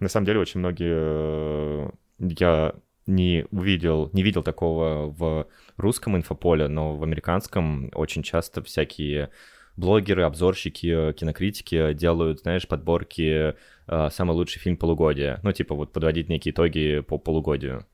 [0.00, 1.88] На самом деле очень многие...
[1.88, 2.74] э, Я
[3.06, 9.30] не увидел, не видел такого в русском инфополе, но в американском очень часто всякие
[9.76, 13.54] блогеры, обзорщики, кинокритики делают, знаешь, подборки
[13.86, 15.40] э, самый лучший фильм полугодия.
[15.42, 17.86] Ну, типа вот подводить некие итоги по полугодию.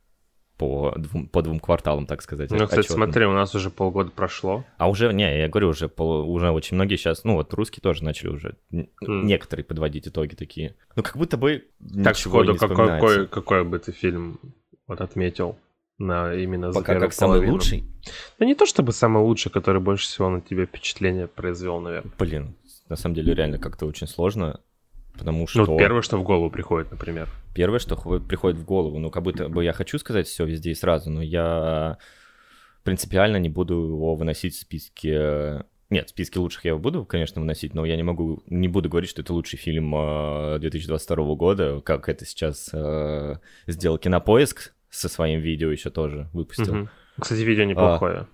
[0.58, 2.50] По двум, по двум кварталам, так сказать.
[2.50, 3.04] Ну, кстати, отчетным.
[3.04, 4.64] смотри, у нас уже полгода прошло.
[4.78, 8.02] А уже, не, я говорю, уже, пол- уже очень многие сейчас, ну вот русские тоже
[8.02, 8.88] начали уже, М.
[9.26, 10.74] некоторые подводить итоги такие.
[10.96, 11.64] Ну как будто бы
[12.02, 14.38] Так, сходу, какой, какой, какой бы ты фильм
[14.86, 15.58] вот отметил
[15.98, 17.52] на именно за Пока как самый половину?
[17.52, 17.84] лучший?
[18.38, 22.12] Да не то чтобы самый лучший, который больше всего на тебя впечатление произвел, наверное.
[22.18, 22.54] Блин,
[22.88, 24.60] на самом деле реально как-то очень сложно,
[25.18, 25.64] потому что...
[25.64, 27.28] Ну, первое, что в голову приходит, например.
[27.54, 30.70] Первое, что хо- приходит в голову, ну, как будто бы я хочу сказать все везде
[30.70, 31.98] и сразу, но я
[32.82, 35.64] принципиально не буду его выносить в списке...
[35.88, 38.88] Нет, в списке лучших я его буду, конечно, выносить, но я не могу, не буду
[38.88, 43.36] говорить, что это лучший фильм э, 2022 года, как это сейчас э,
[43.68, 46.74] сделал Кинопоиск со своим видео еще тоже выпустил.
[46.74, 46.90] Мгм.
[47.20, 48.26] Кстати, видео неплохое.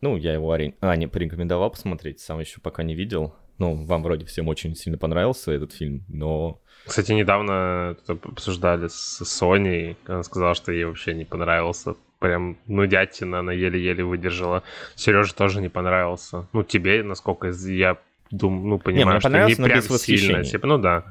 [0.00, 3.34] Ну, я его Ане, Ане порекомендовал посмотреть, сам еще пока не видел.
[3.58, 9.96] Ну, вам вроде всем очень сильно понравился этот фильм, но Кстати, недавно обсуждали с Соней,
[10.06, 11.94] она сказала, что ей вообще не понравился.
[12.18, 14.62] Прям нудятина, она еле-еле выдержала.
[14.94, 16.46] Сереже тоже не понравился.
[16.52, 17.98] Ну, тебе, насколько я
[18.30, 20.44] думаю, ну, понимаю, мне что не прям сильно.
[20.44, 21.04] Типа, ну да.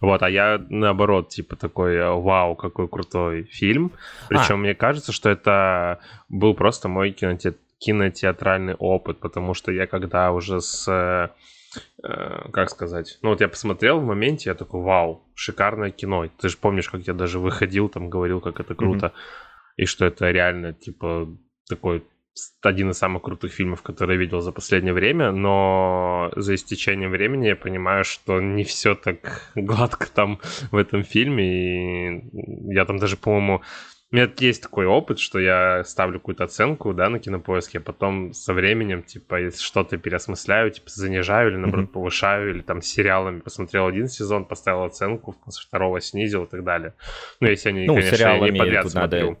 [0.00, 3.92] Вот, а я наоборот, типа такой, э, вау, какой крутой фильм.
[4.28, 10.32] Причем мне кажется, что это был просто мой киноте- кинотеатральный опыт, потому что я когда
[10.32, 11.30] уже с
[12.02, 16.28] э, как сказать, ну вот я посмотрел в моменте, я такой, вау, шикарное кино.
[16.40, 19.12] Ты же помнишь, как я даже выходил, там говорил, как это круто,
[19.76, 21.28] и что это реально, типа,
[21.68, 22.04] такой
[22.62, 27.48] один из самых крутых фильмов, которые я видел за последнее время, но за истечением времени
[27.48, 33.16] я понимаю, что не все так гладко там в этом фильме, и я там даже,
[33.16, 33.62] по-моему,
[34.12, 38.34] у меня есть такой опыт, что я ставлю какую-то оценку, да, на кинопоиске, а потом
[38.34, 41.92] со временем, типа, если что-то переосмысляю, типа, занижаю или, наоборот, Мгм.
[41.94, 46.92] повышаю, или там сериалами посмотрел один сезон, поставил оценку, после второго снизил и так далее.
[47.40, 49.38] Ну, если они, Ну, конечно, не подряд тут надо смотрю.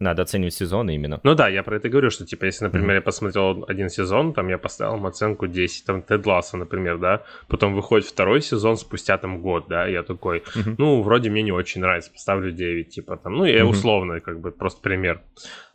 [0.00, 1.20] Надо оценивать сезоны именно.
[1.22, 4.48] Ну да, я про это говорю, что, типа, если, например, я посмотрел один сезон, там,
[4.48, 9.18] я поставил ему оценку 10, там, Тед Ласса, например, да, потом выходит второй сезон спустя,
[9.18, 10.74] там, год, да, и я такой, Мгм.
[10.78, 13.70] ну, вроде мне не очень нравится, поставлю 9, типа, там, ну, я Мгм.
[13.70, 15.20] условно, как бы, просто пример.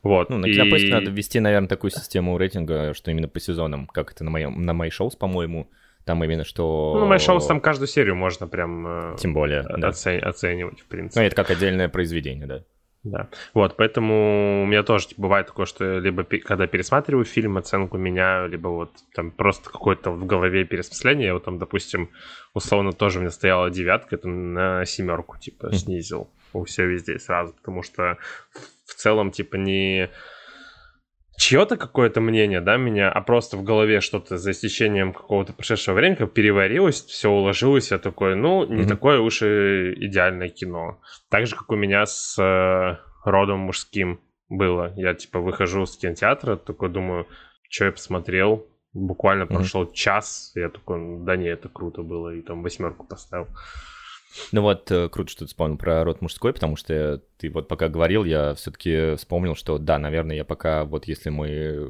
[0.04, 0.30] Вот.
[0.30, 4.12] Ну, на и- Кинопоиске надо ввести, наверное, такую систему рейтинга, что именно по сезонам, как
[4.12, 5.70] это на моем, на MyShows, по-моему,
[6.04, 6.96] там именно что...
[7.00, 9.88] Ну, MyShows там каждую серию можно прям э, Тем более, да.
[9.90, 11.26] оце- оценивать, в Ну, принципе.
[11.26, 12.64] это как отдельное произведение, да.
[13.06, 13.30] Да.
[13.54, 18.50] Вот, поэтому у меня тоже типа, бывает такое, что либо когда пересматриваю фильм, оценку меняю,
[18.50, 21.28] либо вот там просто какое-то в голове переосмысление.
[21.28, 22.10] Я вот там, допустим,
[22.56, 26.30] условно тоже у меня стояла девятка, это на семерку, типа, снизил.
[26.66, 28.18] Все везде сразу, потому что
[28.86, 30.10] в целом, типа, не
[31.38, 36.16] чье-то какое-то мнение, да, меня, а просто в голове что-то за истечением какого-то прошедшего времени
[36.16, 38.88] как переварилось, все уложилось, я такой, ну, не Мгм.
[38.88, 41.00] такое уж и идеальное кино.
[41.30, 44.20] Так же, как у меня с э, родом мужским
[44.50, 44.94] было.
[44.96, 47.28] Я, типа, выхожу с кинотеатра, такой думаю,
[47.70, 49.56] что я посмотрел, буквально Мгм.
[49.56, 53.48] прошел час, я такой, да не, это круто было, и там восьмерку поставил.
[54.52, 57.90] Ну вот, э, круто, что ты вспомнил про род мужской, потому что ты вот пока
[57.90, 61.88] говорил, я все-таки вспомнил, что да, наверное, я пока, вот если мы э,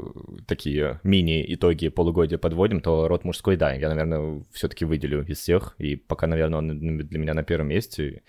[0.47, 5.95] такие мини-итоги полугодия подводим, то род мужской, да, я, наверное, все-таки выделю из всех, и
[5.95, 8.23] пока, наверное, он для меня на первом месте,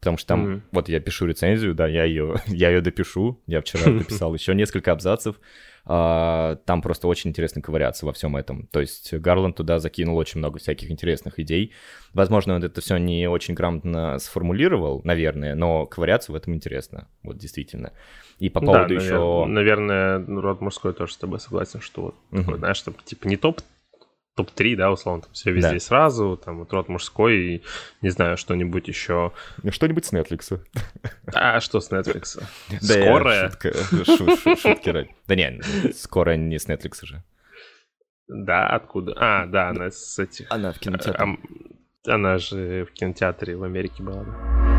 [0.00, 0.62] потому что там, Мгм.
[0.72, 4.92] вот я пишу рецензию, да, я ее, я ее допишу, я вчера дописал еще несколько
[4.92, 5.36] абзацев,
[5.88, 8.66] там просто очень интересно ковыряться во всем этом.
[8.66, 11.72] То есть Гарланд туда закинул очень много всяких интересных идей.
[12.12, 17.38] Возможно, он это все не очень грамотно сформулировал, наверное, но ковыряться в этом интересно, вот
[17.38, 17.92] действительно.
[18.38, 19.14] И по поводу да, еще...
[19.14, 22.42] навер- Наверное, ну, род мужской тоже с тобой согласен, что вот Мгм.
[22.42, 23.60] такой, знаешь, там, типа не топ
[24.38, 25.78] топ-3, да, условно, там все везде Да.
[25.80, 27.62] сразу, там вот род мужской и,
[28.02, 29.32] не знаю, что-нибудь еще.
[29.68, 30.60] Что-нибудь с Netflix.
[31.34, 32.40] А что с Netflix?
[32.80, 33.50] Скорая?
[34.56, 35.10] Шутки ради.
[35.26, 35.60] Да не,
[35.92, 37.22] скоро не с Netflix уже.
[38.28, 39.14] Да, откуда?
[39.16, 40.46] А, да, она с этих...
[40.50, 41.14] Она в кинотеатре.
[41.22, 41.40] Ам-
[42.06, 44.24] Она же в кинотеатре в Америке была.
[44.24, 44.77] да.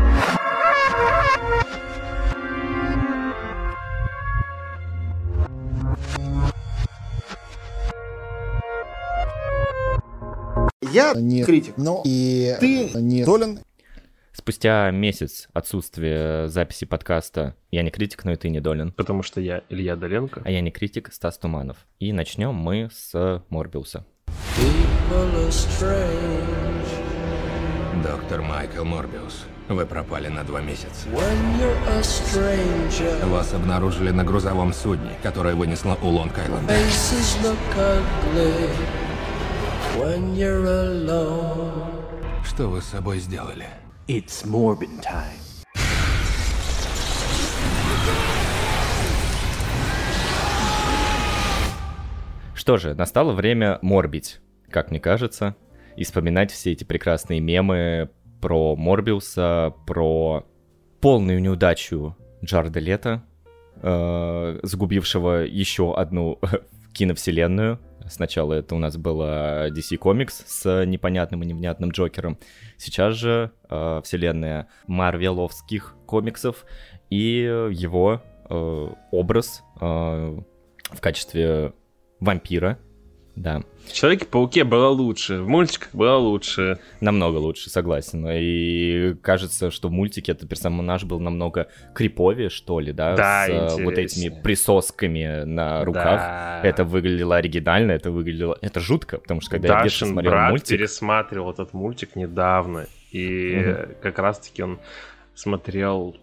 [10.92, 11.76] Я не критик.
[11.76, 13.60] но и Ты не Долин.
[14.32, 19.40] Спустя месяц отсутствия записи подкаста «Я не критик, но и ты не долен», Потому что
[19.40, 20.42] я Илья Доленко.
[20.44, 21.76] а я не критик Стас Туманов.
[21.98, 24.06] И начнем мы с Морбиуса.
[28.02, 29.44] Доктор Майкл Морбиус.
[29.68, 31.08] Вы пропали на два месяца.
[33.26, 35.96] Вас обнаружили на грузовом судне, которое вынесло
[42.44, 43.66] Что вы с собой сделали?
[44.06, 45.50] It's Morbin time.
[52.54, 55.56] Что же, настало время морбить, как мне кажется,
[55.96, 58.10] и вспоминать все эти прекрасные мемы
[58.40, 60.46] про Морбиуса, про
[61.00, 63.22] полную неудачу Джарда Лето,
[63.76, 66.38] э, загубившего еще одну
[66.92, 67.80] киновселенную.
[68.10, 72.38] Сначала это у нас было DC Comics с непонятным и невнятным Джокером.
[72.76, 76.66] Сейчас же э, вселенная Марвеловских комиксов
[77.08, 81.72] и его э, образ э, в качестве
[82.18, 82.78] вампира,
[83.42, 83.62] да.
[83.86, 86.78] В Человеке-пауке было лучше, в мультиках было лучше.
[87.00, 88.24] Намного лучше, согласен.
[88.30, 93.16] И кажется, что в мультике этот персонаж был намного криповее, что ли, да?
[93.16, 93.84] Да, С э, интереснее.
[93.84, 96.20] вот этими присосками на руках.
[96.20, 96.60] Да.
[96.62, 98.56] Это выглядело оригинально, это выглядело...
[98.60, 100.68] Это жутко, потому что когда я Дашин смотрел брат мультик...
[100.68, 102.86] пересматривал этот мультик недавно.
[103.10, 103.94] И Мгм.
[104.02, 104.78] как раз-таки он
[105.34, 106.16] смотрел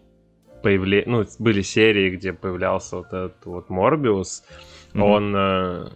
[0.64, 1.04] появле...
[1.06, 4.44] ну, были серии, где появлялся вот этот вот Морбиус.
[4.94, 5.04] Мгм.
[5.04, 5.90] Он э,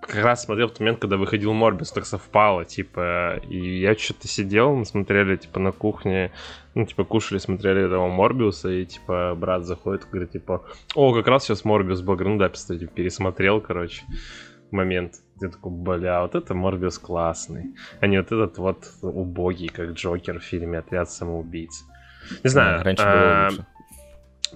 [0.00, 4.28] как раз смотрел в тот момент, когда выходил Морбиус, так совпало, типа, и я что-то
[4.28, 6.32] сидел, мы смотрели, типа, на кухне,
[6.74, 10.64] ну, типа, кушали, смотрели этого Морбиуса, и, типа, брат заходит, говорит, типа,
[10.94, 14.02] о, как раз сейчас Морбиус был, ну да, кстати, пересмотрел, короче,
[14.70, 15.14] момент.
[15.40, 20.40] Я такой, бля, вот это Морбиус классный, а не вот этот вот убогий, как Джокер
[20.40, 21.84] в фильме «Отряд самоубийц».
[22.42, 23.66] Не знаю, Да, раньше а, было лучше.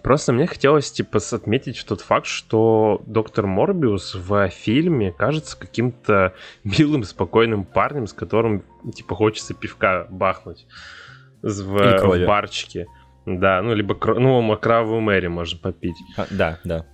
[0.03, 6.35] Просто мне хотелось, типа, отметить тот факт, что доктор Морбиус в фильме кажется каким-то
[6.65, 10.67] милым, спокойным парнем, с которым, типа, хочется пивка бахнуть
[11.43, 12.87] в, в барчике.
[13.27, 15.97] Да, ну, либо, ну, кровавую Мэри можно попить.
[16.17, 16.87] А, да, да.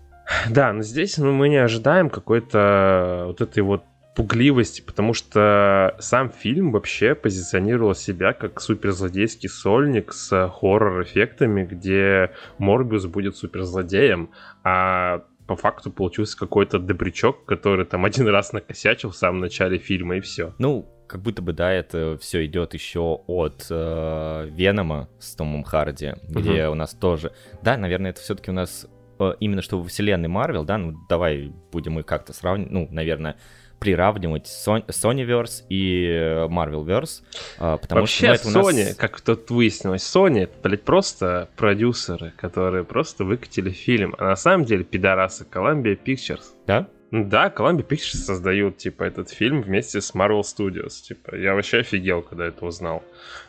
[0.50, 3.84] Да, но здесь ну, мы не ожидаем какой-то вот этой вот
[4.18, 13.06] пугливости, потому что сам фильм вообще позиционировал себя как суперзлодейский сольник с хоррор-эффектами, где Морбиус
[13.06, 14.30] будет суперзлодеем,
[14.64, 20.16] а по факту получился какой-то добрячок, который там один раз накосячил в самом начале фильма,
[20.16, 20.52] и все.
[20.58, 26.14] Ну, как будто бы, да, это все идет еще от э, Венома с Томом Харди,
[26.28, 27.30] где у нас тоже...
[27.62, 28.88] Да, наверное, это все-таки у нас
[29.20, 33.36] э, именно что во вселенной Марвел, да, ну давай будем их как-то сравнивать, ну, наверное,
[33.78, 37.22] приравнивать Sonyverse и э, Marvelverse,
[37.58, 38.94] э, потому Вообще, что ну, Sony, нас...
[38.96, 44.14] как тут выяснилось, Sony, блядь, просто продюсеры, которые просто выкатили фильм.
[44.19, 46.42] А на самом деле пидорасы Columbia Pictures.
[46.66, 46.88] Да?
[47.10, 51.00] Да, Columbia Pictures создают, типа, этот фильм вместе с Marvel Studios.
[51.02, 53.02] Типа, я вообще офигел, когда это узнал.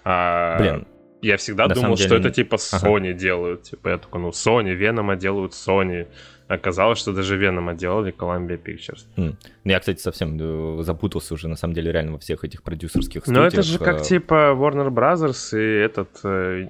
[0.06, 0.88] А, Блин,
[1.22, 2.88] Я всегда на думал, самом что деле- это, типа, Ага.
[2.88, 3.64] Sony делают.
[3.64, 6.08] Типа, я такой, ну, Sony, Венома делают Sony.
[6.50, 9.06] Оказалось, что даже Венома делали Columbia Pictures.
[9.16, 9.36] Ну,
[9.66, 10.36] Я, кстати, совсем
[10.80, 13.54] э, запутался уже, на самом деле, реально во всех этих продюсерских студиях.
[13.54, 16.68] это же как, э, типа, Warner Brothers и этот э,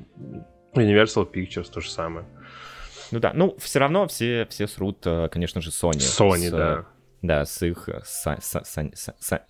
[0.76, 2.26] Universal Pictures то же самое.
[3.12, 6.00] Ну да, ну все равно все, все срут, конечно же, Sony.
[6.00, 6.86] Sony, С, да.
[7.22, 9.42] Да, с их са- са- са- са- са-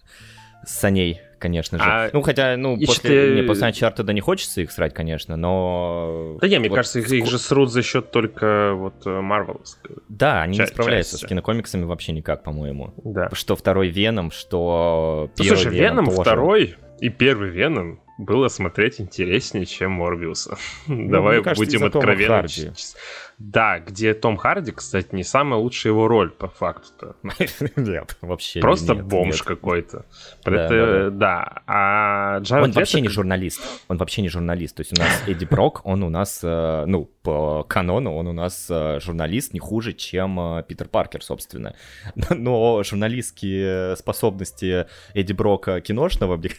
[0.65, 1.83] саней, конечно же.
[1.85, 5.35] А ну, хотя, ну, и после, что- не, после Uncharted не хочется их срать, конечно,
[5.35, 6.37] но...
[6.41, 9.61] Да не, мне вот кажется, их, их же срут за счет только вот э, Marvel.
[10.09, 11.25] Да, они ча- не справляются части.
[11.25, 12.93] с кинокомиксами вообще никак, по-моему.
[13.03, 13.29] Да.
[13.33, 16.21] Что второй Веном, что Ну, первый слушай, Веном тоже.
[16.21, 20.57] второй и первый Веном было смотреть интереснее, чем Морбиуса.
[20.87, 22.73] Давай мне кажется, будем откровенны.
[23.39, 27.15] Да, где Том Харди, кстати, не самая лучшая его роль по факту-то.
[27.77, 29.41] Нет, вообще Просто нет, бомж нет.
[29.43, 30.05] какой-то.
[30.43, 31.61] Да, Это, да.
[31.65, 33.61] А Джаред Он вообще Лето не как- журналист.
[33.87, 34.75] Он вообще не журналист.
[34.75, 38.33] То есть у нас Эдди Брок, он у нас, э, ну, по канону, он у
[38.33, 41.75] нас э, журналист не хуже, чем э, Питер Паркер, собственно.
[42.29, 46.51] Но журналистские способности Эдди Брока киношного мне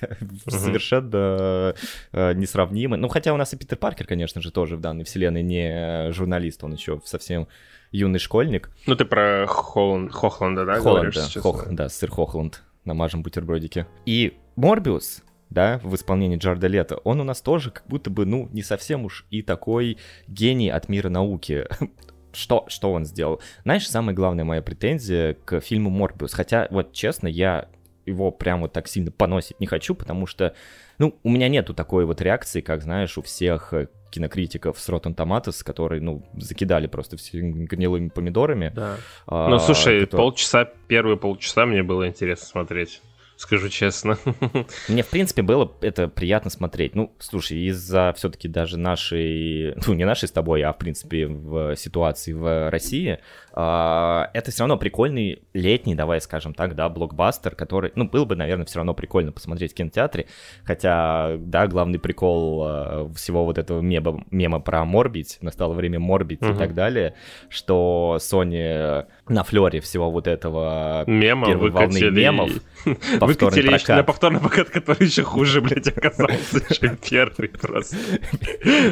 [0.47, 1.75] совершенно
[2.13, 2.97] несравнимы.
[2.97, 6.65] Ну, хотя у нас и Питер Паркер, конечно же, тоже в данной вселенной не журналист,
[6.65, 7.49] он еще совсем
[7.93, 8.71] юный школьник.
[8.87, 11.41] Ну, ты про Холланд- Хохланда, да, Холланд, говоришь да?
[11.41, 12.63] Хох- да, сыр Хохланд.
[12.85, 13.87] Намажем бутербродики.
[14.07, 18.49] И Морбиус, да, в исполнении Джарда Лето, он у нас тоже как будто бы, ну,
[18.53, 19.99] не совсем уж и такой
[20.29, 21.67] гений от мира науки.
[22.33, 23.41] Что, что он сделал?
[23.65, 27.69] Знаешь, самая главная моя претензия к фильму Морбиус, хотя, вот честно, я
[28.07, 30.55] его прям вот так сильно поносить не хочу, потому что,
[30.99, 35.15] ну, у меня нету такой вот реакции, как, знаешь, у всех э, кинокритиков с Rotten
[35.15, 38.73] Tomatoes, которые, ну, закидали просто все гнилыми помидорами.
[38.75, 38.97] Да.
[39.27, 43.01] а, Ну, слушай, которые- полчаса, первые полчаса мне было интересно смотреть.
[43.37, 44.19] скажу честно.
[44.91, 46.95] Мне, в принципе, было это приятно смотреть.
[46.95, 51.75] Ну, слушай, из-за все-таки даже нашей, ну, не нашей с тобой, а, в принципе, в
[51.75, 53.19] ситуации в России,
[53.53, 58.67] это все равно прикольный летний, давай скажем так, да, блокбастер, который, ну, был бы, наверное,
[58.67, 60.27] все равно прикольно посмотреть в кинотеатре,
[60.65, 66.43] хотя, да, главный прикол а, всего вот этого мема, мема про Морбить, настало время Морбить
[66.43, 66.53] угу.
[66.53, 67.15] и так далее,
[67.49, 72.05] что Sony на флере всего вот этого Мема первой выкатили...
[72.05, 72.51] волны мемов
[73.21, 73.97] выкатили прокат.
[73.97, 77.97] на повторный прокат, который еще хуже, блядь, оказался, чем первый просто.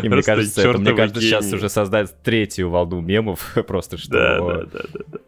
[0.03, 4.17] И мне кажется, мне кажется, сейчас уже создать третью волну мемов, просто что
[4.55, 5.19] да, да, да, да.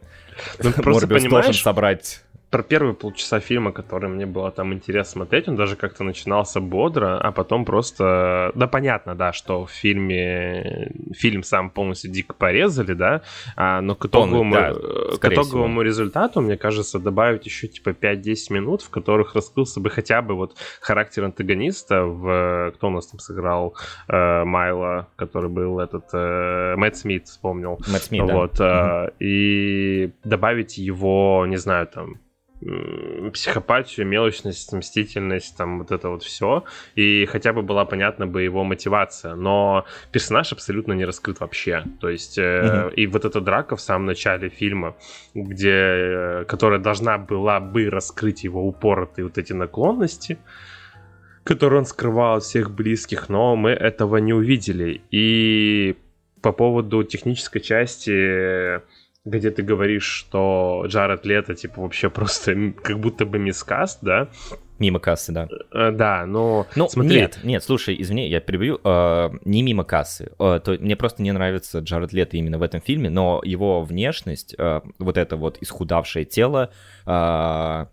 [0.63, 2.21] Ну, просто Морбиус понимаешь, должен собрать
[2.51, 7.17] про первые полчаса фильма, который мне было там интересно смотреть, он даже как-то начинался бодро,
[7.17, 8.51] а потом просто...
[8.55, 10.91] Да, понятно, да, что в фильме...
[11.13, 13.21] Фильм сам полностью дико порезали, да,
[13.55, 15.81] а, но к итоговому, да, к итоговому всего.
[15.81, 20.57] результату, мне кажется, добавить еще типа 5-10 минут, в которых раскрылся бы хотя бы вот
[20.81, 22.73] характер антагониста в...
[22.75, 23.75] Кто у нас там сыграл?
[24.09, 26.09] Э, Майла, который был этот...
[26.13, 27.79] Э, Мэтт Смит, вспомнил.
[27.87, 29.07] Мэтт Смит, вот, да.
[29.07, 32.17] Э, И добавить его, не знаю, там
[33.33, 36.63] психопатию, мелочность, мстительность, там вот это вот все.
[36.95, 39.35] И хотя бы была понятна бы его мотивация.
[39.35, 41.83] Но персонаж абсолютно не раскрыт вообще.
[41.99, 42.93] То есть, mm-hmm.
[42.93, 44.95] и вот эта драка в самом начале фильма,
[45.33, 50.37] где, э, которая должна была бы раскрыть его упоротые вот эти наклонности,
[51.43, 55.01] которые он скрывал от всех близких, но мы этого не увидели.
[55.09, 55.95] И
[56.41, 58.81] по поводу технической части
[59.25, 64.29] где ты говоришь, что Джаред Лето, типа, вообще просто как будто бы мискаст, да?
[64.79, 65.47] Мимо кассы, да.
[65.71, 66.65] Э, да, но...
[66.75, 67.15] Ну, смотри.
[67.15, 68.79] нет, нет, слушай, извини, я перебью.
[68.83, 70.31] Э, не мимо кассы.
[70.39, 74.55] Э, то, мне просто не нравится Джаред Лето именно в этом фильме, но его внешность,
[74.57, 76.71] э, вот это вот исхудавшее тело,
[77.05, 77.85] э,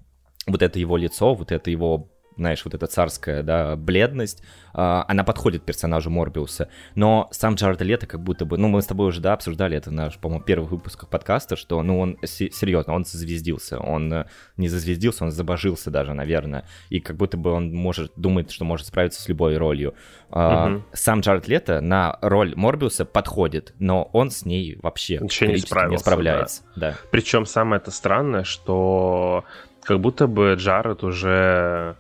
[0.47, 4.42] вот это его лицо, вот это его знаешь, вот эта царская, да, бледность,
[4.75, 6.68] э, она подходит персонажу Морбиуса.
[6.95, 9.90] Но сам Джаред Лето как будто бы, ну, мы с тобой уже, да, обсуждали это
[9.90, 14.26] на, по-моему, первых выпусках подкаста, что, ну, он, серьезно, он зазвездился, он э,
[14.57, 18.87] не зазвездился, он забожился даже, наверное, и как будто бы он может, думает, что может
[18.87, 19.95] справиться с любой ролью.
[20.30, 20.85] Угу.
[20.92, 25.92] Сам Джаред Лето на роль Морбиуса подходит, но он с ней вообще Ничего не, справился,
[25.92, 26.62] не справляется.
[26.76, 26.90] Да.
[26.90, 26.97] Да.
[27.11, 29.45] Причем самое это странное, что
[29.83, 31.97] как будто бы Джаред уже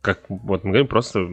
[0.00, 1.28] как вот мы говорим, просто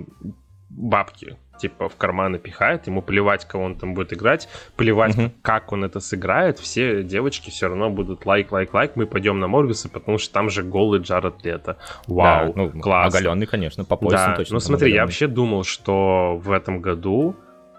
[0.69, 5.31] бабки типа в карманы пихает, ему плевать, кого он там будет играть, плевать, uh-huh.
[5.41, 9.47] как он это сыграет, все девочки все равно будут лайк, лайк, лайк, мы пойдем на
[9.47, 11.77] Морбиуса, потому что там же голый Джаред Лето.
[12.07, 13.13] Вау, да, ну, класс.
[13.13, 14.53] Оголенный, конечно, по поясу да, точно.
[14.53, 14.95] Ну смотри, оголенный.
[14.95, 17.35] я вообще думал, что в этом году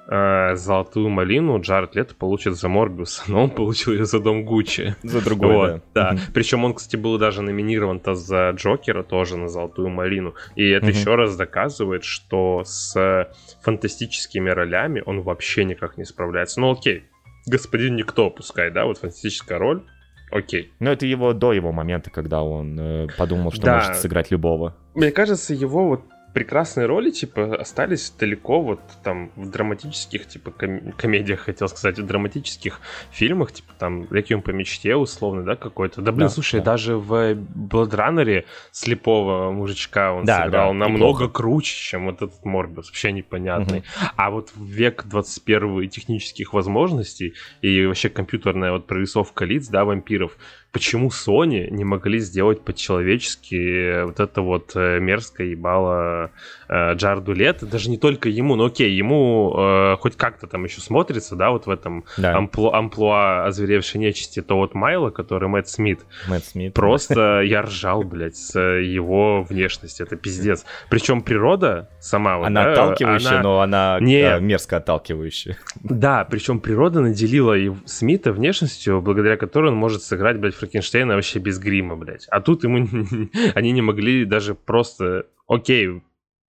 [0.08, 4.96] э, золотую малину Джаред Лето получит за Морбиуса, но он получил ее за Дом Гуччи.
[5.02, 6.12] За другой, вот, да.
[6.12, 6.18] да.
[6.34, 10.34] Причем он, кстати, был даже номинирован-то за Джокера тоже на золотую малину.
[10.56, 13.30] И это еще раз доказывает, что с
[13.62, 16.60] фантастическими ролями он вообще никак не справляется.
[16.60, 17.04] Ну окей,
[17.46, 19.82] господин Никто, пускай, да, вот фантастическая роль,
[20.30, 20.72] окей.
[20.78, 23.78] Но это его до его момента, когда он э, подумал, что да.
[23.78, 24.76] может сыграть любого.
[24.94, 30.92] Мне кажется, его вот прекрасные роли, типа, остались далеко вот там в драматических, типа, ком-
[30.92, 32.80] комедиях, хотел сказать, в драматических
[33.10, 36.00] фильмах, типа, там, «Реквием по мечте», условно, да, какой-то.
[36.02, 36.72] Да, блин, да, слушай, да.
[36.72, 41.28] даже в «Бладранере» слепого мужичка он да, сыграл да, намного неплохо.
[41.28, 43.78] круче, чем вот этот Морбиус, вообще непонятный.
[43.78, 44.06] Угу.
[44.16, 50.36] А вот в век 21 технических возможностей и вообще компьютерная вот прорисовка лиц, да, вампиров,
[50.72, 56.30] почему Sony не могли сделать по-человечески вот это вот э, мерзкое ебало
[56.68, 60.80] э, Джарду Лето, даже не только ему, но окей, ему э, хоть как-то там еще
[60.80, 62.36] смотрится, да, вот в этом да.
[62.36, 68.02] амплу, амплуа озверевшей нечисти, то вот Майло, который Мэтт Смит, Мэтт Смит просто я ржал,
[68.02, 70.64] блядь, с его внешностью, это пиздец.
[70.90, 72.36] Причем природа сама...
[72.46, 73.42] Она да, отталкивающая, она...
[73.42, 74.20] но она не...
[74.20, 75.56] Э, мерзко отталкивающая.
[75.82, 77.56] Да, причем природа наделила
[77.86, 82.26] Смита внешностью, благодаря которой он может сыграть, блядь, Франкенштейна вообще без грима, блядь.
[82.28, 82.86] А тут ему
[83.54, 85.26] они не могли даже просто...
[85.46, 86.02] Окей,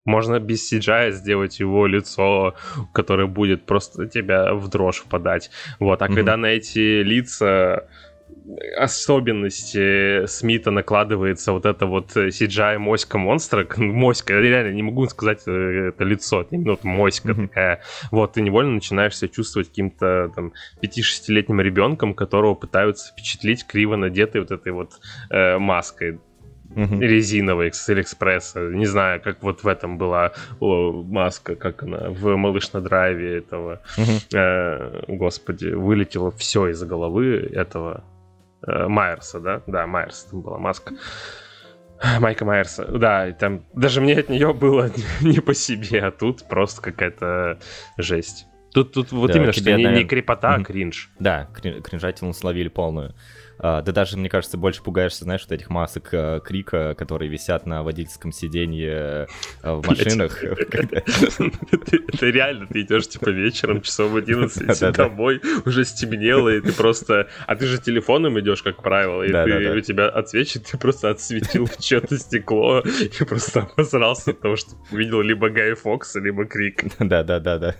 [0.07, 2.55] можно без CGI сделать его лицо,
[2.93, 5.51] которое будет просто тебя в дрожь впадать.
[5.79, 6.15] Вот, а mm-hmm.
[6.15, 7.87] когда на эти лица
[8.77, 15.43] особенности Смита накладывается вот это вот CGI моська монстра, моська, я реально не могу сказать
[15.47, 17.47] э, это лицо, это именно вот моська mm-hmm.
[17.47, 23.97] такая, вот, ты невольно начинаешь себя чувствовать каким-то там 5-6-летним ребенком, которого пытаются впечатлить криво
[23.97, 24.91] надетой вот этой вот
[25.29, 26.19] э, маской
[26.77, 26.99] uh-huh.
[26.99, 28.69] резиновой с Алиэкспресса.
[28.69, 33.37] Не знаю, как вот в этом была о, маска, как она в «Малыш на драйве»
[33.39, 33.81] этого.
[33.97, 34.37] Uh-huh.
[34.37, 38.03] Э, господи, вылетело все из головы этого
[38.65, 39.61] э, Майерса, да?
[39.67, 40.93] Да, Майерс там была маска.
[42.19, 44.91] Майка Майерса, да, и там даже мне от нее было
[45.21, 47.57] не по себе, а тут просто какая-то
[47.97, 48.45] жесть.
[48.77, 51.09] Тут, тут вот Да, именно, тебе, что не, не наверное, крепота, а кринж.
[51.19, 53.15] Да, крин- кринжатину словили полную.
[53.59, 57.65] А, да даже, мне кажется, больше пугаешься, знаешь, вот этих масок э, крика, которые висят
[57.65, 59.27] на водительском сиденье
[59.63, 60.43] э, в машинах.
[60.43, 64.91] Это реально, ты идешь типа вечером, часов в 11 Да-да-да.
[64.91, 67.29] домой, уже стемнело, и ты просто...
[67.47, 71.83] А ты же телефоном идешь, как правило, и у тебя отсвечивает, ты просто отсветил в
[71.83, 76.83] что-то стекло и просто обосрался от того, что увидел либо Гая Фокса, либо Крик.
[76.99, 77.75] Да-да-да-да.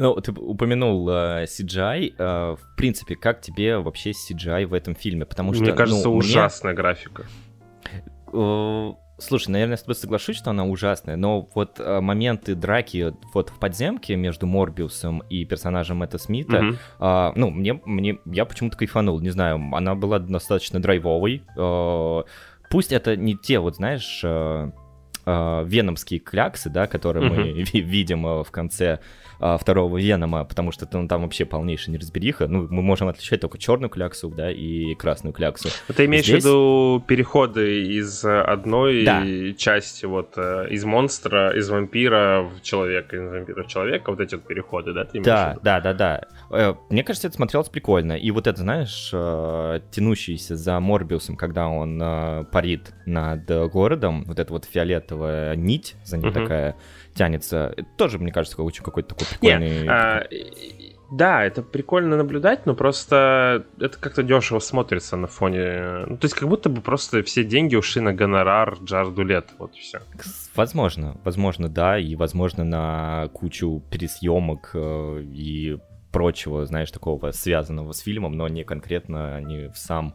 [0.00, 2.14] Ну, ты упомянул э, CGI.
[2.16, 5.26] э, В принципе, как тебе вообще CGI в этом фильме?
[5.26, 7.24] Потому что, Мне кажется, ну, мне- ужасная графика.
[8.32, 13.12] Э, Слушай, наверное, я с тобой соглашусь, что она ужасная, но вот э, моменты драки
[13.34, 16.78] вот в подземке между Морбиусом и персонажем Мэтта Смита, Мгм.
[16.98, 21.42] а, ну, мне, мне, я почему-то кайфанул, не знаю, она была достаточно драйвовой.
[21.54, 22.22] э,
[22.70, 24.70] Пусть это не те, вот знаешь, э,
[25.26, 29.00] э, веномские кляксы, да, которые мы ви- видим э, в конце
[29.40, 32.46] э, второго Венома, потому что там, там вообще полнейшая неразбериха.
[32.46, 35.68] Ну, мы можем отличать только черную кляксу, да, и красную кляксу.
[35.94, 39.24] Ты имеешь Здесь- в виду переходы из э, одной Да.
[39.56, 44.34] части, вот, э, из монстра, из вампира в человека, из вампира в человека, вот эти
[44.34, 46.20] вот переходы, да, ты Да, да, да, да.
[46.50, 48.12] Э, Мне кажется, это смотрелось прикольно.
[48.12, 49.10] И вот это, знаешь,
[49.90, 51.98] тянущийся за Морбиусом, когда он
[52.52, 56.42] парит над городом, вот эта вот фиолетовая нить за ним Мгм.
[56.42, 56.76] такая
[57.14, 59.86] тянется, это тоже, мне кажется, очень какой-то такой прикольный...
[59.88, 66.04] а, и- да, это прикольно наблюдать, но просто это как-то дешево смотрится на фоне...
[66.06, 69.74] Ну, то есть как будто бы просто все деньги ушли на гонорар Джарду Лет, вот
[69.74, 69.98] и все.
[70.54, 75.78] Возможно, возможно, да, и возможно на кучу пересъемок э, и
[76.12, 80.14] прочего, знаешь, такого связанного с фильмом, но не конкретно не в сам,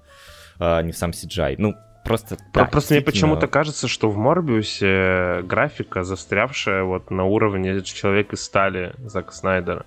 [0.59, 1.55] э, не в сам CGI.
[1.57, 1.75] Ну,
[2.05, 2.37] просто...
[2.53, 8.43] да, Просто мне почему-то кажется, что в Морбиусе графика застрявшая вот на уровне Человек из
[8.43, 9.85] стали Зака Снайдера.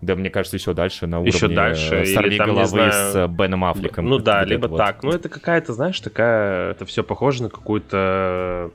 [0.00, 2.92] Да, мне кажется, еще дальше на уровне Еще дальше, э, или «Сорви там, головы» знаю,
[2.92, 4.06] с э, Беном Аффлеком.
[4.06, 4.76] Ну да, либо вот.
[4.76, 5.02] так.
[5.02, 6.70] Ну это какая-то, знаешь, такая...
[6.70, 8.70] Это все похоже на какую-то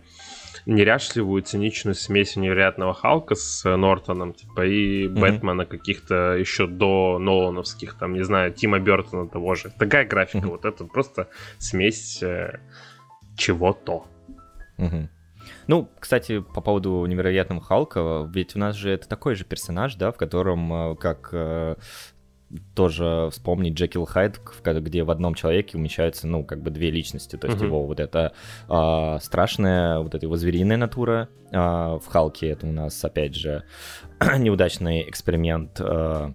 [0.65, 5.19] неряшливую, циничную смесь невероятного Халка с э, Нортоном, типа, и Мгм.
[5.21, 9.71] Бэтмена каких-то еще до Нолановских, там, не знаю, Тима Бертона того же.
[9.77, 10.49] Такая графика, Мгм.
[10.49, 12.59] вот это просто смесь э,
[13.37, 14.05] чего-то.
[14.77, 15.09] Мгм.
[15.67, 20.11] Ну, кстати, по поводу невероятного Халка, ведь у нас же это такой же персонаж, да,
[20.11, 21.75] в котором, э, как э,
[22.75, 27.47] тоже вспомнить Джекил Хайд, где в одном человеке умещаются, ну, как бы две личности, то
[27.47, 27.67] есть Мгм.
[27.67, 28.33] его вот это
[28.67, 33.63] а, страшная, вот эта его звериная натура а, в Халке, это у нас, опять же,
[34.37, 36.33] неудачный эксперимент, а,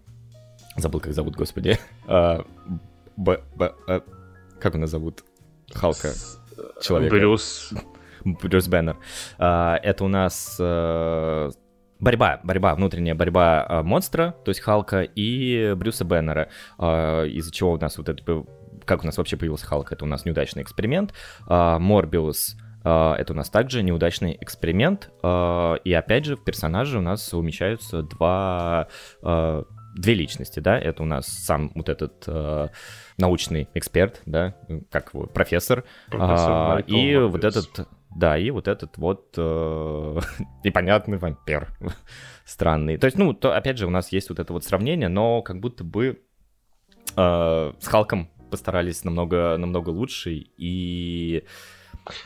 [0.76, 2.44] забыл, как зовут, господи, А,
[3.16, 4.00] Б- Б- э,
[4.61, 5.24] как его зовут?
[5.72, 6.12] Халка,
[6.81, 7.14] человека.
[7.14, 7.72] Брюс...
[8.24, 8.96] Брюс Беннер.
[9.38, 11.50] А, Это у нас э,
[12.00, 17.72] борьба, борьба, внутренняя борьба а, монстра, то есть Халка, и Брюса Беннера, а, из-за чего
[17.72, 18.44] у нас вот это...
[18.84, 19.92] Как у нас вообще появился Халк?
[19.92, 21.12] Это у нас неудачный эксперимент.
[21.46, 25.11] А, Морбиус это у нас также неудачный эксперимент.
[25.22, 28.88] И опять же в персонаже у нас умещаются два
[29.98, 32.68] две личности, да, это у нас сам вот этот э,
[33.16, 34.54] научный эксперт, да,
[34.90, 37.32] как его, профессор, профессор Майкл и Морбиус.
[37.32, 40.21] вот этот, да, и вот этот вот э,
[40.64, 41.68] непонятный вампир
[42.44, 42.97] странный.
[42.97, 45.61] То есть, ну, то, опять же, у нас есть вот это вот сравнение, но как
[45.61, 46.21] будто бы
[47.16, 51.44] э, с Халком постарались намного, намного лучше, и...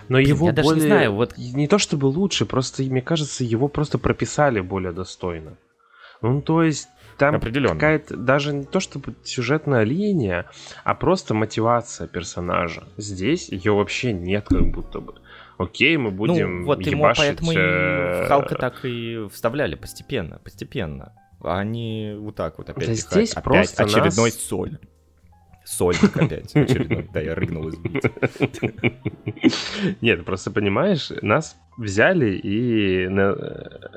[0.09, 0.87] Но Блин, его я даже не более...
[0.87, 5.57] знаю, вот- Не то чтобы лучше, просто, мне кажется, его просто прописали более достойно.
[6.21, 10.47] Ну, то есть, там какая-то даже не то чтобы сюжетная линия,
[10.85, 12.85] а просто мотивация персонажа.
[12.97, 15.14] Здесь ее вообще нет как будто бы.
[15.62, 20.38] Окей, мы будем ну, вот ему поэтому и э, в Халка так и вставляли постепенно,
[20.38, 21.12] постепенно.
[21.40, 24.79] А они вот так вот опять Да здесь опять просто очередной нас- соль.
[25.64, 26.57] Сольник опять.
[26.57, 27.09] Очередной.
[27.12, 28.11] Да, я рыгнул извините.
[30.01, 33.37] Нет, просто понимаешь, нас взяли и на-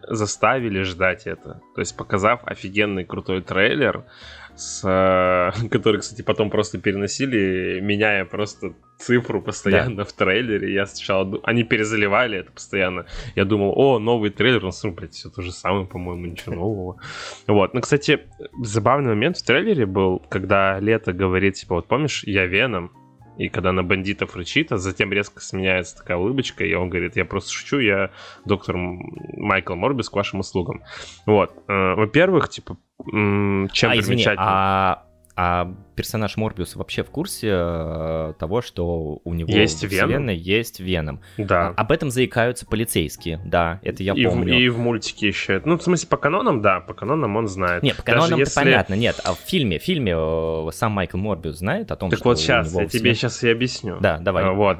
[0.07, 1.61] заставили ждать это.
[1.73, 4.05] То есть, показав офигенный крутой трейлер,
[4.55, 10.73] с, э, который, кстати, потом просто переносили, меняя просто цифру постоянно в трейлере.
[10.73, 11.39] Я сначала...
[11.43, 13.05] Они перезаливали это постоянно.
[13.35, 14.63] Я думал, о, новый трейлер.
[14.63, 17.01] Ну, смотри, блядь, все то же самое, по-моему, ничего нового.
[17.47, 17.73] Вот.
[17.73, 18.21] Ну, кстати,
[18.61, 22.91] забавный момент в трейлере был, когда Лето говорит, типа, вот помнишь, я Веном,
[23.37, 27.25] и когда на бандитов рычит, а затем резко сменяется такая улыбочка, и он говорит, я
[27.25, 28.11] просто шучу, я
[28.45, 30.83] доктор Майкл Морбис к вашим услугам.
[31.25, 31.51] Вот.
[31.67, 34.47] Э, Во-первых, типа, чем а, извини, примечательно?
[34.47, 35.05] а
[35.37, 40.07] А персонаж Морбиус вообще в курсе э, того, что у него Есть в Веном?
[40.07, 41.19] вселенной есть Веном?
[41.37, 41.73] Да.
[41.75, 44.57] А- об этом заикаются полицейские, да, это я и, в, помню.
[44.57, 45.61] и в мультике еще.
[45.65, 47.83] Ну, в смысле, по канонам, да, по канонам он знает.
[47.83, 51.57] Не, по канонам если- понятно, нет, а в фильме, в фильме э, сам Майкл Морбиус
[51.57, 53.97] знает о том, Так что вот у сейчас, него я в тебе сейчас и объясню.
[53.99, 54.49] Да, давай.
[54.51, 54.79] Вот.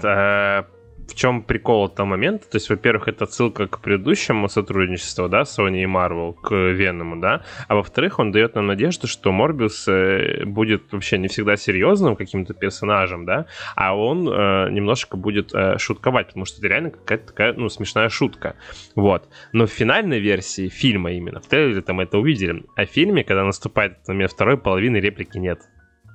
[1.08, 2.50] Э, В чем прикол этого момента?
[2.50, 7.44] То есть, во-первых, это отсылка к предыдущему сотрудничеству, да, Sony и Marvel, к Веному, да,
[7.68, 12.54] а во-вторых, он дает нам надежду, что Морбиус э, будет вообще не всегда серьезным каким-то
[12.54, 17.54] персонажем, да, а он э, немножко будет э, шутковать, потому что это реально какая-то такая,
[17.54, 18.56] ну, смешная шутка,
[18.96, 19.28] вот.
[19.54, 23.44] Но в финальной версии фильма именно, в трейлере там это увидели, а в фильме, когда
[23.44, 25.60] наступает этот момент второй половины, реплики нет.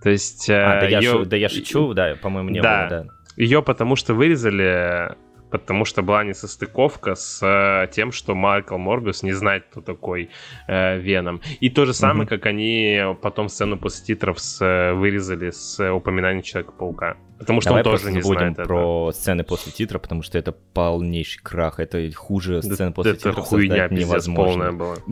[0.02, 0.48] То есть...
[0.48, 2.86] А, да, э, я её- шу- да я шучу, да, по-моему, не Да.
[2.88, 3.08] было, да.
[3.40, 5.16] Ее потому что вырезали,
[5.50, 10.30] потому что была несостыковка с э, тем, что Майкл Морбиус не знает, кто такой
[10.68, 11.40] э, Веном.
[11.60, 12.28] И то же самое, Мгм.
[12.28, 17.16] как они потом сцену после титров с, э, вырезали с э, упоминанием Человека-паука.
[17.38, 18.64] Потому что Давай он тоже не знает это.
[18.64, 23.20] про сцены после титра, потому что это полнейший крах, это хуже Да- сцены после это
[23.30, 24.44] титров хуйня создать невозможно.
[24.44, 24.96] полная была.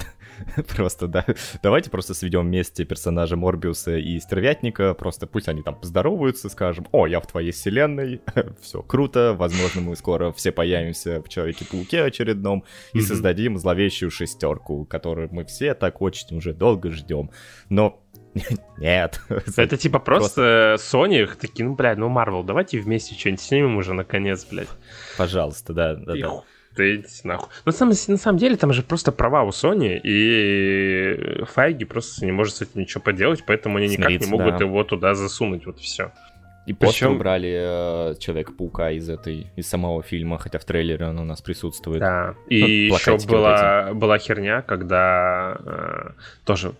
[0.76, 1.24] Просто, да.
[1.62, 4.94] Давайте просто сведем вместе персонажа Морбиуса и Стервятника.
[4.94, 8.20] Просто пусть они там поздороваются, скажем, о, я в твоей вселенной,
[8.60, 15.28] все круто, возможно, мы скоро все появимся в Человеке-пауке очередном и создадим зловещую шестерку, которую
[15.32, 17.30] мы все так очень уже долго ждем.
[17.68, 18.02] Но
[18.78, 19.20] нет.
[19.56, 23.94] Это типа просто Sony их такие, ну, блядь, ну, Марвел, давайте вместе что-нибудь снимем уже
[23.94, 24.68] наконец, блядь.
[25.16, 26.42] Пожалуйста, да, да, да.
[26.78, 27.48] Да идите нахуй.
[27.64, 32.30] Ну, сам- на самом деле, там же просто права у Sony, и Файги просто не
[32.32, 34.64] может с этим ничего поделать, поэтому они никак не Смириться, могут да.
[34.64, 36.12] его туда засунуть, вот все.
[36.66, 41.24] И Причем- убрали э, Человека-паука из этой, из самого фильма, хотя в трейлере он у
[41.24, 42.00] нас присутствует.
[42.00, 42.34] Да.
[42.36, 46.10] Ну, И еще плакатики вот была, была херня, когда э,
[46.44, 46.74] тоже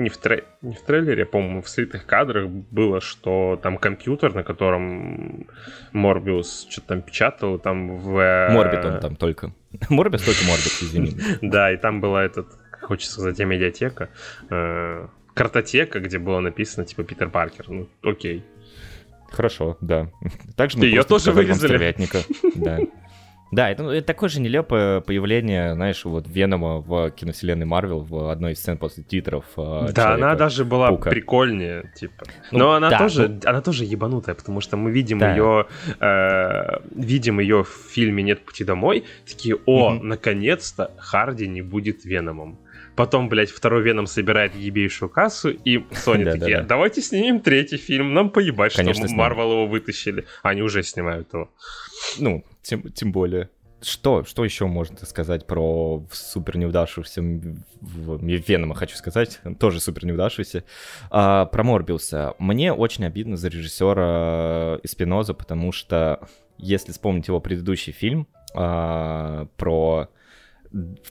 [0.00, 4.42] не в, трей- не в трейлере, по-моему, в слитых кадрах было, что там компьютер, на
[4.42, 5.46] котором
[5.92, 8.18] Морбиус что-то там печатал, там в...
[8.18, 9.52] э, Морбит он там только.
[9.90, 11.16] Морбис только Морбит, извини.
[11.42, 12.48] Да, и там была этот,
[12.80, 14.08] хочется сказать, медиатека,
[14.48, 17.66] э, картотека, где было написано, типа, Питер Паркер.
[17.68, 18.42] Ну, окей.
[19.30, 20.10] Хорошо, да.
[20.56, 21.94] Также мы просто тоже вырезали.
[22.56, 22.78] Да.
[23.50, 28.30] Да, это, ну, это такое же нелепое появление, знаешь, вот Венома в киновселенной Марвел в
[28.30, 29.44] одной из сцен после титров.
[29.56, 31.10] э, Да, она даже была Паука.
[31.10, 32.26] прикольнее, типа.
[32.52, 35.32] Ну, Но она да, тоже, она тоже ебанутая, потому что мы видим Да.
[35.34, 35.66] ее,
[35.98, 40.08] э, видим ее в фильме "Нет пути домой", такие, о, Мгм.
[40.08, 42.58] наконец-то Харди не будет Веномом.
[42.96, 45.84] Потом, блядь, второй Веном собирает ебейшую кассу, и Sony
[46.24, 46.38] Да-да-да.
[46.38, 49.16] такие, давайте снимем третий фильм, нам поебать, Конечно, что.
[49.16, 50.24] Марвел его вытащили.
[50.42, 51.50] Они уже снимают его.
[52.18, 53.50] Ну, тем, тем более.
[53.82, 60.64] Что, что еще можно сказать про супер неудавшегося Венома, хочу сказать, тоже супер неудавшийся.
[61.10, 62.34] А, про Морбиуса.
[62.38, 70.08] Мне очень обидно за режиссера Эспиноза, потому что, если вспомнить его предыдущий фильм а, про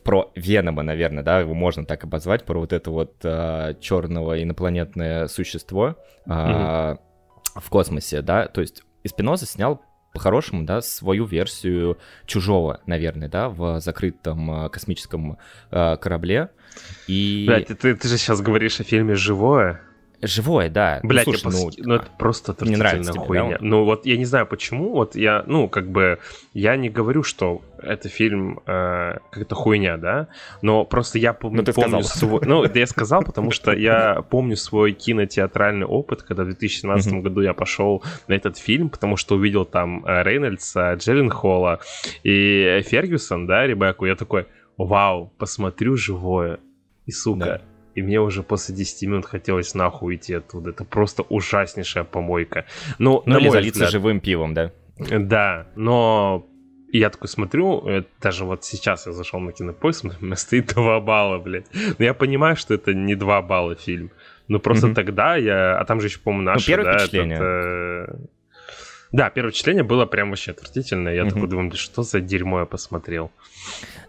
[0.05, 3.17] про Венома, наверное, да, его можно так обозвать, про вот это вот
[3.81, 6.97] черного инопланетное существо а,
[7.55, 9.81] в космосе, да, то есть Эспиноза снял
[10.19, 15.37] по-хорошему, да, свою версию чужого, наверное, да, в закрытом а, космическом
[15.71, 16.49] а, корабле.
[17.07, 19.81] И Блядь, ты, ты же сейчас говоришь о фильме «Живое».
[20.21, 20.99] Живое, да.
[21.03, 23.43] Ну, Блять, слушай, я ну, пос- ну, это просто не нравится тебе, да, хуйня.
[23.43, 23.67] он?
[23.69, 26.19] Ну вот я не знаю почему, вот я, ну как бы,
[26.53, 30.27] я не говорю, что это фильм э, какая-то хуйня, да,
[30.61, 32.29] но просто я помню, Ну, ты помню сказал.
[32.29, 37.21] свой, ну я сказал, потому что я помню свой кинотеатральный опыт, когда в 2017 Мгм.
[37.21, 41.79] году я пошел на этот фильм, потому что увидел там э, Рейнольдса, Джерин Холла
[42.23, 46.59] и Фергюсон, да, Ребекку, я такой, вау, посмотрю живое,
[47.05, 47.61] и сука, Да.
[47.95, 50.69] И мне уже после 10 минут хотелось нахуй уйти оттуда.
[50.71, 52.65] Это просто ужаснейшая помойка.
[52.97, 54.71] Ну, ну на или залиться взгляд, живым пивом, да.
[54.97, 56.45] Да, но
[56.91, 61.37] я такой смотрю, даже вот сейчас я зашел на кинопоиск, у меня стоит 2 балла,
[61.39, 61.67] блядь.
[61.97, 64.11] Но я понимаю, что это не 2 балла фильм.
[64.47, 64.95] Но просто Мгм.
[64.95, 65.77] тогда я...
[65.79, 67.39] А там же еще, по-моему, наше, первое да, этот, впечатление.
[67.41, 68.15] э,
[69.11, 71.13] Да, первое впечатление было прям вообще отвратительное.
[71.15, 71.33] Я Мгм.
[71.33, 73.31] такой думаю, «Да что за дерьмо я посмотрел.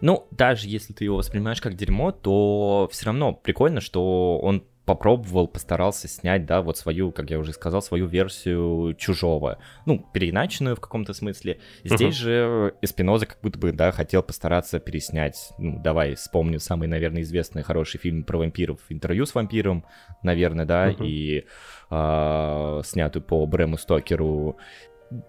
[0.01, 5.47] Ну, даже если ты его воспринимаешь как дерьмо, то все равно прикольно, что он попробовал,
[5.47, 9.59] постарался снять, да, вот свою, как я уже сказал, свою версию чужого.
[9.85, 11.59] Ну, переиначенную в каком-то смысле.
[11.83, 12.11] Здесь Мгм.
[12.13, 15.51] же Эспиноза как будто бы, да, хотел постараться переснять.
[15.59, 18.79] Ну, давай вспомню самый, наверное, известный хороший фильм про вампиров.
[18.89, 19.85] Интервью с вампиром,
[20.23, 21.05] наверное, да, Мгм.
[21.05, 21.45] и
[21.89, 24.57] а, снятую по Брэму Стокеру.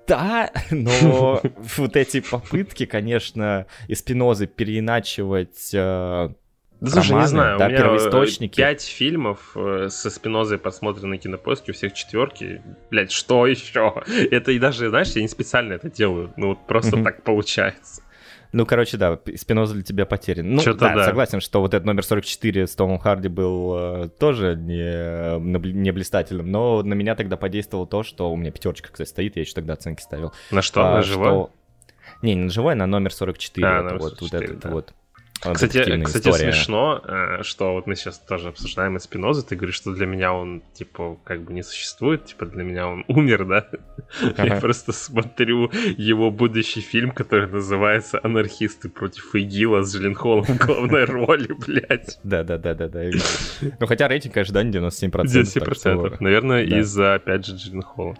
[0.07, 1.42] Да, но
[1.77, 6.31] вот эти попытки, конечно, Эспинозы переиначивать э,
[6.81, 8.57] Да, слушай, не знаю, да, у меня первоисточники.
[8.57, 12.62] пять фильмов э, со Спинозой посмотрены на кинопоиске, у всех четверки.
[12.90, 14.03] Блять, что еще?
[14.31, 16.33] Это и даже, знаешь, я не специально это делаю.
[16.37, 18.03] Ну, вот просто так получается.
[18.53, 20.55] Ну, короче, да, Спиноза для тебя потерян.
[20.55, 21.05] Ну, да, да.
[21.07, 25.41] согласен, что вот этот номер 44 с Томом Харди был э, тоже не,
[25.73, 29.43] не блистательным, но на меня тогда подействовало то, что у меня пятерочка, кстати, стоит, я
[29.43, 30.33] еще тогда оценки ставил.
[30.51, 30.85] На что?
[30.85, 31.29] А, на живое?
[31.31, 31.51] что-
[32.21, 33.67] Не, не на живой, на номер 44.
[33.67, 34.71] А, это номер вот, вот 44, этот да.
[34.71, 34.95] вот.
[35.45, 36.53] А, Кстати, кстати история.
[36.53, 40.33] смешно, э, что вот мы сейчас тоже обсуждаем из Спинозы, ты говоришь, что для меня
[40.33, 43.67] он, типа, как бы не существует, типа, для меня он умер, да?
[44.21, 44.61] Я Ага.
[44.61, 51.53] просто смотрю его будущий фильм, который называется «Анархисты против ИГИЛа» с Джилленхолом в главной роли,
[51.67, 52.19] блядь.
[52.23, 53.03] Да, да, да, да, да.
[53.03, 53.27] я видел.
[53.81, 55.11] Ну, хотя рейтинг ожиданий 97%.
[55.11, 55.75] так 10%.
[55.75, 56.79] что- Наверное, да.
[56.81, 58.17] из-за, опять же, Джилленхола.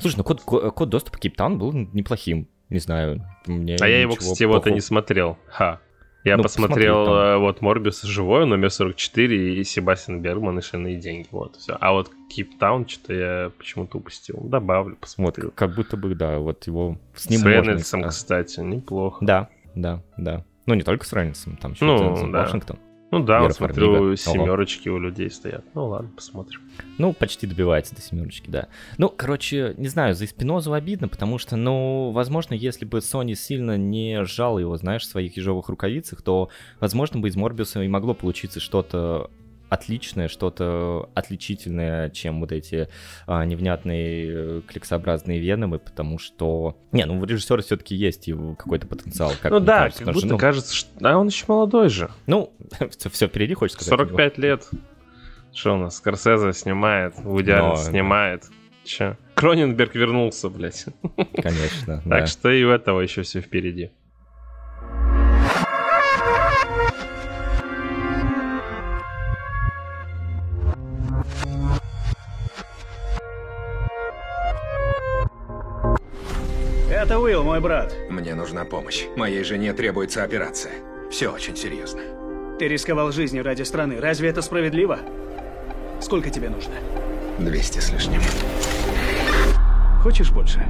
[0.00, 2.48] Слушай, ну код, ко- код доступа Кейптаун был неплохим.
[2.68, 3.24] Не знаю.
[3.46, 5.38] Мне А я его, кстати, вот и не смотрел.
[5.48, 5.80] Ха.
[6.28, 10.96] Я Ну, посмотрел посмотри э, вот Морбиуса живой, номер 44, и Себастьян Бергман и «Шальные
[10.96, 11.26] деньги».
[11.30, 11.76] Вот, все.
[11.80, 14.38] А вот Кейптаун что-то я почему-то упустил.
[14.42, 15.50] Добавлю, Вот, посмотрю.
[15.54, 17.44] как будто бы, да, вот его с ним С.
[17.44, 19.24] Рейнольдсом, кстати, неплохо.
[19.24, 20.44] Да, да, да.
[20.66, 22.42] Ну, не только с Рейнольдсом, там еще Ну, да.
[22.42, 22.78] Вашингтон.
[23.10, 25.64] Ну да, вот смотрю, семерочки у людей стоят.
[25.74, 26.60] Ну ладно, посмотрим.
[26.98, 28.68] Ну, почти добивается до семерочки, да.
[28.98, 33.76] Ну, короче, не знаю, за Спинозу обидно, потому что, ну, возможно, если бы Sony сильно
[33.78, 38.14] не сжал его, знаешь, в своих ежовых рукавицах, то, возможно, бы из Морбиуса и могло
[38.14, 39.30] получиться что-то
[39.68, 42.88] отличное, что-то отличительное, чем вот эти
[43.26, 46.76] а, невнятные э, кликсообразные веномы, потому что...
[46.92, 50.18] Не, ну, у режиссера все-таки есть его какой-то потенциал, как ну да, кажется, как потому
[50.18, 50.90] что, будто ну, кажется, что...
[51.02, 52.10] А он еще молодой же.
[52.26, 52.52] Ну,
[53.12, 53.92] все, впереди, хочешь сказать?
[53.92, 54.16] у него?
[54.16, 54.68] 45 лет.
[55.52, 55.96] Что у нас?
[55.96, 58.44] Скорсезе снимает, Вуди Но, снимает.
[58.84, 59.18] Че?
[59.34, 60.86] Кроненберг вернулся, блядь.
[61.42, 62.18] Конечно, да.
[62.18, 63.90] Так что и у этого еще все впереди.
[77.28, 77.94] Уилл, мой брат.
[78.08, 79.04] Мне нужна помощь.
[79.14, 80.72] Моей жене требуется операция.
[81.10, 82.00] Все очень серьезно.
[82.58, 84.00] Ты рисковал жизнью ради страны.
[84.00, 85.00] Разве это справедливо?
[86.00, 86.72] Сколько тебе нужно?
[87.38, 88.22] 200 с лишним.
[90.02, 90.64] Хочешь больше?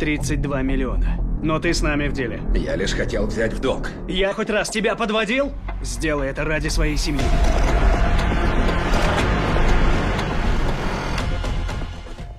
[0.00, 1.18] 32 миллиона.
[1.42, 2.42] Но ты с нами в деле.
[2.54, 3.88] Я лишь хотел взять в долг.
[4.06, 5.50] Я хоть раз тебя подводил?
[5.80, 7.24] Сделай это ради своей семьи.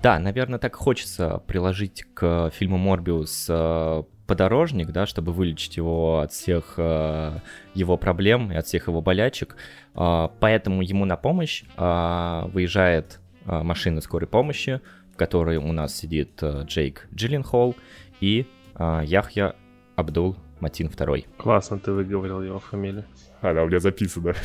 [0.07, 6.31] Да, наверное, так хочется приложить к фильму Морбиус э, подорожник, да, чтобы вылечить его от
[6.31, 7.39] всех э,
[7.73, 9.57] его проблем и от всех его болячек.
[9.95, 14.79] А, поэтому ему на помощь а, выезжает а, машина скорой помощи,
[15.13, 17.75] в которой у нас сидит э, Джейк Джилленхол
[18.21, 19.55] и а, Яхья
[19.97, 21.25] Абдул Матин II.
[21.35, 23.03] Классно ты выговорил его фамилию.
[23.41, 24.35] А, да, у меня записано.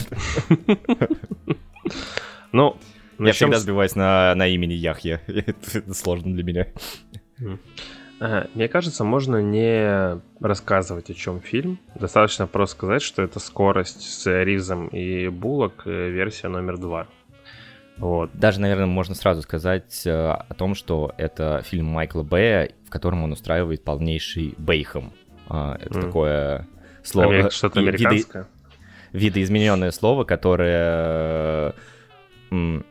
[2.52, 2.76] Ну,
[3.18, 5.20] Я начнем всегда сбиваюсь на, на имени Яхья.
[5.26, 6.66] Это сложно для меня.
[8.20, 11.80] Ага, Мне кажется, можно не рассказывать, о чем фильм.
[11.96, 17.08] Достаточно просто сказать, что это скорость с Ризом и Буллок, э, версия номер два.
[17.96, 18.30] Вот.
[18.32, 23.24] Даже, наверное, можно сразу сказать э, о том, что это фильм Майкла Бэя, в котором
[23.24, 25.12] он устраивает полнейший бейхом.
[25.48, 26.02] А, это М.
[26.06, 26.68] такое
[27.02, 27.50] слово...
[27.50, 28.46] Что-то американское.
[29.12, 31.74] видоизмененное слово, которое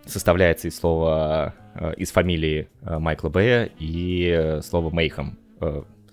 [0.06, 5.38] составляется из слова, э, из фамилии э, Майкла Бэя и э, слова Мейхам.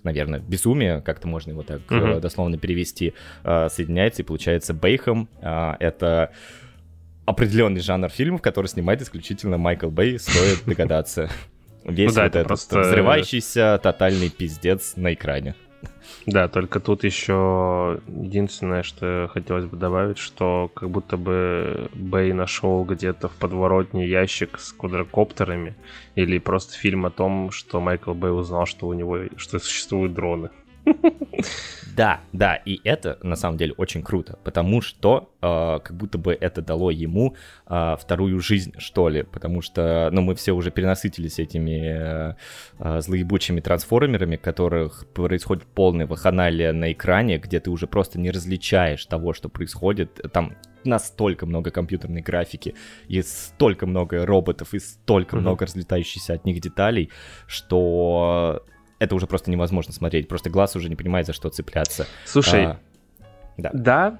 [0.03, 2.21] Наверное, безумие, как-то можно его так Мгм.
[2.21, 5.27] дословно перевести, соединяется и получается Бейхам.
[5.41, 6.31] Это
[7.25, 11.29] определенный жанр фильмов, который снимает исключительно Майкл Бэй, стоит догадаться.
[11.83, 15.55] Весь Ну да, вот это этот просто- взрывающийся тотальный пиздец на экране.
[16.25, 22.83] Да, только тут еще единственное, что хотелось бы добавить, что как будто бы Бэй нашел
[22.83, 25.75] где-то в подворотне ящик с квадрокоптерами
[26.15, 30.49] или просто фильм о том, что Майкл Бэй узнал, что у него что существуют дроны.
[31.95, 36.31] Да, да, и это на самом деле очень круто, потому что э, как будто бы
[36.39, 37.35] это дало ему
[37.67, 42.35] э, вторую жизнь, что ли, потому что, ну, мы все уже перенасытились этими э,
[42.79, 49.05] э, злоебучими трансформерами, которых происходит полное ваханалия на экране, где ты уже просто не различаешь
[49.05, 50.53] того, что происходит, там
[50.85, 52.75] настолько много компьютерной графики,
[53.09, 55.43] и столько много роботов, и столько Мгм.
[55.43, 57.09] много разлетающихся от них деталей,
[57.45, 58.63] что
[58.99, 60.27] это уже просто невозможно смотреть.
[60.27, 62.05] Просто глаз уже не понимает, за что цепляться.
[62.25, 62.79] Слушай, А,
[63.57, 63.69] да.
[63.73, 64.19] да,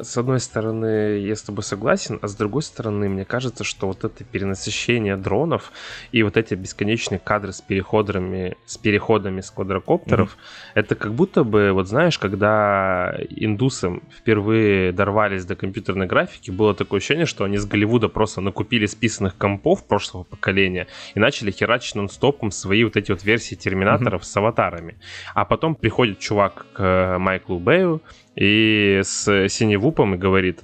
[0.00, 4.02] с одной стороны, я с тобой согласен, а с другой стороны, мне кажется, что вот
[4.04, 5.72] это перенасыщение дронов
[6.10, 10.72] и вот эти бесконечные кадры с переходами, с переходами с квадрокоптеров, mm-hmm.
[10.74, 16.98] это как будто бы, вот знаешь, когда индусы впервые дорвались до компьютерной графики, было такое
[16.98, 22.50] ощущение, что они с Голливуда просто накупили списанных компов прошлого поколения и начали херачить нон-стопом
[22.50, 24.26] свои вот эти вот версии терминаторов mm-hmm.
[24.26, 24.98] с аватарами.
[25.34, 28.02] А потом приходит чувак к Майклу Бэю,
[28.34, 30.60] и с синевупом и говорит,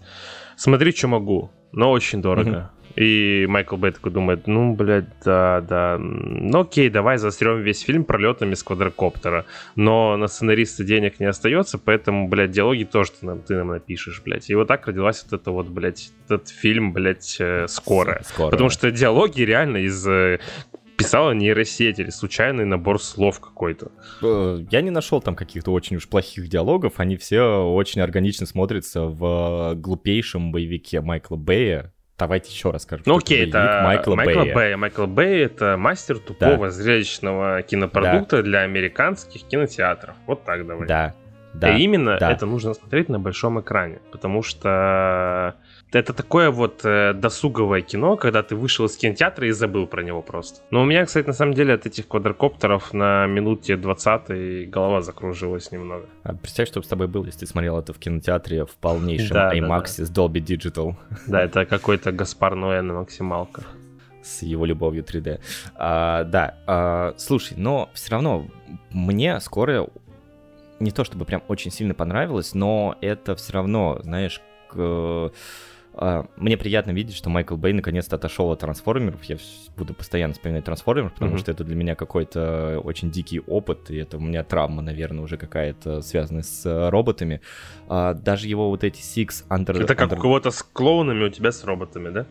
[0.56, 2.70] смотри, что могу, но очень дорого.
[2.98, 8.02] И Майкл Бэй такой думает, ну, блядь, да, да, ну окей, давай заострем весь фильм
[8.02, 9.46] пролетами с квадрокоптера.
[9.76, 14.20] Но на сценариста денег не остается, поэтому, блядь, диалоги тоже ты нам, ты нам напишешь,
[14.24, 14.50] блядь.
[14.50, 18.20] И вот так родилась вот это вот, блядь, этот фильм, блядь, э, скоро.
[18.24, 18.50] скоро.
[18.50, 20.40] Потому что диалоги реально из э,
[20.98, 23.92] писала нейросеть или случайный набор слов какой-то.
[24.20, 29.02] Э, я не нашел там каких-то очень уж плохих диалогов, они все очень органично смотрятся
[29.02, 33.04] в глупейшем боевике Майкла Бэя, Давайте еще раз скажу.
[33.06, 34.54] Ну окей, это Майкла, Майкла Бэя.
[34.54, 34.76] Бэя.
[34.76, 36.70] Майкл Бэй— это мастер тупого да.
[36.70, 38.42] зрелищного кинопродукта да.
[38.42, 40.16] для американских кинотеатров.
[40.26, 40.88] Вот так давай.
[40.88, 41.14] Да,
[41.54, 41.76] да.
[41.76, 42.32] И именно да.
[42.32, 45.54] это нужно смотреть на большом экране, потому что
[45.92, 50.20] это такое вот э, досуговое кино, когда ты вышел из кинотеатра и забыл про него
[50.22, 50.60] просто.
[50.70, 55.72] Но у меня, кстати, на самом деле от этих квадрокоптеров на минуте 20 голова закружилась
[55.72, 56.06] немного.
[56.24, 59.54] А представь, что с тобой было, если ты смотрел это в кинотеатре в полнейшем да,
[59.54, 60.04] IMAX да, да.
[60.04, 60.94] с Dolby Digital.
[61.26, 63.64] Да, это какой-то Гаспар Ноэ на максималках.
[64.22, 65.40] С его любовью 3D.
[65.74, 68.46] А, да, а, слушай, но все равно
[68.90, 69.88] мне скоро
[70.80, 75.32] не то чтобы прям очень сильно понравилось, но это все равно, знаешь, к
[76.36, 79.24] мне приятно видеть, что Майкл Бэй наконец-то отошел от трансформеров.
[79.24, 79.36] Я
[79.76, 81.38] буду постоянно вспоминать трансформеров, потому mm-hmm.
[81.38, 85.36] что это для меня какой-то очень дикий опыт, и это у меня травма, наверное, уже
[85.36, 87.40] какая-то связанная с э, роботами.
[87.88, 89.82] А, даже его вот эти Six Under...
[89.82, 90.18] Это как under...
[90.18, 92.26] у кого-то с клоунами, у тебя с роботами, да?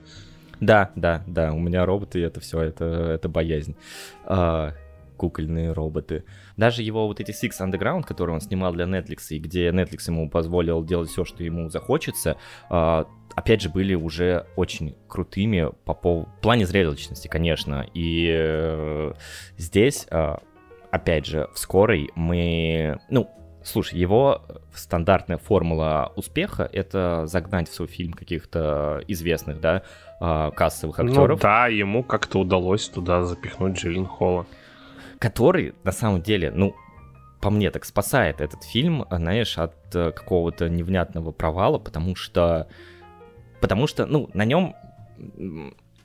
[0.59, 1.53] Да, да, да.
[1.53, 3.75] У меня роботы, это все, это, это боязнь.
[4.25, 4.73] А,
[5.17, 6.23] кукольные роботы.
[6.55, 10.29] Даже его вот эти Six Underground, которые он снимал для Netflix, и где Netflix ему
[10.29, 12.37] позволил делать все, что ему захочется,
[13.37, 17.85] опять же, были уже очень крутыми по, по в плане зрелищности, конечно.
[17.93, 19.13] И э,
[19.57, 20.37] здесь, э,
[20.89, 23.29] опять же, в скорой мы, ну,
[23.63, 29.83] Слушай, его стандартная формула успеха— это загнать в свой фильм каких-то известных, да,
[30.21, 31.37] э, кассовых актеров.
[31.37, 34.45] Ну да, ему как-то удалось туда запихнуть Джиллин Холла.
[35.19, 36.75] Который, на самом деле, ну,
[37.41, 42.69] по мне так спасает этот фильм, знаешь, от э, какого-то невнятного провала, потому что
[43.61, 44.75] Потому что, ну, на нем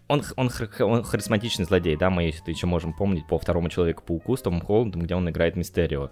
[0.09, 4.43] он, он, он харизматичный злодей, да, мы это еще можем помнить по второму Человеку-пауку с
[4.43, 6.11] Томом Холландом, где он играет Мистерио.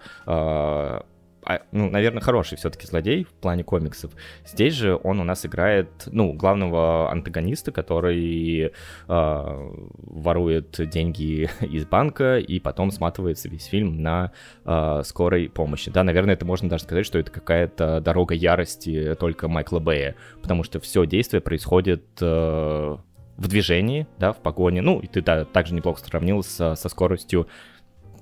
[1.44, 4.12] А, ну, наверное, хороший все-таки злодей в плане комиксов.
[4.46, 8.70] Здесь же он у нас играет, ну, главного антагониста, который э,
[9.06, 14.32] ворует деньги из банка и потом сматывается весь фильм на
[14.64, 15.90] э, скорой помощи.
[15.90, 20.62] Да, наверное, это можно даже сказать, что это какая-то дорога ярости только Майкла Бэя, потому
[20.62, 22.96] что все действие происходит э,
[23.40, 24.82] в движении, да, в погоне.
[24.82, 27.48] Ну, и ты да, также неплохо сравнил со, со скоростью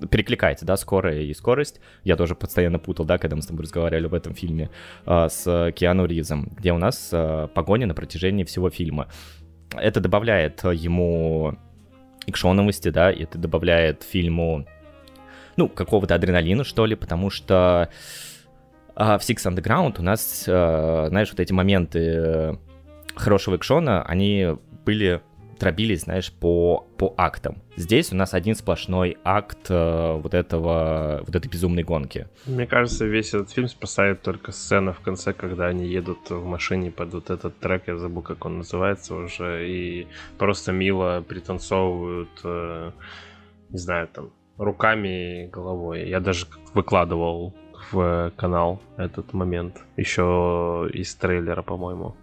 [0.09, 1.81] перекликается, да, скорая и скорость.
[2.03, 4.69] Я тоже постоянно путал, да, когда мы с тобой разговаривали в этом фильме
[5.05, 9.07] э, с Киану Ривзом, где у нас э, погоня на протяжении всего фильма.
[9.75, 11.57] Это добавляет ему
[12.25, 14.65] экшоновости, да, и это добавляет фильму,
[15.57, 17.89] ну, какого-то адреналина, что ли, потому что
[18.95, 22.55] э, в Six Underground у нас, э, знаешь, вот эти моменты э,
[23.15, 25.21] хорошего экшона, они были
[25.59, 27.57] дробились, знаешь, по, по актам.
[27.75, 32.27] Здесь у нас один сплошной акт э, вот этого, вот этой безумной гонки.
[32.45, 36.91] Мне кажется, весь этот фильм спасает только сцена в конце, когда они едут в машине
[36.91, 42.91] под вот этот трек, я забыл, как он называется уже, и просто мило пританцовывают, э,
[43.69, 46.07] не знаю, там, руками и головой.
[46.09, 47.53] Я даже выкладывал
[47.91, 52.15] в канал этот момент еще из трейлера, по-моему.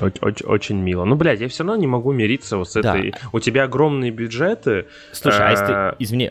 [0.00, 1.04] Очень, очень, мило.
[1.04, 3.10] Ну, блядь, я все равно не могу мириться вот с этой...
[3.10, 3.18] Да.
[3.32, 4.86] У тебя огромные бюджеты.
[5.12, 6.04] Слушай, а, а если ты...
[6.04, 6.30] Извини,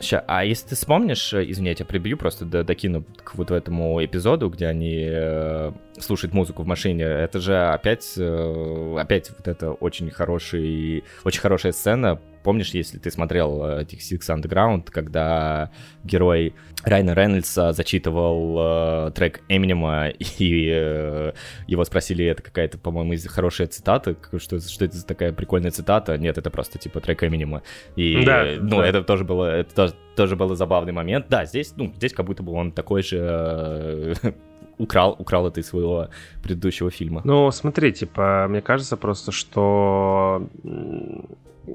[0.00, 4.04] Ща, а если ты вспомнишь, э, извини, я тебя прибью, просто докину к вот этому
[4.04, 9.72] эпизоду, где они э, слушают музыку в машине, это же опять, э, опять вот это
[9.72, 15.70] очень хороший, очень хорошая сцена Помнишь, если ты смотрел э, этих Six Underground, когда
[16.02, 21.32] герой Райна Рейнольдса зачитывал э, трек Эминема, и э,
[21.66, 26.16] его спросили, это какая-то, по-моему, хорошая цитата, что, что это за такая прикольная цитата?
[26.16, 27.62] Нет, это просто типа трек Эминема.
[27.96, 28.86] И, да, ну, да.
[28.86, 31.26] это тоже было, это тоже, тоже был забавный момент.
[31.28, 34.14] Да, здесь, ну, здесь как будто бы он такой же э,
[34.78, 36.08] украл, украл это из своего
[36.42, 37.20] предыдущего фильма.
[37.24, 40.48] Ну, смотри, типа, мне кажется просто, что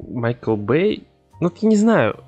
[0.10, 1.04] Майкл Бэй,
[1.40, 2.24] ну, я не знаю,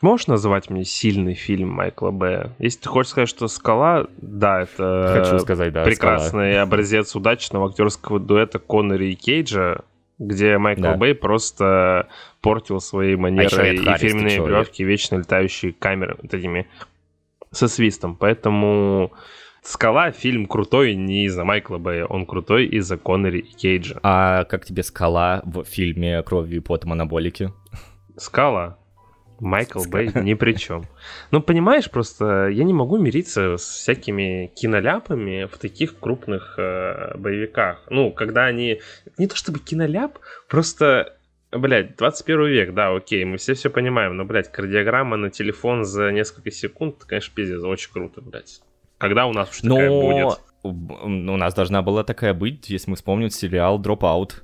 [0.00, 2.50] Можешь назвать мне сильный фильм Майкла Б?
[2.58, 6.62] Если ты хочешь сказать, что «Скала», да, это Хочу сказать, да, прекрасный «Скала».
[6.62, 9.82] образец удачного актерского дуэта Коннери и Кейджа,
[10.18, 10.96] где Майкл Да.
[10.96, 12.08] Бэй просто
[12.40, 16.66] портил свои манеры Эд и Харрис, фирменные чё, бровки, вечно летающие камеры вот этими
[17.52, 18.16] со свистом.
[18.16, 19.12] Поэтому
[19.62, 24.00] «Скала» фильм крутой не из-за Майкла Бэя, он крутой из-за Коннери и Кейджа.
[24.02, 27.52] А как тебе «Скала» в фильме «Кровью и потом анаболики»?
[28.16, 28.78] Скала.
[29.38, 30.84] Майкл Бэй ни при чем.
[31.30, 37.84] Ну, понимаешь, просто я не могу мириться с всякими киноляпами в таких крупных э, боевиках.
[37.88, 38.80] Ну, когда они...
[39.18, 41.16] Не то чтобы киноляп, просто...
[41.50, 46.10] Блять, 21 век, да, окей, мы все все понимаем, но, блядь, кардиограмма на телефон за
[46.10, 48.62] несколько секунд, конечно, пиздец, очень круто, блядь.
[49.02, 50.38] Когда у нас уж такая будет?
[50.62, 54.34] у нас должна была такая быть, если мы вспомним сериал Dropout.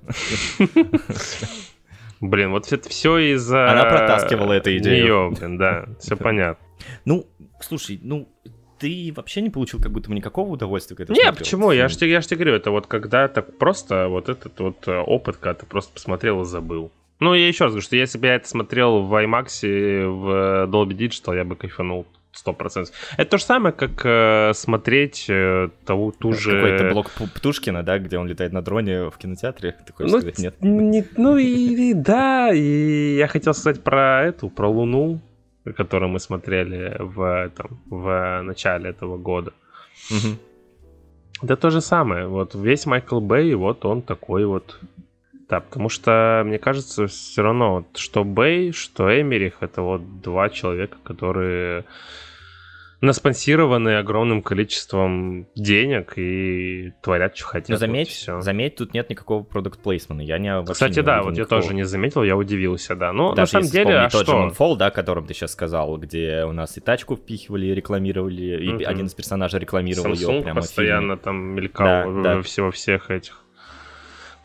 [2.21, 3.71] Блин, вот это все из-за...
[3.71, 5.33] Она протаскивала эту идею.
[5.39, 6.67] Блин, да, все понятно.
[7.05, 7.25] Ну,
[7.61, 8.29] слушай, ну,
[8.81, 11.17] ты вообще не получил как будто бы никакого удовольствия к этому?
[11.17, 11.71] Не, почему?
[11.71, 14.99] Я же я ж тебе говорю, это вот когда так просто вот этот вот э,
[14.99, 16.91] опыт, когда ты просто посмотрел и забыл.
[17.21, 20.97] Ну, я еще раз говорю, что если бы я это смотрел в IMAX, в Dolby
[20.97, 22.07] Digital, я бы кайфанул
[22.47, 22.87] 100%.
[23.17, 26.51] Это то же самое, как э, смотреть э, ту, ту же...
[26.53, 29.77] Какой-то блок Птушкина, да, где он летает на дроне в кинотеатре?
[29.87, 30.55] Ты хочешь Ну, сказать, нет?
[30.61, 35.21] не- ну и, и да, и я хотел сказать про эту, про Луну,
[35.77, 39.53] которую мы смотрели в, там, в начале этого года.
[40.11, 40.39] Мгм.
[41.43, 42.27] Да то же самое.
[42.27, 44.79] Вот весь Майкл Бэй, вот он такой вот.
[45.49, 50.99] Да, потому что, мне кажется, все равно, что Бэй, что Эмерих, это вот два человека,
[51.03, 51.85] которые
[53.01, 57.69] наспонсированы огромным количеством денег и творят, что хотят.
[57.69, 58.41] Но вот заметь, всё.
[58.41, 60.25] заметь, тут нет никакого продукт плейсмента.
[60.25, 61.63] Я не Кстати, да, вот я никакого.
[61.63, 63.13] тоже не заметил, я удивился, да.
[63.13, 64.33] Но на Даже самом если деле, а тот что?
[64.33, 67.75] же Moonfall, да, о котором ты сейчас сказал, где у нас и тачку впихивали, и
[67.75, 68.83] рекламировали, и Мгм.
[68.87, 71.17] один из персонажей рекламировал ее Samsung прямо в постоянно фильме.
[71.23, 72.43] там мелькал Да, во- да.
[72.43, 73.45] все- всех этих.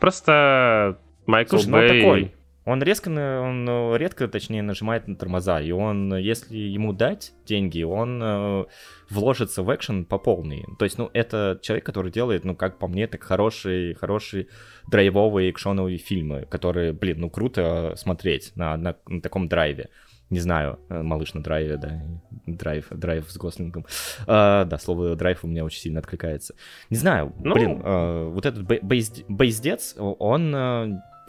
[0.00, 2.00] Просто Майкл Слушай, ну он Бэй...
[2.02, 2.33] такой.
[2.66, 7.82] Он резко, он э, редко, точнее, нажимает на тормоза, и он, если ему дать деньги,
[7.82, 8.64] он э,
[9.10, 10.64] вложится в экшен по полной.
[10.78, 14.46] То есть, ну, это человек, который делает, ну, как по мне, так хорошие, хорошие
[14.90, 19.90] драйвовые экшоновые фильмы, которые, блин, ну, круто смотреть на, на- на таком драйве.
[20.30, 22.00] Не знаю, э, малыш на драйве, да,
[22.46, 23.84] драйв, драйв с Гослингом.
[24.26, 26.54] А, да, слово драйв у меня очень сильно откликается.
[26.88, 27.54] Не знаю, Ну.
[27.54, 30.54] блин, э, вот этот бей- бейз- бейздец, он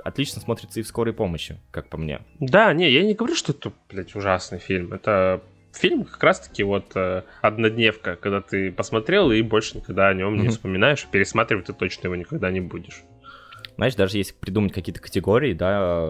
[0.03, 2.21] отлично смотрится и в скорой помощи, как по мне.
[2.39, 4.93] Да, не, я не говорю, что это, блядь, ужасный фильм.
[4.93, 5.41] Это
[5.73, 10.49] фильм как раз-таки вот э, однодневка, когда ты посмотрел и больше никогда о нем не
[10.49, 13.03] вспоминаешь, пересматривать ты точно его никогда не будешь.
[13.75, 16.07] Знаешь, даже если придумать какие-то категории, да,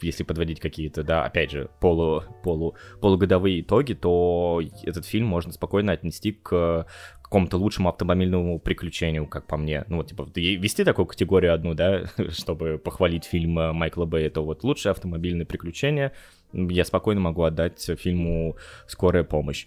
[0.00, 5.92] если подводить какие-то, да, опять же, полу, полу, полугодовые итоги, то этот фильм можно спокойно
[5.92, 6.86] отнести к
[7.22, 9.84] какому-то лучшему автомобильному приключению, как по мне.
[9.88, 14.42] Ну вот, типа, вести такую категорию одну, да, чтобы похвалить фильм э, Майкла Бэя, то
[14.42, 16.12] вот лучшее автомобильное приключение
[16.52, 18.56] я спокойно могу отдать фильму
[18.88, 19.66] «Скорая помощь».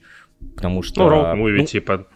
[0.55, 1.03] Потому что...
[1.03, 2.07] Ну, роуд-муви, ну, типа,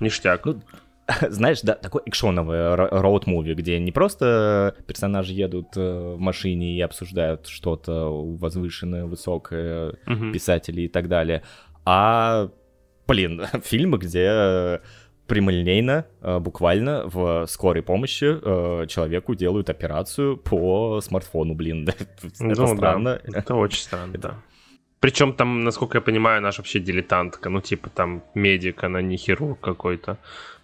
[0.00, 0.44] ништяк.
[0.46, 0.60] Ну,
[1.30, 7.46] знаешь, да, такой экшоновый роуд-муви, где не просто персонажи едут э, в машине и обсуждают
[7.46, 10.32] что-то возвышенное, высокое, Мгм.
[10.32, 11.42] писатели и так далее,
[11.84, 12.50] а,
[13.06, 14.80] блин, фильмы, где
[15.26, 21.88] прямолинейно, э, буквально в скорой помощи э, человеку делают операцию по смартфону, блин.
[21.88, 23.20] Это Ну, да, странно.
[23.24, 24.34] Это очень странно, да.
[25.00, 27.50] Причем там, насколько я понимаю, наш вообще дилетантка.
[27.50, 30.16] Ну, типа там медик, она не хирург какой-то.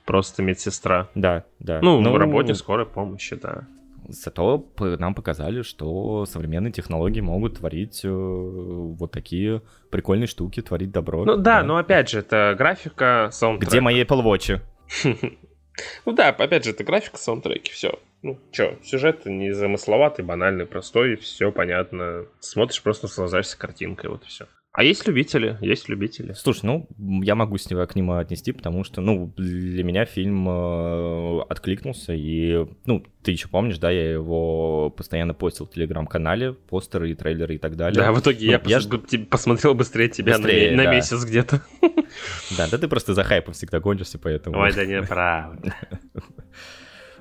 [0.04, 1.08] Просто медсестра.
[1.14, 1.80] Да, да.
[1.80, 3.66] Ну, в работе скорой помощи, да.
[4.06, 11.24] Зато нам показали, что современные технологии могут творить э, вот такие прикольные штуки, творить добро.
[11.24, 13.70] Ну да, но опять же, это графика, саундтрек.
[13.70, 14.60] Где мои Apple Watch?
[16.06, 17.98] Ну да, опять же, это графика, саундтреки, все.
[18.22, 22.26] Ну, чё, сюжет не замысловатый, банальный, простой, все понятно.
[22.38, 24.46] Смотришь, просто наслаждаешься картинкой, вот и все.
[24.76, 26.32] А есть любители, есть любители.
[26.32, 26.88] Слушай, ну,
[27.22, 32.12] я могу с него к нему отнести, потому что, ну, для меня фильм э, откликнулся,
[32.12, 37.54] и, ну, ты еще помнишь, да, я его постоянно постил в Телеграм-канале, постеры и трейлеры
[37.54, 38.02] и так далее.
[38.02, 40.82] Да, в итоге Ну, я, я пос- бы- тебе посмотрел быстрее тебя на Быстрее, на,
[40.82, 40.90] да.
[40.92, 41.62] месяц где-то.
[42.58, 44.58] Да, да ты просто за хайпом всегда гонишься, поэтому...
[44.58, 45.72] Ой, да неправда.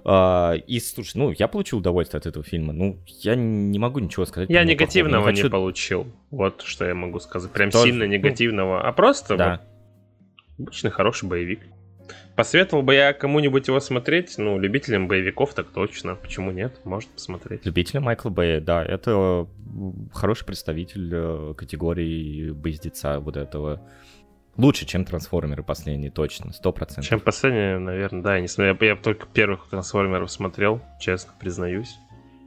[0.05, 2.73] А, И, слушай, ну, я получил удовольствие от этого фильма.
[2.73, 4.49] Ну, я не могу ничего сказать.
[4.49, 6.07] Я негативного не хочу- получил.
[6.31, 7.51] Вот что я могу сказать.
[7.51, 8.81] Прям Тоже, сильно ну, негативного.
[8.81, 9.51] А просто Да.
[10.57, 11.61] вот Обычный хороший боевик.
[12.35, 16.15] Посоветовал бы я кому-нибудь его смотреть, ну, любителям боевиков так точно.
[16.15, 16.79] Почему нет?
[16.83, 17.65] Может посмотреть.
[17.65, 19.47] Любителя Майкла Бэя, да, это
[20.13, 23.81] хороший представитель э, категории боездеца вот этого.
[24.55, 27.09] Лучше, чем трансформеры последние, точно, сто процентов.
[27.09, 28.77] Чем последние, наверное, да, я не смотрел.
[28.79, 31.97] Я, я только первых трансформеров смотрел, честно признаюсь.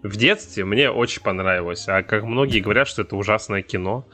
[0.03, 4.07] В детстве мне очень понравилось, а как многие говорят, что это ужасное кино.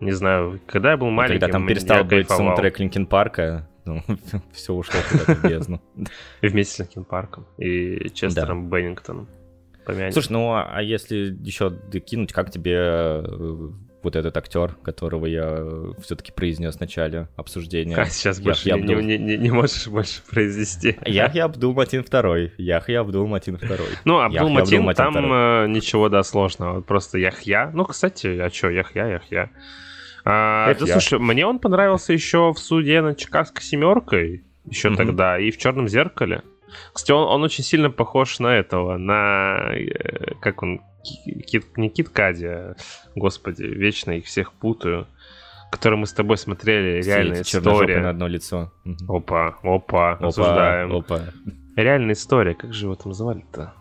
[0.00, 4.02] Не знаю, когда я был маленький, Когда там перестал быть саундтрек Линкен Парка, ну,
[4.52, 5.80] все ушло куда-то в бездну.
[6.42, 8.68] Вместе с Линкен Парком и Честером.
[8.68, 9.28] Беннингтоном.
[10.12, 13.70] Слушай, ну а, а если еще докинуть, как тебе э,
[14.02, 15.64] вот этот актер, которого я
[16.02, 17.96] все-таки произнес в начале обсуждения.
[17.96, 20.96] А сейчас больше я, не, не, не, можешь больше произнести.
[21.04, 22.52] Яхья Абдул Матин второй.
[22.56, 23.88] Яхья Абдул Матин второй.
[24.04, 26.80] Ну, Абдул Матин, там э, ничего, да, сложного.
[26.80, 27.70] Просто Яхья.
[27.74, 29.50] Ну, кстати, а что, Яхья, Яхья.
[30.24, 34.96] А, да, слушай, мне он понравился еще в суде над Чикагской семеркой, еще mm-hmm.
[34.96, 36.42] тогда, и в Черном зеркале.
[36.92, 39.72] Кстати, он, он очень сильно похож на этого, на...
[39.72, 40.80] Э, как он?
[41.02, 42.76] Кит, не Кит Кади, а,
[43.14, 45.06] господи, вечно их всех путаю.
[45.70, 48.00] Который мы с тобой смотрели, Все реальная история.
[48.00, 48.72] на одно лицо.
[49.08, 50.92] Опа, опа, опа осуждаем.
[50.92, 51.20] Опа.
[51.76, 53.72] Реальная история, как же его там звали-то?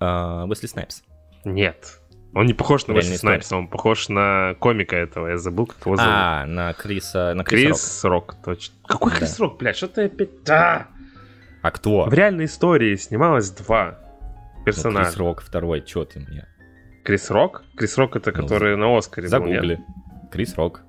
[0.00, 1.04] Э, Уэсли Снайпс.
[1.44, 2.00] Нет.
[2.34, 5.96] Он не похож на Уэсли Снайпса, он похож на комика этого, я забыл, как его
[5.96, 6.12] зовут.
[6.12, 8.32] А, на Криса, на Крис, Крис Рок.
[8.32, 8.44] Рок.
[8.44, 8.74] точно.
[8.86, 9.18] Какой да.
[9.18, 10.42] Крис Рок, блядь, что ты опять...
[10.44, 10.88] Да!
[11.62, 12.04] А кто?
[12.04, 13.98] В реальной истории снималось два
[14.66, 14.98] персонажа.
[14.98, 16.46] Ну, Крис Рок второй, чё ты мне?
[17.06, 17.62] Крис Рок?
[17.76, 19.78] Крис Рок это ну, который на Оскаре Загугли.
[20.32, 20.82] Крис Рок.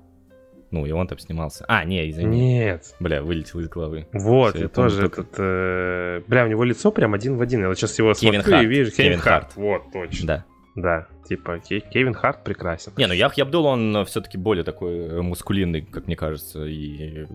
[0.72, 1.64] Ну, и он там снимался.
[1.68, 2.58] А, не, извини.
[2.58, 2.94] Нет.
[2.98, 4.08] Бля, вылетел из головы.
[4.12, 5.22] Вот, Все, я тоже только...
[5.22, 5.34] этот...
[5.38, 6.22] Э...
[6.26, 7.60] Бля, у него лицо прям один в один.
[7.60, 8.64] Я вот сейчас его Кевин смотрю Харт.
[8.64, 8.90] и вижу.
[8.90, 9.44] Кевин, Кевин Харт.
[9.44, 9.56] Харт.
[9.56, 10.26] Вот, точно.
[10.26, 10.44] Да.
[10.74, 12.92] Да, типа Кевин Харт прекрасен.
[12.96, 17.26] Не, ну Яхья Абдул, он все-таки более такой э, мускулинный, как мне кажется, и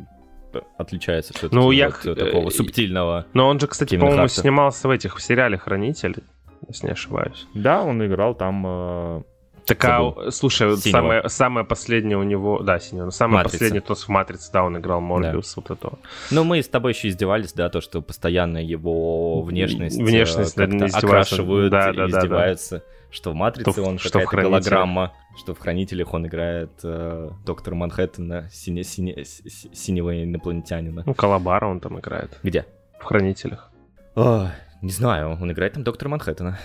[0.78, 1.88] отличается все-таки ну, я...
[1.88, 3.26] от такого э, субтильного.
[3.34, 6.24] Но он же, кстати, по-моему, снимался в этих в сериале Хранитель,
[6.68, 7.48] если не ошибаюсь.
[7.54, 8.64] Да, он играл там.
[8.66, 9.22] Э...
[9.66, 13.60] Так, а, слушай, самое, самое последнее у него, да, синего, самое Матрица.
[13.60, 15.62] последнее, то в Матрице, да, он играл Морбиус, да.
[15.62, 16.00] вот этого.
[16.32, 20.86] Ну, мы с тобой еще издевались, да, то, что постоянно его внешность, внешность э, да,
[20.88, 22.76] окрашивают да, да, издеваются.
[22.76, 26.72] Да, да что в Матрице что, он что какая-то голограмма, что в Хранителях он играет
[26.84, 31.04] э, доктора Манхэттена, сине, сине, синего инопланетянина.
[31.06, 32.40] Ну, Калабара он там играет.
[32.42, 32.66] Где?
[33.00, 33.72] В Хранителях.
[34.16, 34.48] О,
[34.84, 36.60] не знаю, он играет там доктора Манхэттена.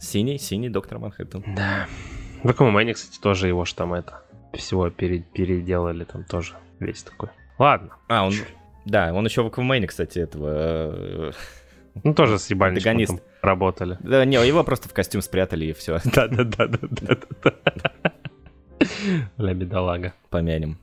[0.00, 1.44] Синий, синий доктор Манхэттен.
[1.54, 1.86] Да.
[2.42, 4.24] В Аквамене, кстати, тоже его ж там это
[4.54, 7.28] всего пере- переделали там тоже весь такой.
[7.58, 7.90] Ладно.
[8.08, 8.32] А, он...
[8.86, 11.32] Да, он еще в Аквамене, кстати, этого э,
[12.02, 13.98] ну, тоже с ебальничком работали.
[14.00, 16.00] Да, не, его просто в костюм спрятали и все.
[16.04, 17.52] Да-да-да-да-да.
[19.36, 20.14] Ля бедолага.
[20.30, 20.78] Помянем.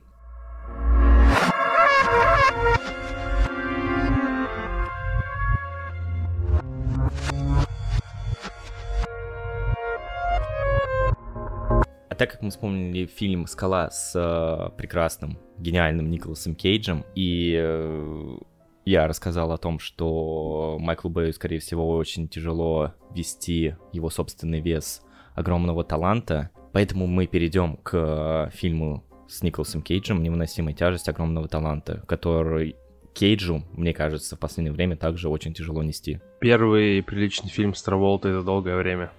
[12.20, 18.36] Так как мы вспомнили фильм «Скала» с э, прекрасным, гениальным Николасом Кейджем, и э,
[18.84, 25.00] я рассказал о том, что Майклу Бэю, скорее всего, очень тяжело вести его собственный вес
[25.34, 32.76] огромного таланта, поэтому мы перейдем к фильму с Николасом Кейджем «Невыносимая тяжесть огромного таланта», который
[33.14, 36.20] Кейджу, мне кажется, в последнее время также очень тяжело нести.
[36.38, 39.10] Первый приличный фильм с Траволтой за долгое время.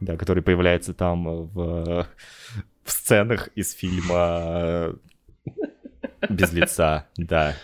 [0.00, 2.06] Да, который появляется там в,
[2.84, 4.94] в сценах из фильма
[6.28, 7.56] без лица, да.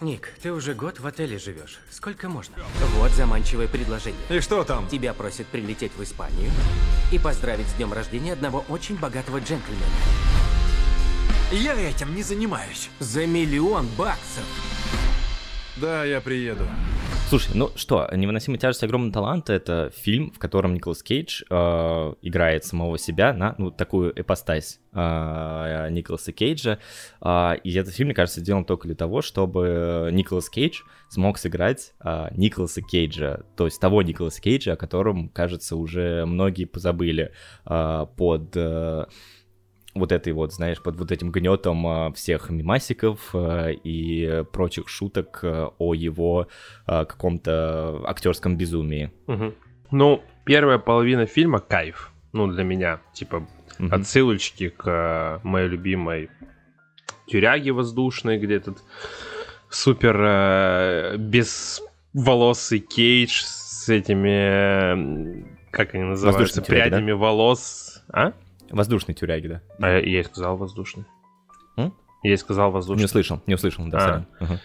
[0.00, 1.78] Ник, ты уже год в отеле живешь.
[1.90, 2.54] Сколько можно?
[2.98, 4.20] Вот заманчивое предложение.
[4.28, 4.86] И что там?
[4.88, 6.50] Тебя просят прилететь в Испанию
[7.10, 9.86] и поздравить с днем рождения одного очень богатого джентльмена.
[11.50, 12.90] Я этим не занимаюсь.
[12.98, 14.44] За миллион баксов.
[15.76, 16.66] Да, я приеду.
[17.28, 22.64] Слушай, ну что, «Невыносимая тяжесть огромного таланта»— это фильм, в котором Николас Кейдж э, играет
[22.64, 26.78] самого себя на ну, такую эпостась э, Николаса Кейджа.
[27.20, 31.94] Э, и этот фильм, мне кажется, сделан только для того, чтобы Николас Кейдж смог сыграть
[31.98, 37.32] э, Николаса Кейджа, то есть того Николаса Кейджа, о котором, кажется, уже многие позабыли
[37.64, 38.56] э, под...
[38.56, 39.06] Э,
[39.98, 45.40] вот этой вот, знаешь, под вот этим гнетом а, всех мимасиков а, и прочих шуток
[45.42, 46.48] а, о его
[46.86, 49.10] каком-то актерском безумии.
[49.26, 49.54] Угу.
[49.90, 53.46] Ну, первая половина фильма кайф, ну, для меня, типа,
[53.78, 53.88] угу.
[53.94, 56.30] отсылочки к моей любимой
[57.26, 58.78] тюряге воздушной, где этот
[59.68, 67.16] супер э, безволосый кейдж с этими, как они называются, прядями тюряги, да?
[67.16, 68.32] волос, а?
[68.70, 69.62] Воздушный тюряги, да.
[69.80, 71.04] А я, и сказал воздушный.
[71.76, 71.94] М?
[72.22, 73.00] Я сказал воздушный.
[73.00, 74.00] Не услышал, не услышал, да, А.
[74.00, 74.60] сорян.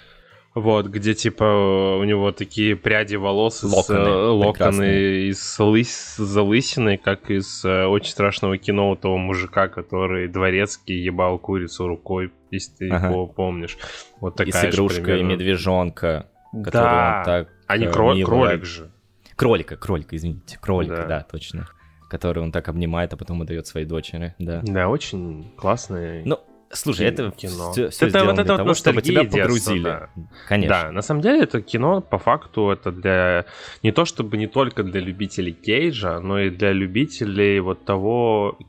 [0.54, 7.32] Вот, где типа у него такие пряди волос, Локоны э, локоны из лыс, залысины, как
[7.32, 12.90] из э, очень страшного кино у того мужика, который дворецкий ебал курицу рукой, если ты
[12.90, 13.08] Ага.
[13.12, 13.78] его помнишь.
[14.20, 15.30] Вот И такая с же игрушкой примерно.
[15.32, 18.92] медвежонка, который Да, он так а не э, кро- мило- кролик же.
[19.38, 21.06] Кролика, кролика, извините, кролика, Да.
[21.08, 21.28] да.
[21.32, 21.70] точно.
[22.12, 24.60] Который он так обнимает, а потом отдает своей дочери, да.
[24.64, 26.24] Да, очень классный.
[26.26, 26.40] Ну,
[26.70, 27.72] слушай, это кино.
[27.72, 29.84] все, Это вот сделано это для вот того, чтобы тебя детства, погрузили.
[29.84, 30.10] да.
[30.50, 30.76] Конечно.
[30.76, 33.46] Да, на самом деле это кино по факту это для
[33.82, 38.60] не то чтобы не только для любителей Кейджа, но и для любителей вот того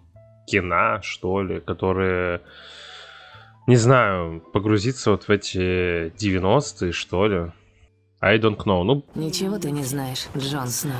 [0.46, 2.42] кино, что ли, которые
[3.66, 7.52] не знаю, погрузиться вот в эти 90-е, что ли.
[8.20, 8.84] I don't know.
[8.84, 10.94] Ну, Ничего ты не знаешь, Джон Сноу.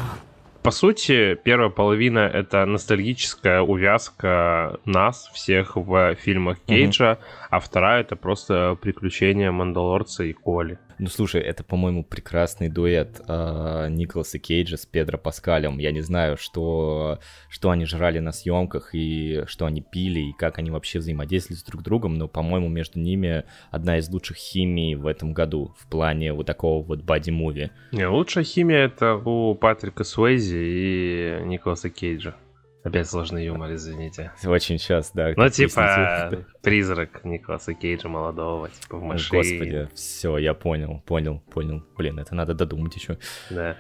[0.62, 7.18] По сути, первая половина— это ностальгическая увязка нас всех в фильмах Кейджа,
[7.50, 10.78] а вторая— это просто приключения Мандалорца и Коли.
[11.02, 15.78] Ну, слушай, это, по-моему, прекрасный дуэт э, Николаса Кейджа с Педро Паскалем.
[15.78, 20.60] Я не знаю, что, что они жрали на съемках и что они пили, и как
[20.60, 23.42] они вообще взаимодействовали с друг другом, но, по-моему, между ними
[23.72, 27.72] одна из лучших химий в этом году в плане вот такого вот боди-муви.
[27.90, 32.36] Лучшая химия это у Патрика Суэйзи и Николаса Кейджа.
[32.84, 34.32] Опять сложный юмор, извините.
[34.44, 35.32] Очень сейчас, да.
[35.36, 39.38] Ну, типа, призрак Николаса Кейджа молодого, типа в машине.
[39.38, 41.84] Господи, все, я понял, понял, понял.
[41.96, 43.18] Блин, это надо додумать еще.
[43.50, 43.76] Да.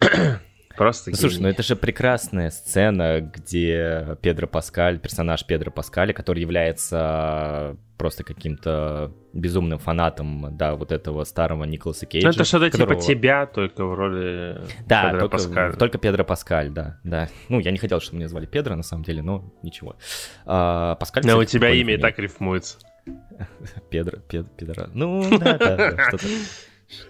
[0.78, 1.50] Просто Ну, слушай, ну гений.
[1.52, 9.78] это же прекрасная сцена, где Педро Паскаль, персонаж Педро Паскаля, который является просто каким-то безумным
[9.80, 12.28] фанатом, да, вот этого старого Николаса Кейджа.
[12.28, 15.72] Ну, это что-то типа которого- тебя, только в роли Да, Педро только, Паскаля.
[15.72, 17.28] только Педро Паскаль, да, да.
[17.48, 19.96] Ну, я не хотел, чтобы меня звали Педро, на самом деле, но ничего.
[20.46, 22.78] А, Паскаль, Но у кстати, тебя прикольная имя и так рифмуется.
[23.90, 24.86] Педро, Пед- Педро.
[24.94, 26.26] Ну, да, да, да, что-то,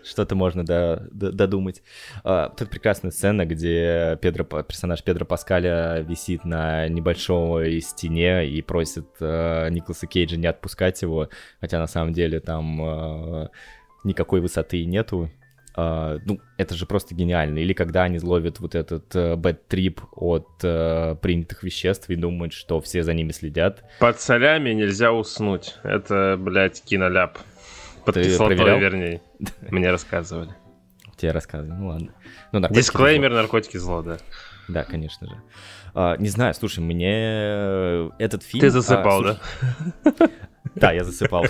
[0.04, 1.82] что-то можно да, додумать.
[2.24, 9.06] А, Тут прекрасная сцена, где Педро, персонаж Педро Паскаля висит на небольшой стене и просит
[9.20, 11.28] э, Николаса Кейджа не отпускать его,
[11.60, 13.48] хотя на самом деле там э,
[14.04, 15.30] никакой высоты нету.
[15.76, 17.58] А, ну, это же просто гениально.
[17.58, 22.80] Или когда они ловят вот этот бэт трип от э, принятых веществ и думают, что
[22.80, 23.84] все за ними следят.
[24.00, 25.76] Под солями нельзя уснуть.
[25.84, 27.38] Это, блядь, киноляп.
[28.08, 28.78] Под Ты кислотой, проверял?
[28.78, 29.20] вернее.
[29.70, 30.48] Мне рассказывали.
[31.18, 32.14] Тебе рассказываю, ну ладно.
[32.52, 34.14] Ну, наркотики Дисклеймер, наркотики зло, да.
[34.14, 34.26] зло.
[34.68, 35.34] Да, конечно же.
[35.92, 38.62] А, не знаю, слушай, мне этот фильм...
[38.62, 39.38] Ты а, засыпал, слушай,
[40.04, 40.30] да?
[40.80, 41.46] Да, я засыпал.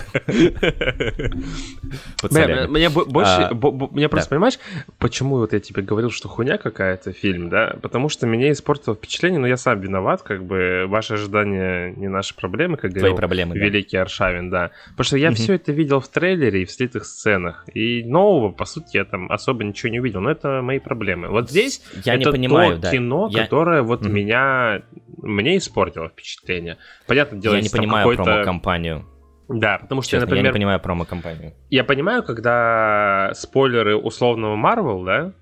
[2.67, 3.53] Мне бо- больше, А,
[3.91, 4.59] мне просто понимаешь,
[4.97, 7.75] почему вот я тебе говорил, что хуйня какая-то фильм, да?
[7.81, 12.35] Потому что меня испортило впечатление, но я сам виноват, как бы ваши ожидания не наши
[12.35, 14.71] проблемы, как говорил проблемы, великий Аршавин, да.
[14.91, 18.65] Потому что я все это видел в трейлере и в слитых сценах, и нового, по
[18.65, 21.29] сути, я там особо ничего не увидел, но это мои проблемы.
[21.29, 24.81] Вот здесь Я не это понимаю, то кино, которое вот меня
[25.17, 26.77] мне испортило впечатление.
[27.07, 29.05] Понятное дело, Я не понимаю промо-компанию.
[29.49, 31.53] Да, потому что, Честно, я не например, понимаю промо-компанию.
[31.69, 35.33] я понимаю, когда спойлеры условного Марвел, да,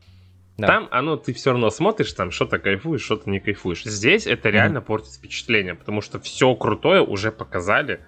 [0.57, 0.67] Да.
[0.67, 3.83] там оно ты все равно смотришь, там что-то кайфуешь, что-то не кайфуешь.
[3.83, 7.99] Здесь это реально портит впечатление, потому что все крутое уже показали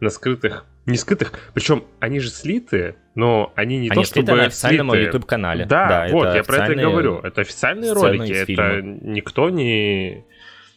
[0.00, 4.44] на скрытых, не скрытых, причем они же слитые, но они не Они то чтобы на
[4.44, 5.06] официальном слитые.
[5.06, 5.64] YouTube-канале.
[5.66, 7.18] Да, вот, я про это и говорю.
[7.18, 8.80] Это официальные ролики, это фильма.
[8.82, 10.24] никто не...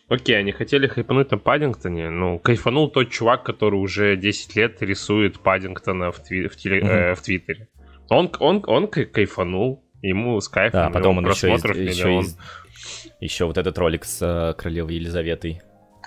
[0.10, 5.39] Окей, они хотели хайпануть на Паддингтоне, ну, кайфанул тот чувак, который уже 10 лет рисует
[5.39, 6.89] Паддингтона в, тви- в, теле- Мгм.
[6.91, 7.68] э, в Твиттере.
[8.10, 12.26] Он, он, он кай- кайфанул, ему с кайфом, Да, потом он еще, просмотров еще, миллион.
[13.22, 15.62] еще вот этот ролик с э, королевой Елизаветой,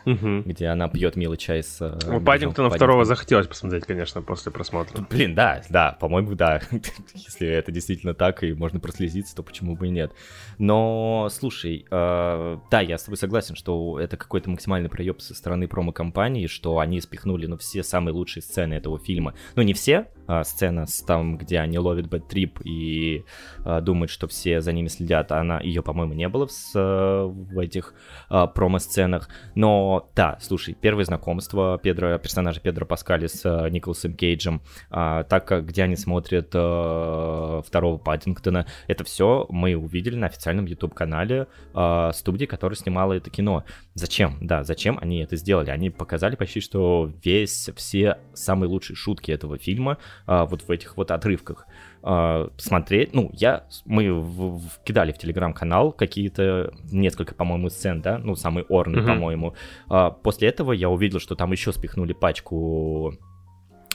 [0.07, 0.43] Мгм.
[0.43, 1.81] где она пьет милый чай с...
[1.81, 5.05] У медвежонком Паддингтона второго захотелось посмотреть, конечно, после просмотра.
[5.11, 6.61] Блин, да, да, по-моему, да.
[7.15, 10.13] Если это действительно так, и можно прослезиться, то почему бы и нет.
[10.59, 15.67] Но, слушай, э, да, я с тобой согласен, что это какой-то максимальный проеб со стороны
[15.67, 19.35] промо-компании, что они спихнули, ну, все самые лучшие сцены этого фильма.
[19.57, 23.25] Ну, не все, а сцена с там, где они ловят бэт-трип и
[23.65, 27.25] э, думают, что все за ними следят, а она, ее, по-моему, не было в, э,
[27.25, 27.95] в этих
[28.31, 29.29] э, промо-сценах.
[29.55, 35.47] Но, да, слушай, первое знакомство Педро, персонажа Педро Паскали с э, Николасом Кейджем, а, так
[35.47, 42.11] как где они смотрят э, второго Паддингтона, это все мы увидели на официальном YouTube-канале э,
[42.15, 43.65] студии, которая снимала это кино.
[43.95, 44.39] Зачем?
[44.41, 45.71] Да, зачем они это сделали?
[45.71, 50.97] Они показали почти, что весь, все самые лучшие шутки этого фильма э, вот в этих
[50.97, 51.67] вот отрывках.
[52.09, 58.19] Э, смотреть, ну, я, мы в- в- кидали в телеграм-канал какие-то, несколько, по-моему, сцен, да,
[58.19, 59.07] ну, самый орный, Мгм.
[59.09, 59.55] по-моему.
[59.89, 63.15] А, После этого я увидел, что там еще спихнули пачку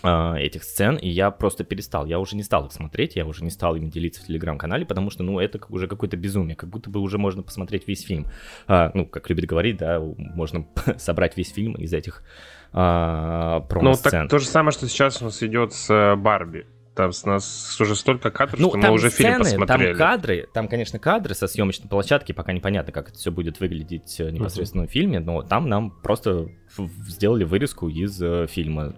[0.04, 3.44] а, этих сцен, и я просто перестал, я уже не стал их смотреть, я уже
[3.44, 6.90] не стал ими делиться в телеграм-канале, потому что, ну, это уже какое-то безумие, как будто
[6.90, 8.26] бы уже можно посмотреть весь фильм.
[8.68, 10.66] А, ну, как любит говорить, да, можно
[10.98, 12.24] собрать весь фильм из этих
[12.74, 14.12] а, промо-сцен.
[14.24, 16.66] Ну, так то же самое, что сейчас у нас идет с э, Барби.
[16.96, 19.94] Там с нас уже столько кадров, ну, что мы уже сцены, фильм посмотрели.
[19.94, 24.20] Там кадры, там, конечно, кадры со съемочной площадки, пока непонятно, как это все будет выглядеть
[24.20, 24.88] э, непосредственно uh-huh.
[24.88, 26.50] в фильме, но там нам просто
[27.08, 28.96] сделали вырезку из э, фильма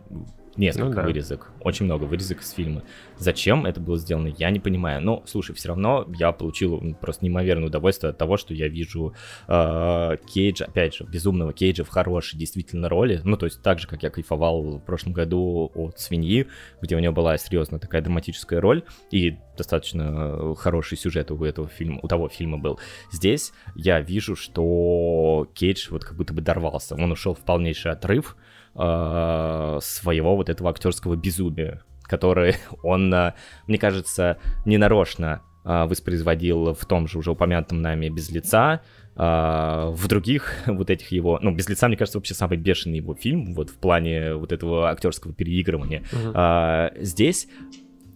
[0.56, 1.04] Несколько ну, да.
[1.04, 2.84] вырезок, очень много вырезок из фильма.
[3.18, 5.01] Зачем это было сделано, я не понимаю.
[5.01, 9.16] Но, слушай, все равно я получил просто неимоверное удовольствие от того, что я вижу
[9.47, 13.20] э, Кейджа, опять же, безумного Кейджа в хорошей действительно роли.
[13.24, 16.47] Ну, то есть так же, как я кайфовал в прошлом году от «Свиньи»,
[16.82, 21.99] где у него была серьезно такая драматическая роль и достаточно хороший сюжет у этого фильма,
[22.04, 22.80] у того фильма был.
[23.12, 26.95] Здесь я вижу, что Кейдж вот как будто бы дорвался.
[26.95, 28.36] Он ушел в полнейший отрыв,
[28.76, 33.34] э, своего вот этого актерского безумия, который он, э,
[33.67, 38.82] мне кажется, ненарочно э, воспроизводил в том же уже упомянутом нами «Без лица»,
[39.15, 43.53] в других вот этих его, ну, без лица, мне кажется, вообще самый бешеный его фильм,
[43.53, 46.01] вот в плане вот этого актерского переигрывания.
[46.11, 46.34] Uh-huh.
[46.34, 47.47] Uh, здесь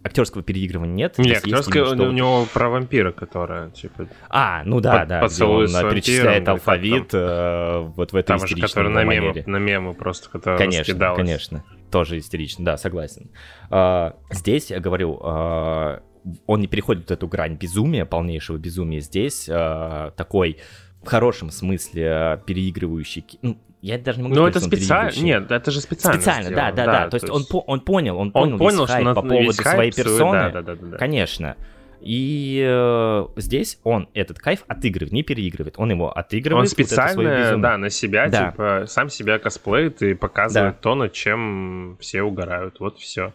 [0.07, 1.17] актерского переигрывания нет.
[1.17, 4.07] Нет, актерское у, у него про вампира, которая, типа...
[4.29, 8.47] А, ну да, под, да, поцелуй он перечисляет алфавит там, э, вот в этом Там
[8.47, 11.17] же, который на мемы, на мемы просто, который Конечно, раскидалось.
[11.17, 13.29] конечно, тоже истерично, да, согласен.
[13.69, 16.01] А, здесь, я говорю, а,
[16.45, 18.99] он не переходит эту грань безумия, полнейшего безумия.
[18.99, 20.57] Здесь а, такой
[21.03, 25.11] в хорошем смысле переигрывающий, ну, я даже не могу Ну, это специально.
[25.19, 26.19] Нет, это же специально.
[26.19, 27.09] Специально, да, да, да.
[27.09, 29.91] То, есть, он, он понял, он понял, он понял весь хайп что по поводу своей
[29.91, 30.51] псует, персоны.
[30.51, 30.97] Да, да, да, да.
[30.97, 31.55] Конечно.
[31.99, 35.75] И э, здесь он этот кайф отыгрывает, не переигрывает.
[35.77, 36.63] Он его отыгрывает.
[36.63, 38.51] Он специально, вот да, на себя, да.
[38.51, 40.79] типа, сам себя косплеит и показывает да.
[40.81, 42.79] то, над чем все угорают.
[42.79, 43.33] Вот все.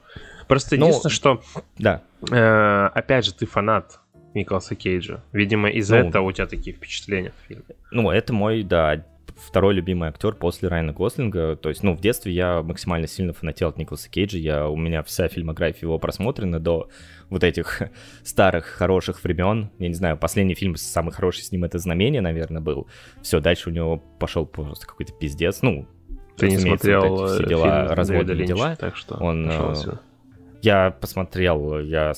[0.49, 1.43] Просто ну, единственное, что...
[1.79, 2.03] Да.
[2.31, 4.01] Э, опять же, ты фанат
[4.35, 5.23] Николаса Кейджа.
[5.33, 7.65] Видимо, из-за ну, этого у тебя такие впечатления в фильме.
[7.91, 9.05] Ну, это мой, да,
[9.47, 11.57] второй любимый актер после Райана Гослинга.
[11.57, 14.39] То есть, ну, в детстве я максимально сильно фанател от Николаса Кейджа.
[14.39, 16.89] Я, у меня вся фильмография его просмотрена до
[17.29, 17.83] вот этих
[18.23, 19.71] старых хороших времен.
[19.79, 22.87] Я не знаю, последний фильм самый хороший с ним это «Знамение», наверное, был.
[23.23, 25.63] Все, дальше у него пошел просто какой-то пиздец.
[25.63, 25.87] Ну,
[26.37, 28.77] ты не смотрел вот эти все дела, разводные дела.
[28.77, 29.51] Так что он
[30.63, 32.13] я посмотрел, я,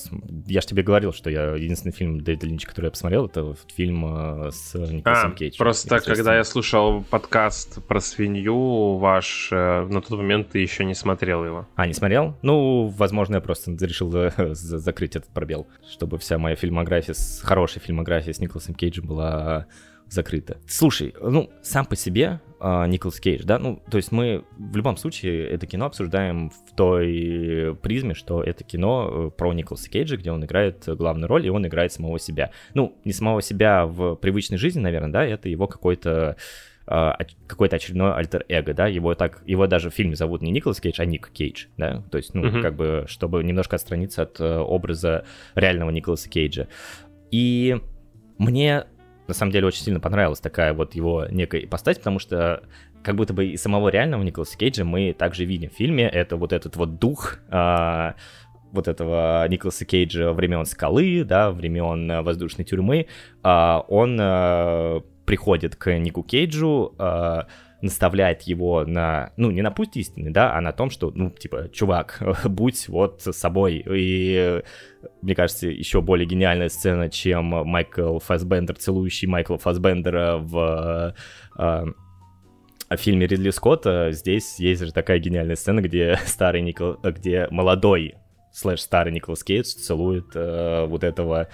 [0.45, 4.05] я же тебе говорил, что я единственный фильм Дэвида Линча, который я посмотрел, это фильм
[4.45, 5.57] э, с Николасом а, Кейджем.
[5.57, 10.93] Просто когда я слушал подкаст про свинью ваш, э, на тот момент ты еще не
[10.93, 11.67] смотрел его.
[11.75, 12.37] А, не смотрел?
[12.43, 14.13] Ну, возможно, я просто решил
[14.53, 19.65] закрыть этот пробел, чтобы вся моя фильмография, хорошая фильмография с Николасом Кейджем была
[20.09, 20.57] закрыто.
[20.67, 24.97] Слушай, ну, сам по себе э, Николас Кейдж, да, ну, то есть мы в любом
[24.97, 30.31] случае это кино обсуждаем в той призме, что это кино э, про Николаса Кейджа, где
[30.31, 32.51] он играет главную роль, и он играет самого себя.
[32.73, 36.37] Ну, не самого себя в привычной жизни, наверное, да, это его какой-то
[36.87, 41.01] а, какой-то очередной альтер-эго, да, его так, его даже в фильме зовут не Николас Кейдж,
[41.01, 42.61] а Ник Кейдж, да, то есть, ну, uh-huh.
[42.61, 45.25] как бы, чтобы немножко отстраниться от э, образа
[45.55, 46.67] реального Николаса Кейджа.
[47.31, 47.81] И
[48.37, 48.85] мне
[49.27, 52.63] на самом деле очень сильно понравилась такая вот его некая ипостась, потому что
[53.03, 56.07] как будто бы и самого реального Николаса Кейджа мы также видим в фильме.
[56.07, 58.15] Это вот этот вот дух а,
[58.71, 63.07] вот этого Николаса Кейджа времен скалы, да, времен воздушной тюрьмы.
[63.43, 67.47] А, он а, приходит к Нику Кейджу, а,
[67.85, 71.69] наставляет его на, ну, не на путь истины, да, а на том, что, ну, типа,
[71.71, 73.83] чувак, будь вот собой.
[73.89, 74.61] И,
[75.21, 81.15] мне кажется, еще более гениальная сцена, чем Майкл Фасбендер, целующий Майкла Фасбендера в
[81.57, 81.85] э,
[82.89, 84.11] в фильме Ридли Скотта.
[84.11, 86.97] Здесь есть же такая гениальная сцена, где старый Никол...
[87.03, 88.15] где молодой
[88.51, 91.49] слэш старый Николас Кейдж целует э, вот этого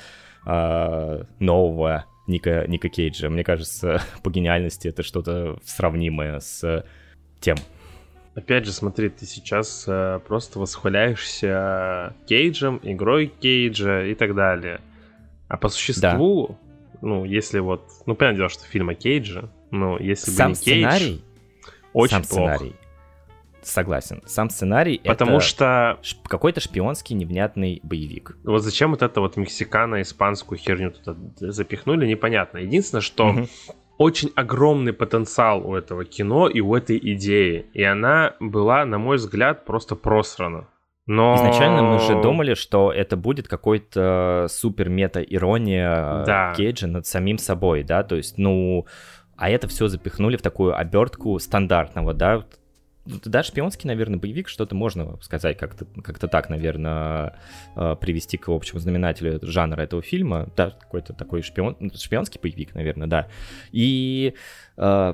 [0.46, 3.30] э, нового Ника, Ника Кейджа.
[3.30, 6.86] Мне кажется, по гениальности это что-то сравнимое с
[7.40, 7.58] тем.
[8.34, 14.80] Опять же, смотри, ты сейчас э, просто восхваляешься Кейджем, игрой Кейджа и так далее.
[15.50, 16.98] А по существу, да.
[17.02, 17.84] ну, если вот...
[18.06, 20.78] Ну, понятное дело, что фильм о Кейдже, но если Сам бы не Кейдж...
[20.78, 21.22] сценарий,
[21.92, 22.56] очень сам плохо.
[22.56, 22.76] сценарий
[23.62, 24.22] Согласен.
[24.26, 26.00] Сам сценарий Потому это что...
[26.28, 28.38] какой-то шпионский невнятный боевик.
[28.44, 32.60] Вот зачем вот это вот мексикано-испанскую херню туда запихнули, непонятно.
[32.60, 33.48] Единственное, что угу.
[33.98, 37.66] очень огромный потенциал у этого кино и у этой идеи.
[37.74, 40.68] И она была, на мой взгляд, просто просрана.
[41.08, 41.36] Но...
[41.36, 46.54] Изначально мы же думали, что это будет какой-то супер мета-ирония да.
[46.56, 48.86] Кейджа над самим собой, да, то есть, ну,
[49.36, 52.46] а это все запихнули в такую обертку стандартного, да,
[53.26, 57.38] да, шпионский, наверное, боевик, что-то можно сказать как-то как так, наверное,
[57.76, 60.50] э, привести к общему знаменателю жанра этого фильма.
[60.56, 63.28] Да, какой-то такой шпион, шпионский боевик, наверное, да.
[63.72, 64.36] И
[64.78, 65.14] э,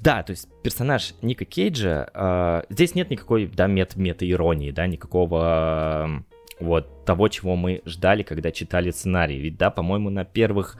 [0.00, 6.22] да, то есть персонаж Ника Кейджа, э, здесь нет никакой, да, мет мета-иронии, да, никакого
[6.60, 9.38] э, вот того, чего мы ждали, когда читали сценарий.
[9.38, 10.78] Ведь, да, по-моему, на первых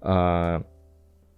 [0.00, 0.62] э,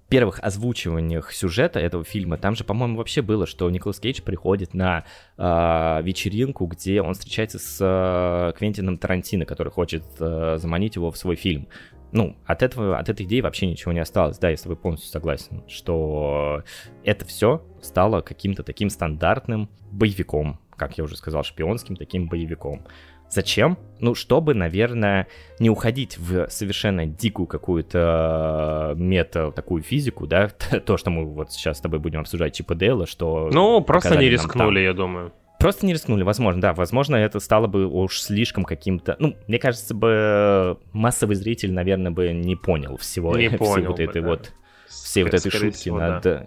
[0.09, 5.05] первых озвучиваниях сюжета этого фильма, там же, по-моему, вообще было, что Николас Кейдж приходит на
[5.37, 11.17] э, вечеринку, где он встречается с э, Квентином Тарантино, который хочет э, заманить его в
[11.17, 11.69] свой фильм
[12.15, 15.65] ну, от этого, от этой идеи вообще ничего не осталось, да, если вы полностью согласен,
[15.67, 16.63] что
[17.03, 22.87] это все стало каким-то таким стандартным боевиком, как я уже сказал, шпионским таким боевиком.
[23.31, 23.79] Зачем?
[24.01, 25.27] Ну, чтобы, наверное,
[25.59, 30.49] не уходить в совершенно дикую какую-то э, мета, такую физику, да,
[30.87, 33.51] то, что мы вот сейчас с тобой будем обсуждать Чипа Дейла, что...
[33.53, 35.33] Ну, просто не рискнули, я думаю.
[35.59, 36.75] Просто не рискнули, возможно, да.
[36.75, 39.17] Возможно, это стало бы уж слишком каким-то...
[39.19, 43.97] Ну, мне кажется бы, массовый зритель, наверное, бы не понял всего, не всей понял вот
[43.97, 44.29] бы, этой да.
[44.29, 44.53] вот...
[44.87, 46.47] Всей вот этой шутки всего, над да.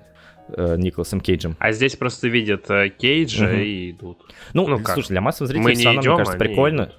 [0.49, 1.55] Э, Николасом Кейджем.
[1.59, 3.59] А здесь просто видят э, Кейджа Мгм.
[3.59, 4.19] и идут.
[4.53, 4.93] Ну, Ну как?
[4.95, 6.81] слушай, для массового зрителя Мы все равно, идем, мне кажется, прикольно.
[6.83, 6.95] идут.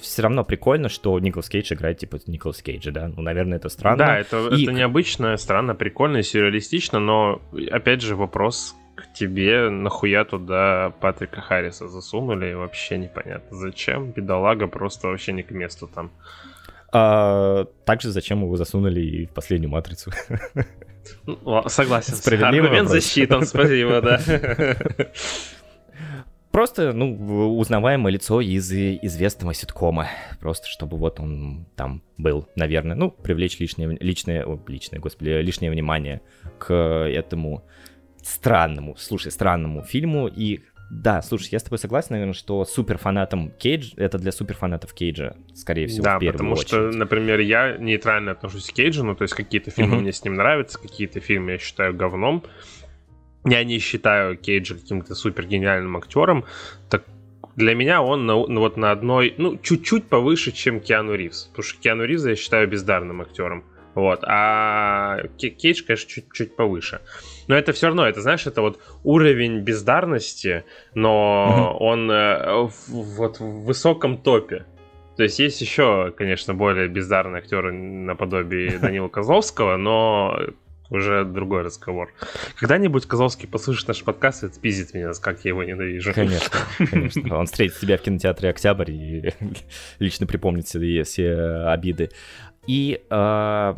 [0.00, 3.08] Все равно прикольно, что Николас Кейдж играет типа Николас Кейджа, да?
[3.08, 3.96] Ну, наверное, это странно.
[3.96, 7.40] Да, это, И- это необычно, странно, прикольно, сюрреалистично, но
[7.70, 13.56] опять же вопрос к тебе, нахуя туда Патрика Харриса засунули, вообще непонятно.
[13.56, 14.10] Зачем?
[14.12, 16.10] Бедолага просто вообще не к месту там.
[16.92, 20.12] А, также зачем его засунули и в последнюю матрицу?
[21.26, 22.14] Ла- согласен.
[22.14, 23.04] Справедливый Аргумент вопрос.
[23.44, 24.20] спасибо, да.
[26.50, 30.08] Просто, ну, узнаваемое лицо из известного ситкома.
[30.40, 32.96] Просто чтобы вот он там был, наверное.
[32.96, 36.22] Ну, привлечь лишнее, личное, о, личное, господи, лишнее внимание
[36.56, 37.62] к этому
[38.22, 40.28] странному, слушай, странному фильму.
[40.28, 45.34] И да, слушай, я с тобой согласен, наверное, что суперфанатам Кейдж, это для суперфанатов Кейджа,
[45.54, 46.68] скорее всего, Да, в потому очередь.
[46.68, 50.02] что, например, я нейтрально отношусь к Кейджу, ну, то есть какие-то фильмы Мгм.
[50.02, 52.44] мне с ним нравятся, какие-то фильмы я считаю говном.
[53.44, 56.44] Я не считаю Кейджа каким-то супер гениальным актером.
[56.90, 57.04] Так
[57.56, 61.44] для меня он на, ну, вот на одной, ну, чуть-чуть повыше, чем Киану Ривз.
[61.46, 63.64] Потому что Киану Ривза я считаю бездарным актером.
[63.94, 64.20] Вот.
[64.24, 67.00] А Ке- Кейдж, конечно, чуть-чуть повыше.
[67.48, 73.38] Но это все равно, это, знаешь, это вот уровень бездарности, но он э, в- вот
[73.40, 74.64] в высоком топе.
[75.16, 80.38] То есть есть еще, конечно, более бездарные актеры наподобие Данила Козловского, но
[80.90, 82.12] уже другой разговор.
[82.58, 86.12] Когда-нибудь Козловский послушает наш подкаст и спиздит меня, как я его ненавижу.
[86.14, 86.58] Конечно,
[86.90, 87.38] конечно.
[87.38, 89.34] Он встретит тебя в кинотеатре «Октябрь» и
[89.98, 91.34] лично припомнит все, все
[91.66, 92.10] обиды.
[92.66, 93.74] И, э,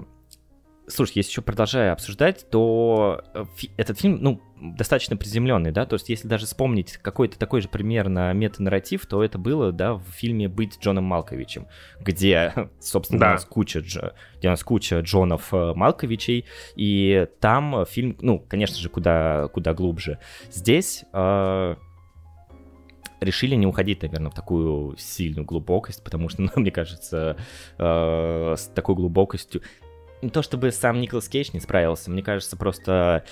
[0.88, 3.44] слушай, если еще продолжая обсуждать, то э,
[3.76, 8.32] этот фильм, ну, достаточно приземленный, да, то есть если даже вспомнить какой-то такой же примерно
[8.32, 11.66] метанарратив, то это было, да, в фильме «Быть Джоном Малковичем»,
[12.00, 13.28] где, собственно, Да.
[13.28, 16.44] у нас куча, где у нас куча Джонов э, Малковичей,
[16.76, 20.18] и там фильм, ну, конечно же, куда, куда глубже.
[20.50, 21.76] Здесь э,
[23.20, 27.36] решили не уходить, наверное, в такую сильную глубокость, потому что, ну, мне кажется,
[27.78, 29.62] э, с такой глубокостью...
[30.22, 33.24] Не то чтобы сам Николас Кейдж не справился, мне кажется, просто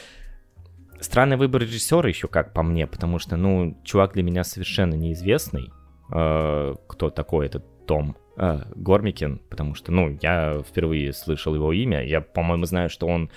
[1.00, 5.72] странный выбор режиссера еще как по мне, потому что, ну, чувак для меня совершенно неизвестный,
[6.12, 12.04] э, кто такой этот Том э, Гормикин, потому что, ну, я впервые слышал его имя,
[12.04, 13.30] я, по-моему, знаю, что он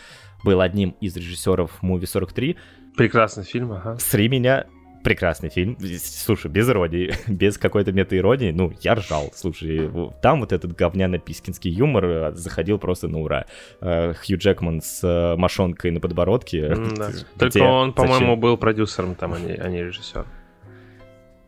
[0.43, 2.57] был одним из режиссеров Movie 43,
[2.95, 3.97] Прекрасный фильм, ага.
[3.97, 4.65] Сри меня
[5.03, 5.77] прекрасный фильм.
[5.99, 9.31] Слушай, без иронии, без какой-то мета-иронии, ну, я ржал.
[9.33, 9.89] Слушай,
[10.21, 13.45] там вот этот говняно-пискинский юмор э, заходил просто на ура.
[13.81, 16.75] Э, Хью Джекман с э, мошонкой на подбородке.
[16.99, 17.09] Да.
[17.11, 17.25] Где?
[17.37, 17.93] Только он, Зачем?
[17.93, 20.25] по-моему, был продюсером там, а не, а не режиссер.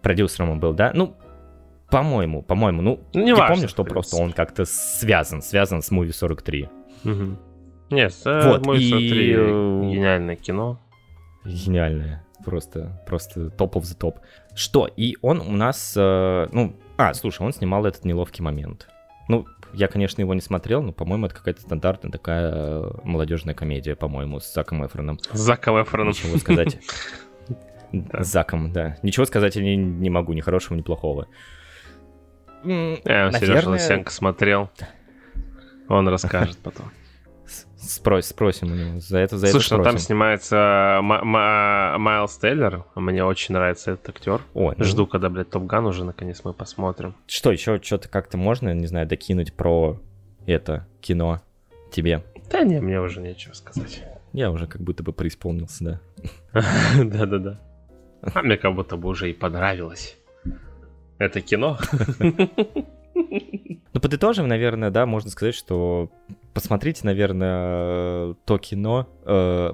[0.02, 0.91] Продюсером он был, да?
[0.93, 1.16] Ну,
[1.89, 5.91] по-моему, по-моему, ну, Ну, не я важно, помню, что просто он как-то связан, связан с
[5.91, 6.70] Movie 43.
[7.04, 7.38] Мгм.
[7.89, 9.38] Нет, Вот, мой и, смотри, э,
[9.91, 10.80] гениальное кино.
[11.43, 12.24] Гениальное.
[12.46, 14.20] Просто, просто топ of the топ.
[14.56, 14.88] Что?
[14.88, 18.88] И он у нас, э, ну, а, слушай, он снимал этот неловкий момент.
[19.28, 23.96] Ну, я, конечно, его не смотрел, но, по-моему, это какая-то стандартная такая э, молодежная комедия,
[23.96, 25.20] по-моему, с Заком Эфроном.
[25.32, 26.10] С Заком Эфроном.
[26.10, 26.78] Ничего сказать.
[27.92, 28.98] С Заком, да.
[29.04, 31.28] Ничего сказать я не, могу, ни хорошего, ни плохого.
[32.64, 34.70] Я Сережа Лысенко смотрел.
[35.89, 36.92] Он расскажет потом.
[37.82, 38.99] С- спрос- спросим у него.
[38.99, 42.86] За это, за Слушай, это ну там снимается Ма- Ма- Майлз Тейлор.
[42.95, 44.41] Мне очень нравится этот актер.
[44.53, 47.15] О, ну, Жду, когда, блядь, Топ Ган уже наконец мы посмотрим.
[47.27, 49.99] Что, еще что-то как-то можно, не знаю, докинуть про
[50.45, 51.41] это кино
[51.91, 52.23] тебе?
[52.51, 54.03] Да не, мне уже нечего сказать.
[54.34, 55.84] Я уже как будто бы преисполнился,
[56.53, 56.63] да.
[57.03, 57.59] Да-да-да.
[58.34, 60.17] А мне как будто бы уже и понравилось.
[61.17, 61.77] Это кино.
[64.02, 66.12] Подытожим, наверное, да, можно сказать, что
[66.54, 69.74] посмотрите, наверное, то кино, э,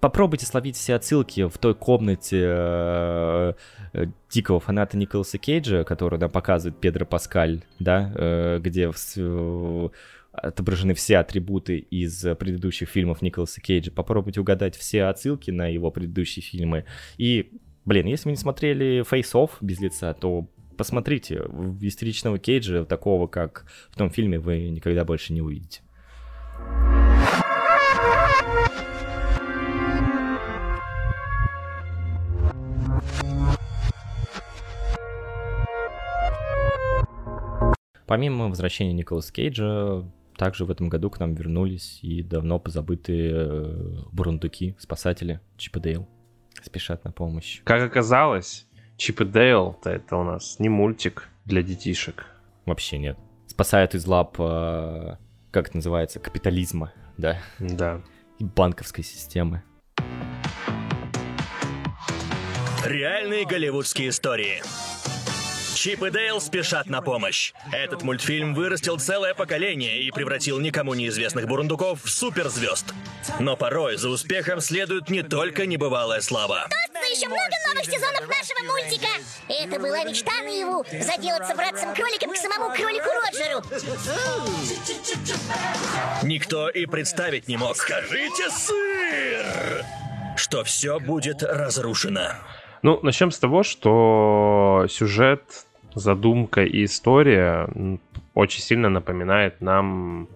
[0.00, 3.52] попробуйте словить все отсылки в той комнате э,
[3.92, 9.92] э, дикого фаната Николаса Кейджа, который нам показывает Педро Паскаль, да, э, где в,
[10.32, 13.90] отображены все атрибуты из предыдущих фильмов Николаса Кейджа.
[13.90, 16.84] Попробуйте угадать все отсылки на его предыдущие фильмы.
[17.18, 17.52] И,
[17.84, 21.42] блин, если вы не смотрели Face Off без лица, то посмотрите.
[21.80, 25.82] Истеричного Кейджа, такого, как в том фильме, вы никогда больше не увидите.
[38.06, 40.04] Помимо возвращения Николаса Кейджа,
[40.36, 45.80] также в этом году к нам вернулись и давно позабытые э, бурундуки, спасатели Чип и
[45.80, 46.08] Дейл.
[46.62, 47.62] Спешат на помощь.
[47.64, 48.66] Как оказалось,
[49.02, 52.24] Чип и Дейл это у нас не мультик для детишек.
[52.66, 53.18] Вообще нет.
[53.48, 55.16] Спасают из лап, э,
[55.50, 57.36] как это называется, капитализма, да?
[57.58, 58.00] Да.
[58.38, 59.64] И банковской системы.
[62.86, 64.62] Реальные голливудские истории.
[65.82, 67.52] Чип и Дейл спешат на помощь.
[67.72, 72.94] Этот мультфильм вырастил целое поколение и превратил никому неизвестных бурундуков в суперзвезд.
[73.40, 76.68] Но порой за успехом следует не только небывалая слава.
[76.92, 79.08] За еще много новых сезонов нашего мультика.
[79.48, 83.62] Это была мечта наяву заделаться братцем-кроликом к самому кролику Роджеру.
[86.22, 87.74] Никто и представить не мог.
[87.74, 89.84] Скажите сыр!
[90.36, 92.34] Что все будет разрушено.
[92.82, 95.42] Ну, начнем с того, что сюжет
[95.94, 97.68] задумка и история
[98.34, 100.28] очень сильно напоминает нам,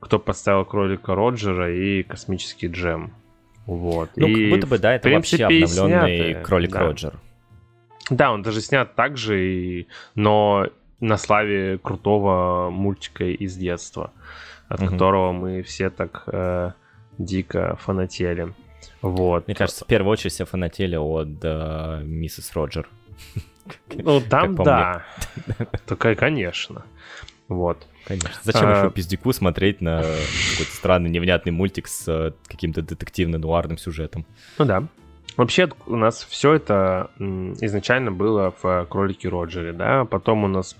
[0.00, 3.12] кто поставил кролика Роджера и космический джем.
[3.66, 4.10] Вот.
[4.16, 6.80] Ну, и, как будто бы, да, это вообще обновленный снято, кролик да.
[6.80, 7.14] Роджер.
[8.10, 9.86] Да, он даже снят так же, и...
[10.14, 10.66] но
[10.98, 14.12] на славе крутого мультика из детства,
[14.68, 14.90] от угу.
[14.90, 16.72] которого мы все так э,
[17.18, 18.52] дико фанатели.
[19.02, 19.46] Вот.
[19.46, 22.88] Мне кажется, в первую очередь все фанатели от э, Миссис Роджер.
[23.94, 25.04] Ну, там да.
[25.86, 26.84] Только, конечно.
[27.48, 27.86] Вот.
[28.04, 28.30] Конечно.
[28.42, 28.78] Зачем а...
[28.78, 34.24] еще пиздюку смотреть на какой-то странный невнятный мультик с э, каким-то детективно-нуарным сюжетом?
[34.58, 34.84] Ну да.
[35.36, 40.76] Вообще у нас все это изначально было в «Кролике Роджере», да, потом у нас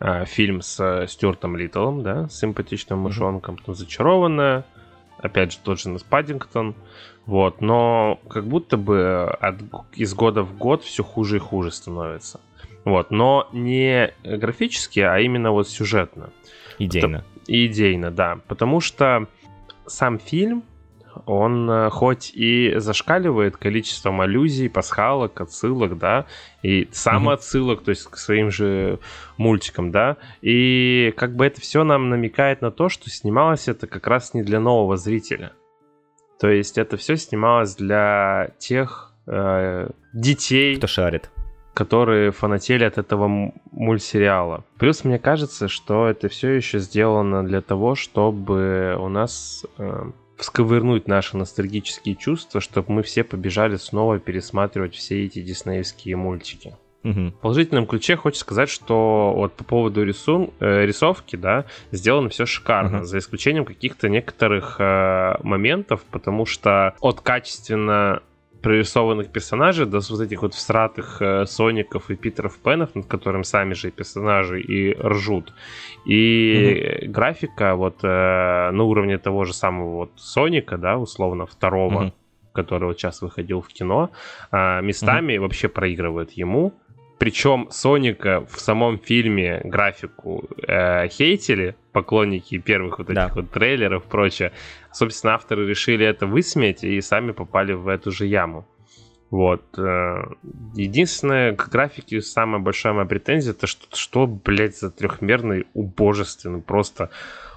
[0.00, 3.74] э, фильм с э, Стюартом Литтлом, да, с симпатичным мышонком, mm-hmm.
[3.74, 4.64] «Зачарованная»,
[5.18, 6.74] опять же, тот же Нас Паддингтон,
[7.28, 9.56] вот, но как будто бы от,
[9.92, 12.40] из года в год все хуже и хуже становится.
[12.86, 16.30] Вот, но не графически, а именно вот сюжетно.
[16.78, 17.26] Идейно.
[17.46, 18.38] Идейно, да.
[18.48, 19.26] Потому что
[19.84, 20.64] сам фильм,
[21.26, 26.24] он э, хоть и зашкаливает количеством аллюзий, пасхалок, отсылок, да,
[26.62, 29.00] и сам отсылок, то есть к своим же
[29.36, 34.06] мультикам, да, и как бы это все нам намекает на то, что снималось это как
[34.06, 35.52] раз не для нового зрителя.
[36.40, 41.30] То есть это все снималось для тех э, детей, кто шарит,
[41.74, 44.64] которые фанатели от этого мультсериала.
[44.78, 51.08] Плюс мне кажется, что это все еще сделано для того, чтобы у нас э, всковырнуть
[51.08, 56.76] наши ностальгические чувства, чтобы мы все побежали снова пересматривать все эти диснеевские мультики.
[57.04, 57.28] Угу.
[57.28, 62.44] В положительном ключе хочется сказать, что вот по поводу рисун, э, рисовки, да, сделано все
[62.44, 63.04] шикарно, угу.
[63.06, 68.22] за исключением каких-то некоторых э, моментов, потому что от качественно
[68.62, 73.74] прорисованных персонажей до вот этих вот всратых э, Соников и Питеров Пенов, над которым сами
[73.74, 75.52] же персонажи и ржут.
[76.04, 77.12] И угу.
[77.12, 82.12] графика вот э, на уровне того же самого вот Соника, да, условно, второго, угу.
[82.52, 84.10] который вот сейчас выходил в кино,
[84.50, 85.44] э, местами угу.
[85.44, 86.74] вообще проигрывает ему.
[87.18, 93.32] Причем Соника в самом фильме графику э, хейтили, поклонники первых вот этих да.
[93.34, 94.52] вот трейлеров и прочее.
[94.92, 98.68] Собственно, авторы решили это высмеять и сами попали в эту же яму.
[99.30, 99.62] Вот.
[99.78, 100.22] Э,
[100.74, 107.10] единственное, к графике самая большая моя претензия, это что, что блядь, за трехмерный убожественный, просто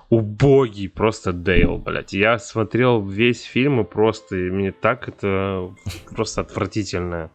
[0.09, 2.13] убогий просто Дейл, блядь.
[2.13, 5.73] Я смотрел весь фильм и просто, и мне так это
[6.13, 7.31] просто отвратительное.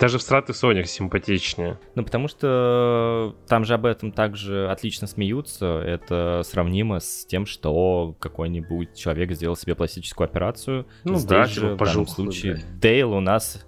[0.00, 1.78] Даже в Страт и Соник симпатичнее.
[1.94, 5.66] Ну, потому что там же об этом также отлично смеются.
[5.66, 10.86] Это сравнимо с тем, что какой-нибудь человек сделал себе пластическую операцию.
[11.04, 12.80] Ну Здесь да, же, в данном случае блядь.
[12.80, 13.66] Дейл у нас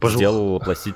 [0.00, 0.16] пожух.
[0.16, 0.94] сделал пласти...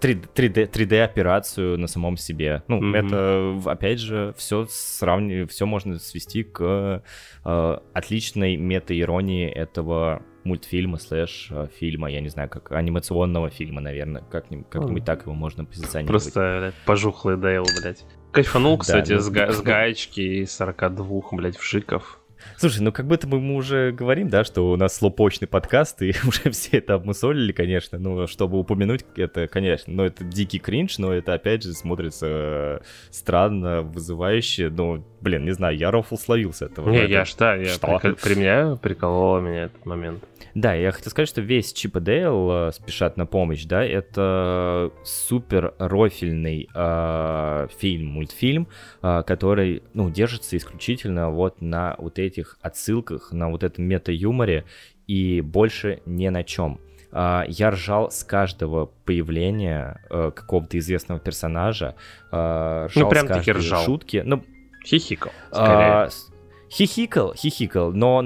[0.00, 2.62] 3D, 3D операцию на самом себе.
[2.68, 2.96] Ну, mm-hmm.
[2.96, 5.44] это, опять же, все сравни...
[5.44, 7.02] все можно свести к
[7.44, 14.22] э, отличной мета-иронии этого мультфильма слэш э, фильма, я не знаю, как анимационного фильма, наверное,
[14.30, 16.22] как-нибудь, как-нибудь так его можно позиционировать.
[16.24, 18.04] Просто, блядь, пожухлый Дейл, блядь.
[18.32, 22.19] Кайфанул, кстати, ну, с, га- с гаечки и 42, блядь, вшиков.
[22.56, 26.14] Слушай, ну как будто бы мы уже говорим, да, что у нас слопочный подкаст, и
[26.26, 31.12] уже все это обмусолили, конечно, ну, чтобы упомянуть это, конечно, но это дикий кринж, но
[31.12, 32.80] это, опять же, смотрится э,
[33.10, 36.90] странно, вызывающе, ну, блин, не знаю, я рофл словился этого.
[36.90, 37.86] Не, Это- я ж, да, я Что?
[37.86, 40.24] прикол- при меня прикололо меня этот момент.
[40.54, 44.90] Да, я хотел сказать, что весь Чип и Дейл э, спешат на помощь, да, это
[45.04, 48.66] супер рофильный э, фильм, мультфильм,
[49.02, 54.64] э, который, ну, держится исключительно вот на вот этих отсылках, на вот этом мета-юморе
[55.06, 56.80] и больше ни на чем.
[57.12, 61.94] А, Я ржал с каждого появления э, какого-то известного персонажа,
[62.32, 63.84] э, ржал Ну, прям с таки каждой ржал.
[63.84, 64.22] шутки.
[64.24, 64.42] Ну,
[64.86, 66.10] Хихикал, а, скорее.
[66.10, 66.30] с-
[66.72, 68.22] Хихикал, хихикал, но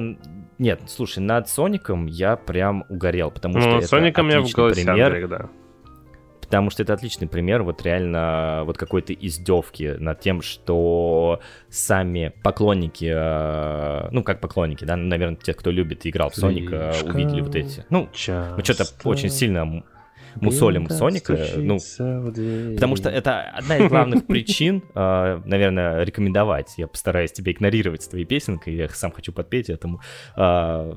[0.59, 4.53] нет, слушай, над Соником я прям угорел, потому что ну, это Соника у меня в
[4.53, 5.49] голосе пример, Андрей, да.
[6.45, 13.11] Потому что это отличный пример вот реально вот какой-то издевки над тем, что сами поклонники,
[13.15, 17.17] э, ну как поклонники, да, ну, наверное, те, кто любит и играл в Соника, Слишком
[17.17, 18.09] увидели вот эти, ну,
[18.57, 19.85] мы что-то очень сильно
[20.37, 22.75] мусолим Соника, ну, стучится в дверь.
[22.75, 26.75] Потому что это одна из главных причин, э, наверное, рекомендовать.
[26.77, 30.01] Я постараюсь тебя игнорировать с твоей песенкой, я сам хочу подпеть этому.
[30.37, 30.95] э,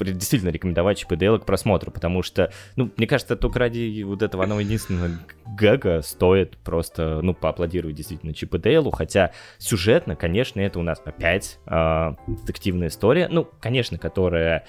[0.00, 4.60] Действительно рекомендовать Дейла к просмотру, потому что, ну, мне кажется, только ради вот этого одного
[4.60, 5.10] единственного
[5.46, 11.00] гага стоит просто, ну, поаплодировать действительно Чип и Дейлу, хотя сюжетно, конечно, это у нас
[11.04, 14.64] опять э, детективная история, ну, конечно, которая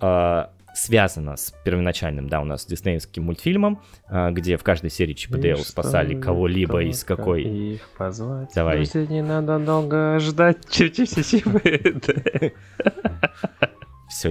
[0.00, 0.44] э,
[0.74, 5.40] связана с первоначальным, да, у нас диснеевским мультфильмом, а, где в каждой серии Чип и
[5.40, 7.42] Дейл спасали кого-либо из только какой...
[7.42, 8.50] Их позвать.
[8.54, 8.76] Давай.
[8.76, 10.68] Друзей не надо долго ждать.
[10.70, 11.32] Чуть-чуть Все,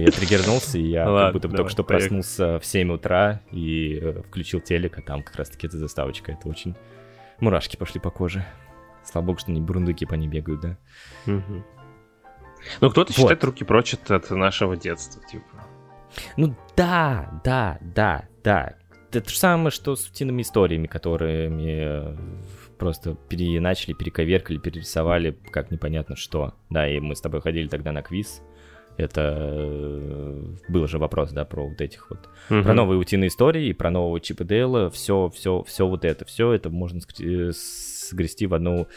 [0.00, 2.08] я триггернулся, и я Ладно, как будто бы только что поехали.
[2.08, 6.32] проснулся в 7 утра и э, включил телек, а там как раз-таки эта заставочка.
[6.32, 6.74] Это очень...
[7.40, 8.44] Мурашки пошли по коже.
[9.04, 10.76] Слава богу, что не бурундуки по ней бегают, да?
[12.80, 13.16] Ну, кто-то Вот.
[13.16, 15.59] считает руки прочь от, от нашего детства, типа.
[16.36, 18.74] Ну да, да, да, да.
[19.12, 22.16] Это же самое, что с утиными историями, которыми э,
[22.78, 23.60] просто пере...
[23.60, 26.54] начали, перековеркали, перерисовали, как непонятно что.
[26.70, 28.40] Да, и мы с тобой ходили тогда на квиз.
[28.96, 32.64] Это э, был же вопрос, да, про вот этих вот Мгм.
[32.64, 36.52] про новые утиные истории, и про нового Чипа Дейла, все, все, все вот это, все
[36.52, 38.88] это можно э, сгрести в одну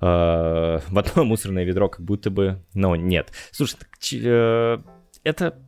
[0.00, 3.32] э, в одно мусорное ведро, как будто бы, но нет.
[3.50, 4.78] Слушай, так, э,
[5.24, 5.58] это,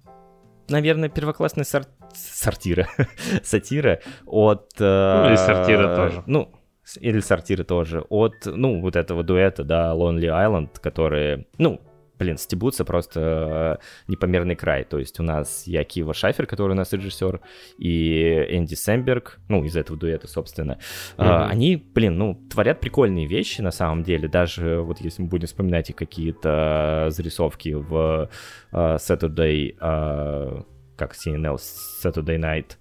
[0.73, 2.89] наверное, первоклассная сор- сортира,
[3.45, 4.70] сатира от...
[4.81, 6.23] э, Ну, и сортира тоже.
[6.27, 6.53] Ну,
[7.01, 8.01] или сортира тоже.
[8.09, 11.81] От, ну, вот этого дуэта, да, Lonely Island, которые, ну,
[12.19, 14.85] блин, стебутся просто э, непомерный край.
[14.85, 17.41] То есть у нас Акива Шафер, который у нас режиссер,
[17.79, 20.79] и Энди Сэмберг, ну, из этого дуэта, собственно.
[21.17, 21.51] Мгм.
[21.51, 24.29] Они, блин, ну, творят прикольные вещи на самом деле.
[24.29, 28.29] Даже вот если мы будем вспоминать их какие-то зарисовки в
[28.73, 30.63] э, Saturday, э,
[30.97, 31.57] как CNL,
[32.03, 32.77] Saturday Night,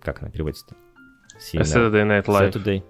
[0.00, 0.76] как она переводится-то?
[1.38, 1.62] CNL.
[1.62, 2.52] Saturday Night Live.
[2.52, 2.82] Saturday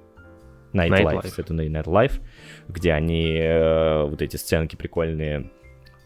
[0.72, 1.34] Night, Night Live, Live.
[1.34, 2.20] Saturday Night Live,
[2.68, 5.50] где они э, вот эти сценки прикольные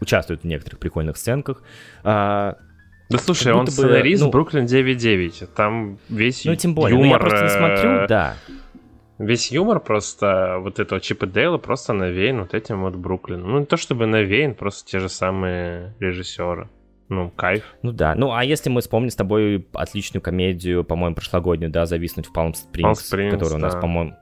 [0.01, 1.63] участвуют в некоторых прикольных сценках.
[2.05, 2.57] А,
[3.09, 5.49] Да слушай, он бы, сценарист ну- Бруклин 9.9.
[5.55, 7.23] Там весь ну, тем более, ну, юмор...
[7.23, 8.37] я просто не смотрю, э, да.
[9.19, 13.51] Весь юмор просто вот этого Чипа Дейла просто навеян вот этим вот Бруклином.
[13.51, 16.69] Ну, не то чтобы навеян, просто те же самые режиссеры.
[17.09, 17.77] Ну, кайф.
[17.83, 22.27] Ну да, ну а если мы вспомним с тобой отличную комедию, по-моему, прошлогоднюю, да, «Зависнуть
[22.27, 23.81] в Палм Спрингс», Springs, которая у нас, да.
[23.81, 24.17] по-моему...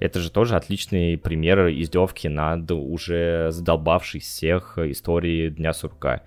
[0.00, 6.22] Это же тоже отличный пример издевки над уже задолбавшей всех истории Дня сурка,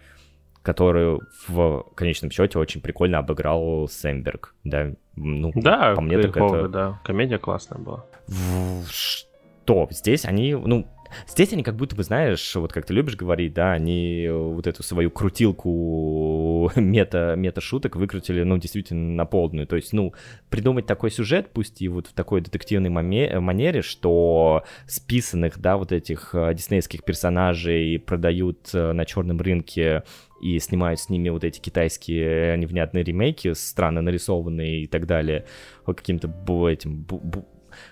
[0.61, 6.67] которую в конечном счете очень прикольно обыграл Сэмберг, да, ну, Да, по мне так это...
[6.67, 6.99] да.
[7.03, 8.05] Комедия классная была.
[8.27, 9.87] В- Что?
[9.91, 10.85] Здесь они, ну,
[11.27, 14.83] здесь они как будто бы, знаешь, вот как ты любишь говорить, да, они вот эту
[14.83, 19.67] свою крутилку мета, мета-шуток выкрутили, ну, действительно на полную.
[19.67, 20.13] То есть, ну,
[20.49, 26.33] придумать такой сюжет, пусть и вот в такой детективной манере, что списанных, да, вот этих
[26.33, 30.03] э, диснеевских персонажей продают э, на черном рынке
[30.41, 35.45] и снимают с ними вот эти китайские невнятные ремейки, странно нарисованные и так далее,
[35.85, 36.27] каким-то
[36.67, 37.05] этим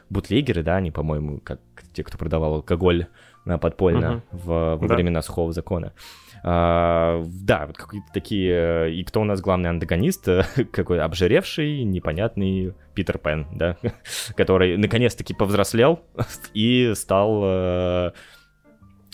[0.10, 1.60] бутлегеры, да, они, по-моему, как
[1.94, 3.08] те, кто продавал алкоголь
[3.46, 4.24] на подпольно Мгм.
[4.32, 4.96] в, во Да.
[4.96, 5.94] времена сухого закона.
[6.44, 8.86] А, да, вот какие-то такие...
[8.88, 10.28] э, И кто у нас главный антагонист?
[10.28, 13.78] Э, Какой обжиревший, непонятный Питер Пен, да?
[14.38, 16.02] Который наконец-таки повзрослел
[16.54, 17.42] и стал...
[17.44, 18.12] э,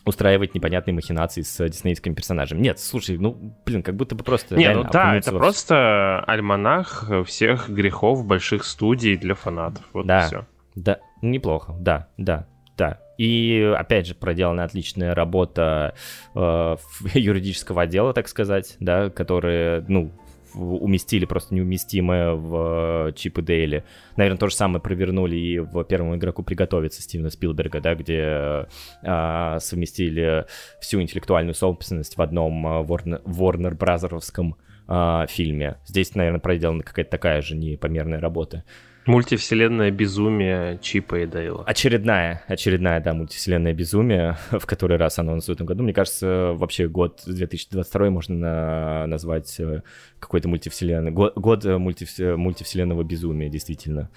[0.08, 2.62] устраивать непонятные махинации с диснеевскими персонажами.
[2.62, 4.56] Нет, слушай, ну, блин, как будто бы просто...
[4.56, 5.40] Не, ну да, это во...
[5.40, 9.84] просто альманах всех грехов больших студий для фанатов.
[9.94, 10.46] Вот да, все.
[10.76, 12.48] Да, неплохо, да, да,
[12.78, 13.00] да.
[13.18, 15.96] И, опять же, проделана отличная работа
[16.34, 16.76] э,
[17.14, 20.12] юридического отдела, так сказать, да, которые, ну,
[20.56, 23.84] уместили просто неуместимое в э, Чип и Дейли.
[24.16, 28.68] Наверное, то же самое провернули и в первому игроку приготовиться Стивена Спилберга, да, где
[29.04, 30.46] а, совместили
[30.80, 34.56] всю интеллектуальную собственность в одном Warner, Warner Бразеровском
[34.88, 35.78] а, фильме.
[35.86, 38.64] Здесь, наверное, проделана какая-то такая же непомерная работа.
[39.06, 41.64] Мультивселенная безумие Чипа и Дейла.
[41.66, 45.84] Очередная, очередная, да, мультивселенная безумие, в который раз анонс в этом году.
[45.84, 49.84] Мне кажется, вообще год 2022 можно на, назвать э,
[50.20, 51.12] какой-то мультивселенной.
[51.12, 54.10] Год, год мультивс, мультивселенного безумия, действительно.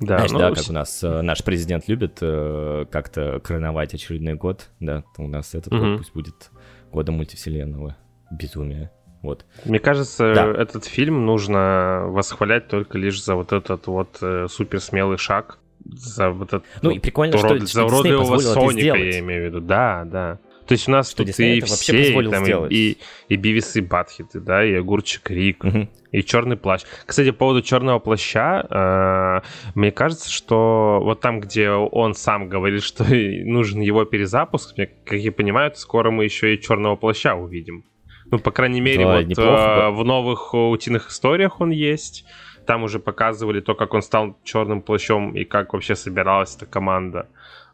[0.00, 4.34] Да, Знаешь, ну, да, как у нас э, наш президент любит э, как-то короновать очередной
[4.34, 5.82] год, да, у нас этот угу.
[5.82, 6.50] год пусть будет
[6.90, 7.96] годом мультивселенного
[8.30, 8.90] безумия.
[9.22, 9.44] Вот.
[9.64, 10.50] Мне кажется, да.
[10.50, 16.30] этот фильм нужно восхвалять только лишь за вот этот вот э, супер смелый шаг, за
[16.30, 19.60] вот этот ну, вот, и прикольно, урод, что за уродливого Соника, я имею в виду.
[19.60, 20.38] Да, да.
[20.66, 22.96] То есть у нас что тут и все, и, там, и,
[23.28, 25.88] и Бивис и Батхиты, да, и Огурчик Рик, угу.
[26.12, 26.82] и Черный плащ.
[27.06, 32.84] Кстати, по поводу Черного плаща, э, мне кажется, что вот там, где он сам говорит,
[32.84, 33.04] что
[33.44, 37.84] нужен его перезапуск, как я понимаю, скоро мы еще и Черного плаща увидим.
[38.30, 42.24] Ну, по крайней мере, да, вот э, в новых утиных историях он есть.
[42.66, 47.26] Там уже показывали то, как он стал черным плащом и как вообще собиралась эта команда.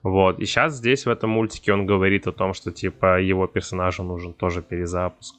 [0.03, 0.39] Вот.
[0.39, 4.33] И сейчас здесь, в этом мультике, он говорит о том, что, типа, его персонажу нужен
[4.35, 5.35] тоже перезапуск.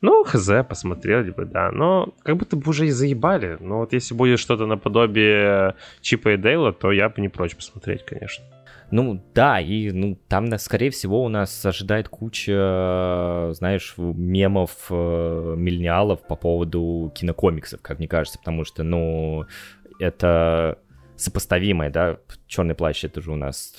[0.00, 1.70] Ну, хз, посмотрели бы, да.
[1.70, 3.56] Но как будто бы уже и заебали.
[3.60, 8.04] Но вот если будет что-то наподобие Чипа и Дейла, то я бы не прочь посмотреть,
[8.04, 8.44] конечно.
[8.90, 16.26] Ну да, и ну там, скорее всего, у нас ожидает куча, знаешь, мемов, э, миллениалов
[16.26, 19.44] по поводу кинокомиксов, как мне кажется, потому что, ну,
[19.98, 20.78] это
[21.16, 23.76] сопоставимое, да, Черный плащ это же у нас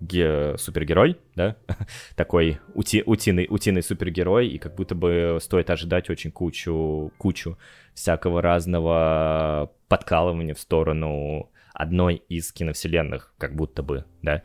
[0.00, 1.56] ге- супергерой, да,
[2.16, 7.56] такой ути- утиный, утиный супергерой, и как будто бы стоит ожидать очень кучу, кучу
[7.94, 14.42] всякого разного подкалывания в сторону одной из киновселенных, как будто бы, да.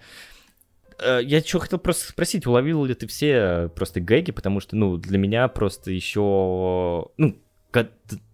[1.01, 4.97] Э, я что хотел просто спросить, уловил ли ты все просто гэги, потому что, ну,
[4.97, 7.41] для меня просто еще, ну,
[7.71, 7.91] как,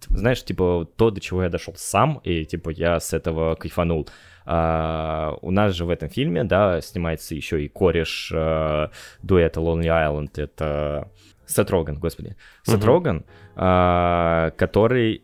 [0.07, 4.07] знаешь, типа, то, до чего я дошел сам, и, типа, я с этого кайфанул.
[4.45, 8.91] А, у нас же в этом фильме, да, снимается еще и кореш а,
[9.21, 11.11] дуэта Lonely Island, это
[11.45, 12.35] Сет Роган, господи.
[12.63, 12.85] Сет uh-huh.
[12.85, 15.23] Роган, а, который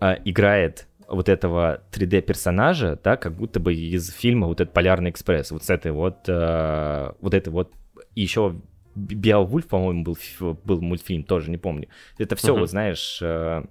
[0.00, 5.50] а, играет вот этого 3D-персонажа, да, как будто бы из фильма вот этот «Полярный экспресс»,
[5.50, 7.72] вот с этой вот, э, вот этой вот,
[8.14, 8.56] и еще
[8.94, 10.16] Беовульф, по-моему, был,
[10.64, 11.88] был мультфильм, тоже не помню.
[12.18, 12.60] Это все, uh-huh.
[12.60, 13.64] вот знаешь, э,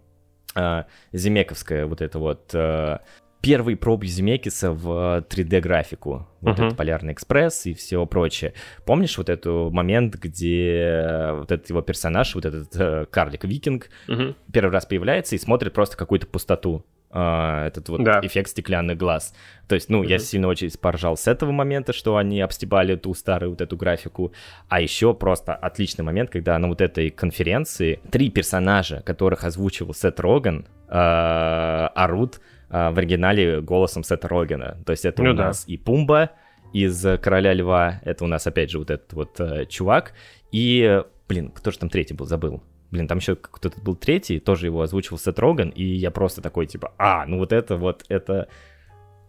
[0.55, 0.83] э,
[1.13, 2.99] Земековская вот это вот э,
[3.41, 6.27] первые пробы Земекиса в 3D-графику.
[6.41, 6.67] Вот uh-huh.
[6.67, 8.53] это Полярный экспресс и все прочее.
[8.85, 14.35] Помнишь вот этот момент, где вот этот его персонаж, вот этот э, карлик-викинг, uh-huh.
[14.51, 16.85] первый раз появляется и смотрит просто какую-то пустоту?
[17.13, 18.21] Uh, этот вот да.
[18.23, 19.35] эффект стеклянных глаз.
[19.67, 20.07] То есть, ну, mm-hmm.
[20.07, 24.33] я сильно очень поржал с этого момента, что они обстебали ту старую вот эту графику.
[24.67, 30.19] А еще просто отличный момент, когда на вот этой конференции три персонажа, которых озвучивал Сет
[30.19, 32.41] Роган, uh, орут
[32.71, 34.79] uh, в оригинале голосом Сета Рогана.
[34.83, 35.45] То есть это ну, у да.
[35.49, 36.31] нас и Пумба
[36.73, 40.13] из «Короля льва», это у нас опять же вот этот вот uh, чувак,
[40.51, 42.63] и, блин, кто же там третий был, забыл.
[42.93, 46.67] Блин, там еще кто-то был третий, тоже его озвучил Сет Роган, и я просто такой,
[46.67, 48.49] типа, а, ну вот это вот, это,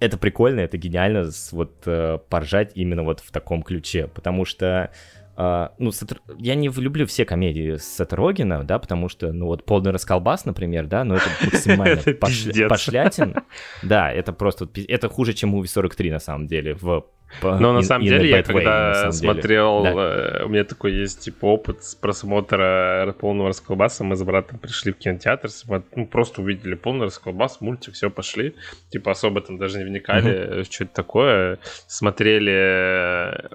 [0.00, 4.90] это прикольно, это гениально, вот э, поржать именно вот в таком ключе, потому что
[5.36, 6.12] Uh, ну, Сет...
[6.38, 10.86] я не люблю все комедии Сета Рогина, да, потому что, ну, вот «Полный расколбас», например,
[10.86, 12.00] да, но это максимально
[12.68, 13.34] пошлятин.
[13.82, 17.04] Да, это просто, это хуже, чем «Муви 43», на самом деле, в
[17.42, 19.84] но на самом деле, я когда смотрел.
[19.84, 24.04] Э, у меня такой есть типа опыт с просмотра полного расколбаса.
[24.04, 25.48] Мы с братом пришли в кинотеатр,
[25.96, 28.54] ну, просто увидели полный расколбас, мультик, все, пошли.
[28.90, 31.58] Типа особо там даже не вникали, что это такое.
[31.86, 33.48] Смотрели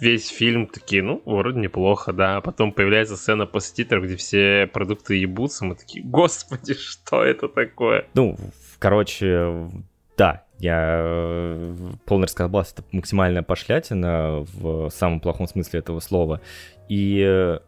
[0.00, 2.36] весь фильм такие, ну, вроде неплохо, да.
[2.36, 5.64] А потом появляется сцена после титров, где все продукты ебутся.
[5.64, 8.06] Мы такие, господи, что это такое?
[8.14, 8.36] Ну,
[8.78, 9.68] короче,
[10.16, 11.74] да, я э,
[12.04, 16.40] полный расколбас— это максимальная пошлятина в самом плохом смысле этого слова.
[16.88, 17.58] И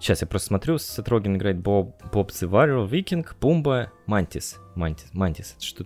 [0.00, 4.58] сейчас я просто смотрю, Сет Роген играет Боб, Боб Warrior, Викинг, Пумба, Мантис.
[4.74, 5.84] Мантис, Мантис, это что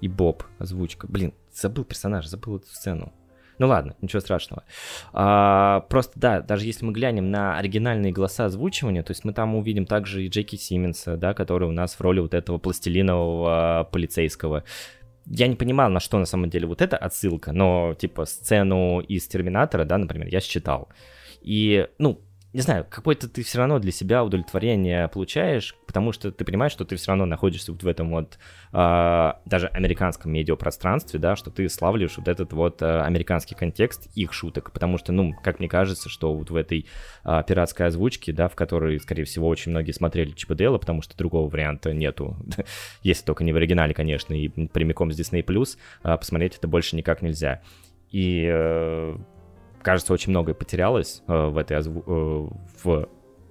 [0.00, 1.06] И Боб, озвучка.
[1.06, 3.12] Блин, забыл персонаж, забыл эту сцену.
[3.58, 4.64] Ну ладно, ничего страшного.
[5.12, 9.54] А, просто да, даже если мы глянем на оригинальные голоса озвучивания, то есть мы там
[9.54, 14.64] увидим также и Джеки Симмонса, да, который у нас в роли вот этого пластилинового полицейского.
[15.26, 19.26] Я не понимал, на что на самом деле вот эта отсылка, но типа сцену из
[19.26, 20.88] Терминатора, да, например, я считал.
[21.40, 22.20] И, ну,
[22.56, 26.86] не знаю, какое-то ты все равно для себя удовлетворение получаешь, потому что ты понимаешь, что
[26.86, 28.38] ты все равно находишься вот в этом вот
[28.72, 34.32] э, даже американском медиапространстве, да, что ты славливаешь вот этот вот э, американский контекст их
[34.32, 36.86] шуток, потому что, ну, как мне кажется, что вот в этой
[37.24, 41.14] э, пиратской озвучке, да, в которой, скорее всего, очень многие смотрели Чип и потому что
[41.14, 42.38] другого варианта нету,
[43.02, 45.44] если только не в оригинале, конечно, и прямиком с Disney+,
[46.04, 47.60] э, посмотреть это больше никак нельзя.
[48.10, 49.18] И э,
[49.86, 52.02] кажется, очень многое потерялось э, в этой озву...
[52.04, 52.48] э,
[52.82, 53.08] в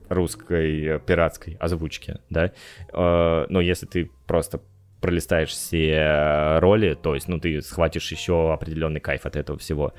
[0.09, 2.51] русской э, пиратской озвучке, да.
[2.91, 4.59] Э, но если ты просто
[4.99, 9.93] пролистаешь все роли, то есть, ну, ты схватишь еще определенный кайф от этого всего.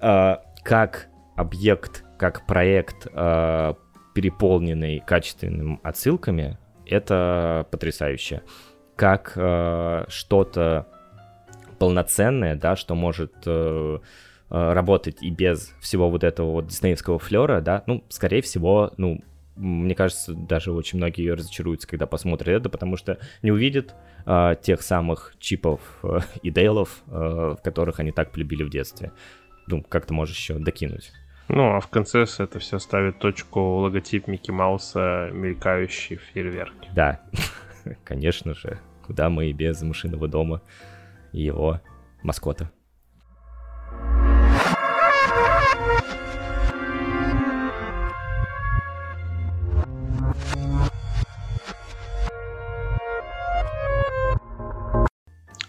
[0.00, 3.74] Э, как объект, как проект, э,
[4.14, 8.42] переполненный качественными отсылками, это потрясающе.
[8.96, 10.86] Как э, что-то
[11.78, 13.98] полноценное, да, что может э,
[14.48, 19.20] работать и без всего вот этого вот диснеевского флера, да, ну, скорее всего, ну,
[19.56, 23.94] мне кажется, даже очень многие разочаруются, когда посмотрят это, потому что не увидят
[24.26, 29.12] э, тех самых чипов э, и дейлов, э, которых они так полюбили в детстве.
[29.66, 31.10] Ну, как ты можешь еще докинуть?
[31.48, 36.90] Ну, а в конце это все ставит точку логотип Микки Мауса, мелькающий в фейерверке.
[36.94, 37.20] Да,
[38.04, 38.78] конечно же.
[39.06, 40.60] Куда мы и без машинного дома
[41.32, 41.80] и его
[42.22, 42.70] маскота.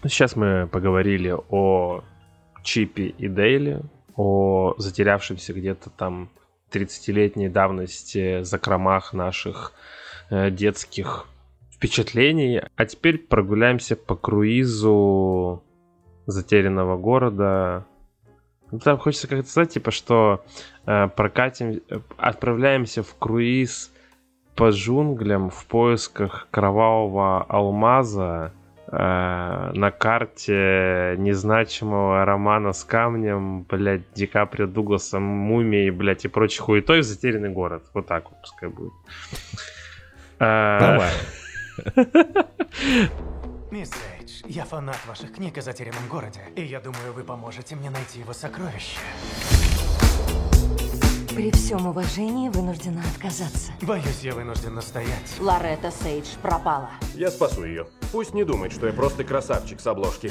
[0.08, 2.02] Сейчас мы поговорили о
[2.62, 3.82] Чипе и Дейле,
[4.16, 6.30] о затерявшемся где-то там
[6.72, 9.74] 30-летней давности закромах наших
[10.30, 11.26] э, детских
[11.70, 12.62] впечатлений.
[12.74, 15.62] А теперь прогуляемся по круизу
[16.24, 17.86] затерянного города.
[18.70, 20.42] Ну, там хочется как-то сказать, типа, что
[20.86, 21.82] э, прокатим,
[22.16, 23.92] отправляемся в круиз
[24.56, 28.54] по джунглям в поисках кровавого алмаза,
[28.90, 37.00] на карте незначимого романа с камнем, блядь, Ди Каприо, Дугласом, Мумией, блядь, и прочей хуетой
[37.00, 37.84] в затерянный город.
[37.92, 38.92] Вот так вот пускай будет.
[40.38, 41.12] Э, Давай.
[43.70, 47.90] Мисс Эйдж, я фанат ваших книг о затерянном городе, и я думаю, вы поможете мне
[47.90, 48.98] найти его сокровище.
[51.38, 53.70] При всем уважении вынуждена отказаться.
[53.82, 55.36] Боюсь, я вынужден настоять.
[55.38, 56.90] Лоретта Сейдж пропала.
[57.14, 57.86] Я спасу ее.
[58.10, 60.28] Пусть не думает, что я просто красавчик с обложки.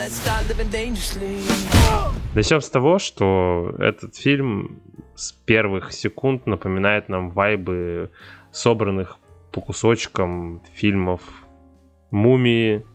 [2.35, 4.81] Начнем с того, что этот фильм
[5.15, 8.11] с первых секунд напоминает нам вайбы
[8.51, 9.17] собранных
[9.53, 11.21] по кусочкам фильмов
[12.11, 12.85] «Мумии»,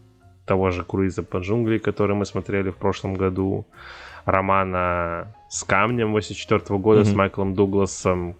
[0.45, 3.65] того же «Круиза по джунгли», который мы смотрели в прошлом году,
[4.25, 7.05] романа с камнем 84 года mm-hmm.
[7.05, 8.35] с Майклом Дугласом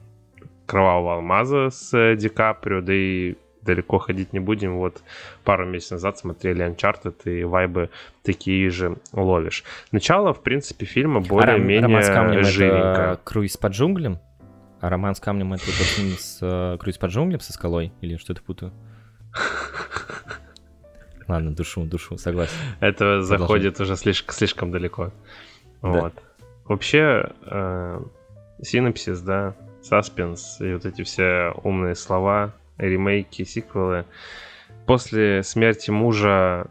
[0.66, 4.78] Кровавого алмаза с э, Ди Каприо, да и далеко ходить не будем.
[4.78, 5.02] Вот
[5.44, 7.90] пару месяцев назад смотрели Uncharted, и вайбы
[8.24, 9.64] такие же ловишь.
[9.92, 12.78] Начало, в принципе, фильма более-менее а живенько.
[13.14, 14.20] Это круиз по джунглям?
[14.82, 17.94] А роман с камнем это фильм с э, круиз по джунглям со скалой?
[18.02, 18.74] Или что-то путаю?
[21.28, 22.54] Ладно, душу, душу, согласен.
[22.82, 25.14] Это заходит уже слишком, слишком далеко.
[25.84, 26.14] Вот.
[26.66, 28.02] Вообще, э,
[28.62, 34.06] синапсис, да, саспенс и вот эти все умные слова, ремейки, сиквелы.
[34.88, 36.68] После смерти мужа...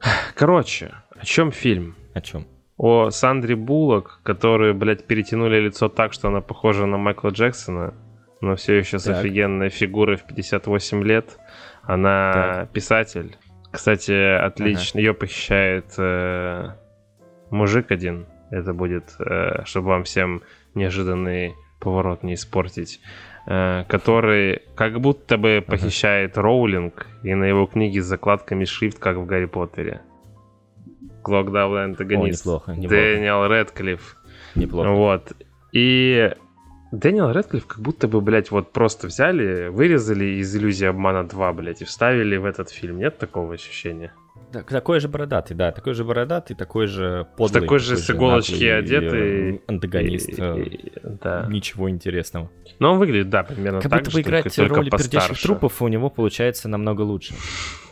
[0.34, 1.96] Короче, о чем фильм?
[2.14, 2.46] О чем?
[2.76, 7.94] О Сандре Буллок, которую, блядь, перетянули лицо так, что она похожа на Майкла Джексона,
[8.40, 9.18] но все еще с так.
[9.18, 11.38] офигенной фигурой в 58 лет.
[11.82, 12.70] Она так.
[12.70, 13.36] писатель.
[13.70, 14.98] Кстати, отлично.
[14.98, 15.00] Ага.
[15.00, 16.70] Ее похищает э,
[17.50, 20.42] мужик один, это будет, э, чтобы вам всем
[20.74, 23.00] неожиданный поворот не испортить,
[23.46, 26.42] э, который как будто бы похищает uh-huh.
[26.42, 30.02] Роулинг, и на его книге с закладками шрифт, как в Гарри Поттере.
[31.22, 32.46] Клокдавл антагонист.
[32.46, 32.94] О, неплохо, неплохо.
[32.94, 34.16] Дэниел Редклифф.
[34.54, 34.90] Неплохо.
[34.90, 35.32] Вот.
[35.72, 36.32] И
[36.92, 41.82] Дэниел Редклифф как будто бы, блядь, вот просто взяли, вырезали из «Иллюзии обмана 2», блядь,
[41.82, 42.98] и вставили в этот фильм.
[42.98, 44.12] Нет такого ощущения?
[44.52, 47.62] Так, такой же бородатый, да, такой же бородатый, такой же подлый.
[47.62, 49.56] Такой же с иголочки одетый.
[49.56, 50.28] Э, антагонист.
[50.30, 51.46] И, э, и, да.
[51.48, 52.50] Ничего интересного.
[52.78, 56.10] Но он выглядит, да, примерно как так будто бы играть роль пердящих трупов у него
[56.10, 57.34] получается намного лучше.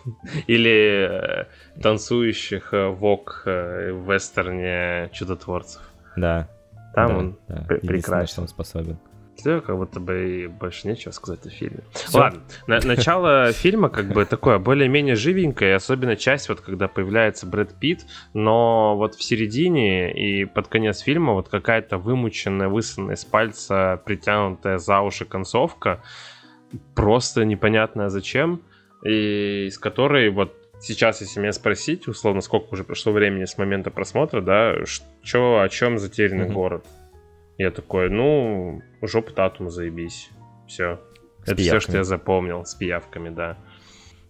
[0.47, 5.83] Или э, танцующих вок в вестерне чудотворцев.
[6.17, 6.49] Да.
[6.95, 8.27] Там Да, он да, прекрасен.
[8.27, 8.99] что он способен.
[9.39, 11.79] Все, как будто бы и больше нечего сказать о фильме.
[11.93, 12.19] Всё.
[12.19, 17.75] Ладно, на- начало фильма как бы такое более-менее живенькое, особенно часть, вот когда появляется Брэд
[17.79, 18.01] Питт,
[18.35, 24.79] но вот в середине и под конец фильма вот какая-то вымученная, высосанная с пальца, притянутая
[24.79, 26.03] за уши концовка,
[26.97, 28.61] просто непонятная зачем,
[29.05, 33.93] и из которой вот сейчас, если меня спросить, условно, сколько уже прошло времени с момента
[33.93, 34.75] просмотра, да,
[35.23, 36.55] что, о чем затерянный Мгм.
[36.55, 36.85] город?
[37.59, 40.31] Я такой, ну, жопа Татума, заебись.
[40.69, 41.01] Все.
[41.45, 43.59] С Это все, что я запомнил с пиявками, да.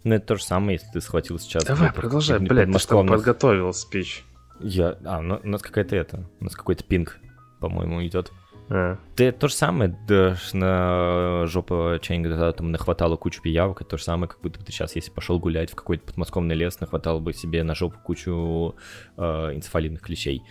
[0.02, 1.64] Ну, это то же самое, если ты схватил сейчас...
[1.64, 4.24] Давай, продолжай, блядь, ты что, подготовил спич.
[4.60, 4.96] Я...
[5.04, 6.24] А, ну, у нас какая-то это...
[6.40, 7.18] У нас какой-то пинг,
[7.60, 8.32] по-моему, идет.
[8.70, 8.98] А.
[9.16, 14.02] Ты то же самое, да, на жопу Чайнга да, там нахватало кучу пиявок, то же
[14.04, 17.32] самое, как будто бы ты сейчас, если пошел гулять в какой-то подмосковный лес, нахватал бы
[17.32, 18.76] себе на жопу кучу
[19.16, 19.22] э,
[19.54, 20.42] энцефалитных клещей.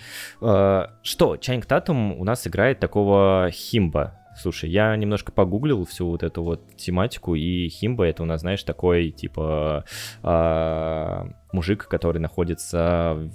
[0.42, 4.20] Э, что, Чайнг Татум у нас играет такого химба.
[4.36, 8.64] Слушай, я немножко погуглил всю вот эту вот тематику, и химба это у нас, знаешь,
[8.64, 9.84] такой, типа,
[10.24, 13.30] э, мужик, который находится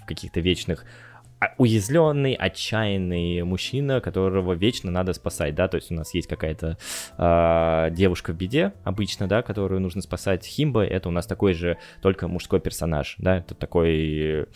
[0.00, 0.84] в каких-то вечных
[1.56, 6.78] уязвленный, отчаянный мужчина, которого вечно надо спасать, да, то есть у нас есть какая-то
[7.16, 10.44] а, девушка в беде обычно, да, которую нужно спасать.
[10.44, 14.46] Химба— это у нас такой же, только мужской персонаж, да, это такой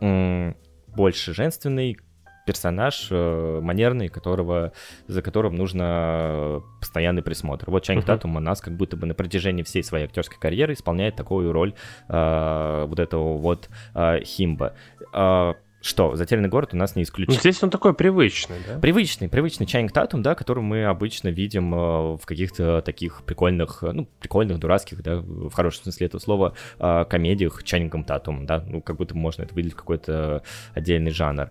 [0.00, 0.56] м,
[0.88, 1.98] больше женственный
[2.46, 4.72] персонаж, э, манерный, которого,
[5.08, 7.70] за которым нужно постоянный присмотр.
[7.70, 8.06] Вот Чайнг Мгм.
[8.06, 11.74] Татум у нас как будто бы на протяжении всей своей актерской карьеры исполняет такую роль
[12.08, 14.74] э, вот этого вот э, Химба.
[15.12, 15.54] Э,
[15.86, 17.32] что, «Затерянный город» у нас не Ну, исключен.
[17.34, 18.78] здесь он такой привычный, да?
[18.78, 21.78] Привычный, привычный Чайнг Татум, да, который мы обычно видим э,
[22.16, 27.04] в каких-то таких прикольных, э, ну, прикольных, дурацких, да, в хорошем смысле этого слова, э,
[27.08, 30.42] комедиях Чайнингом Татум, да, ну, как будто можно это выделить в какой-то
[30.74, 31.50] отдельный жанр.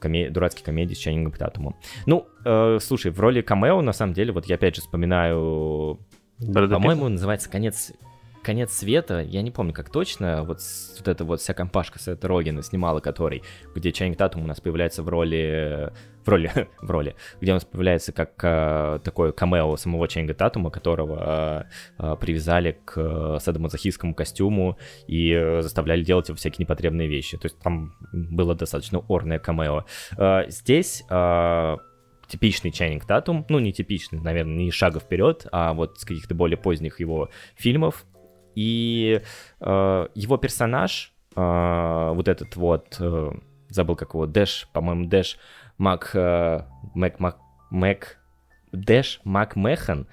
[0.00, 1.76] коме- дурацкие комедии с Чайнингом Татумом.
[2.06, 5.98] Ну, э, слушай, в роли камео, на самом деле, вот я опять же вспоминаю
[6.38, 7.92] по-моему, называется «Конец
[8.46, 12.28] конец света, я не помню как точно, вот, с- вот эта вот вся компашка Сета
[12.28, 13.42] Рогина снимала который,
[13.74, 15.92] где Чайнг Татум у нас появляется в роли,
[16.24, 21.66] в роли, в роли, где он появляется как э, такое камео самого Чайнга Татума, которого
[21.98, 24.78] э, э, привязали к э, садомазохистскому костюму
[25.08, 27.36] и э, заставляли делать его всякие непотребные вещи.
[27.38, 29.86] То есть там было достаточно орное камео.
[30.16, 31.76] Э, здесь э,
[32.28, 36.56] типичный Чайнинг Татум, ну не типичный, наверное, не шага вперед, а вот с каких-то более
[36.56, 38.06] поздних его фильмов.
[38.56, 39.20] И
[39.60, 43.30] э, его персонаж, э, вот этот вот, э,
[43.68, 45.38] забыл как его, Дэш, по-моему, Дэш
[45.78, 46.62] Мак, э,
[46.94, 47.36] Мак, Мак,
[47.70, 48.18] Мак,
[48.72, 50.06] Дэш Мак Механ,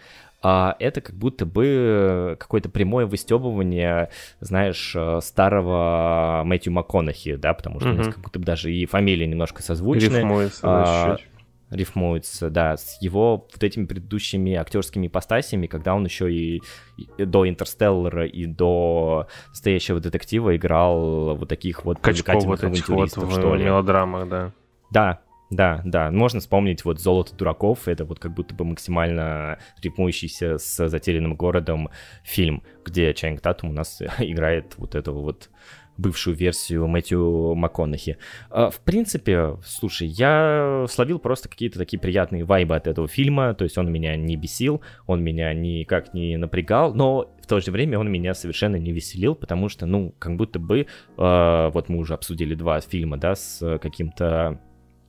[0.45, 4.09] а это как будто бы какое-то прямое выстебывание,
[4.41, 8.85] знаешь, э, старого Мэтью МакКонахи, да, потому что у нас как будто бы даже и
[8.85, 10.17] фамилии немножко созвучны.
[10.17, 11.32] Рифмуется, А, чуть-чуть.
[11.73, 16.61] Рифмуется, да, с его вот этими предыдущими актерскими ипостасями, когда он еще и,
[16.97, 23.15] и до Интерстеллара, и до настоящего детектива играл вот таких вот Качков вот этих вот
[23.15, 23.65] в что ли.
[23.65, 24.51] мелодрамах, да.
[24.91, 26.11] Да, да, да.
[26.11, 27.87] Можно вспомнить вот «Золото дураков».
[27.87, 31.89] Это вот как будто бы максимально рифмующийся с «Затерянным городом»
[32.23, 35.49] фильм, где Чайнг Татум у нас играет вот эту вот
[35.97, 38.17] бывшую версию Мэтью МакКонахи.
[38.49, 43.63] А, В принципе, слушай, я словил просто какие-то такие приятные вайбы от этого фильма, то
[43.63, 47.99] есть он меня не бесил, он меня никак не напрягал, но в то же время
[47.99, 50.85] он меня совершенно не веселил, потому что, ну, как будто бы, э,
[51.73, 54.59] вот мы уже обсудили два фильма, да, с каким-то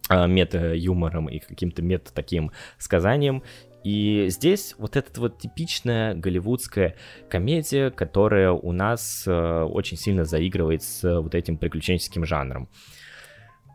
[0.09, 3.43] а, мета-юмором и каким-то мета-таким сказанием.
[3.85, 6.97] И здесь вот эта вот типичная голливудская
[7.29, 12.71] комедия, которая у нас э, очень сильно заигрывает с э, вот этим приключенческим жанром.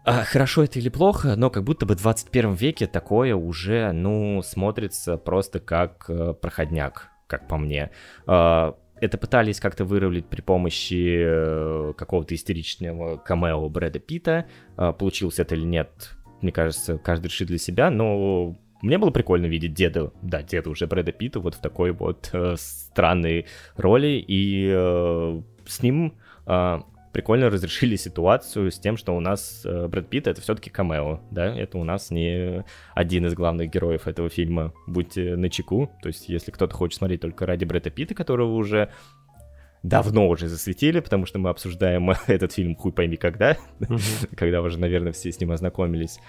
[0.04, 4.42] А, хорошо это или плохо, но как будто бы в 21 веке такое уже, ну,
[4.42, 7.92] смотрится просто как э, проходняк, как по мне.
[8.26, 14.48] А, это пытались как-то выровнять при помощи какого-то истеричного камео Брэда Питта.
[14.76, 19.46] А, получилось это или нет, мне кажется, каждый решит для себя, но мне было прикольно
[19.46, 23.46] видеть деда, да, деда уже Брэда Питта вот в такой вот э, странной
[23.76, 26.14] роли, и э, с ним
[26.46, 26.80] э,
[27.12, 31.46] прикольно разрешили ситуацию с тем, что у нас э, Брэд Питт это все-таки камео, да,
[31.46, 36.52] это у нас не один из главных героев этого фильма, будьте начеку, то есть если
[36.52, 38.90] кто-то хочет смотреть только ради Брэда Питта, которого уже
[39.84, 43.58] давно уже засветили, потому что мы обсуждаем этот фильм хуй пойми когда,
[44.36, 46.20] когда уже, наверное, все с ним ознакомились.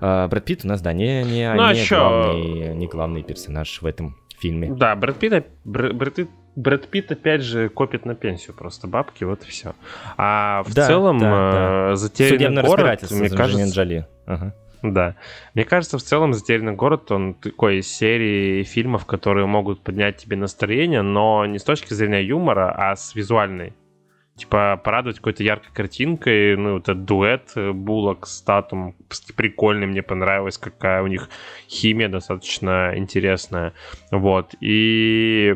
[0.00, 1.96] А, Брэд Питт у нас, да, не, не, Ну, а не чё?
[1.98, 4.70] главный, не главный персонаж в этом фильме.
[4.70, 8.86] Да, Брэд Питт, оп- Бр- Брэд Питт, Брэд Питт опять же копит на пенсию просто
[8.88, 9.74] бабки, вот и все.
[10.16, 11.90] А в Да, целом да, да.
[11.92, 14.06] э, затерянный Судебное город, мне кажется, Джоли.
[14.26, 14.54] Ага.
[14.82, 15.14] Да.
[15.54, 20.36] Мне кажется, в целом «Затерянный город», он такой из серии фильмов, которые могут поднять тебе
[20.38, 23.74] настроение, но не с точки зрения юмора, а с визуальной.
[24.40, 28.96] Типа порадовать какой-то яркой картинкой, ну, вот этот дуэт э, Булок с Татум
[29.36, 31.28] прикольный, мне понравилось, какая у них
[31.68, 33.74] химия достаточно интересная.
[34.10, 34.54] Вот.
[34.62, 35.54] И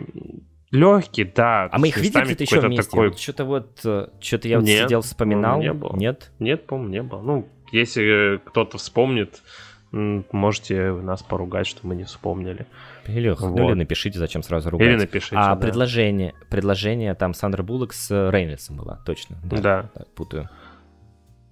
[0.70, 1.70] легкий, да.
[1.72, 2.90] А мы их видели где-то еще вместе?
[2.90, 3.08] Такой...
[3.08, 5.62] Вот что-то вот, э, что-то я вот Нет, сидел, вспоминал.
[5.62, 5.96] Не было.
[5.96, 6.30] Нет?
[6.38, 7.22] Нет, по-моему, не было.
[7.22, 9.40] Ну, если кто-то вспомнит,
[9.94, 12.66] можете нас поругать, что мы не вспомнили.
[13.06, 13.40] Или, вот.
[13.40, 14.88] ну, или напишите, зачем сразу ругать.
[14.88, 15.60] Или напишите, А да.
[15.60, 19.36] предложение, предложение там Сандра Буллок с Рейнольдсом было, точно.
[19.44, 19.90] Да, да.
[19.94, 20.48] да путаю.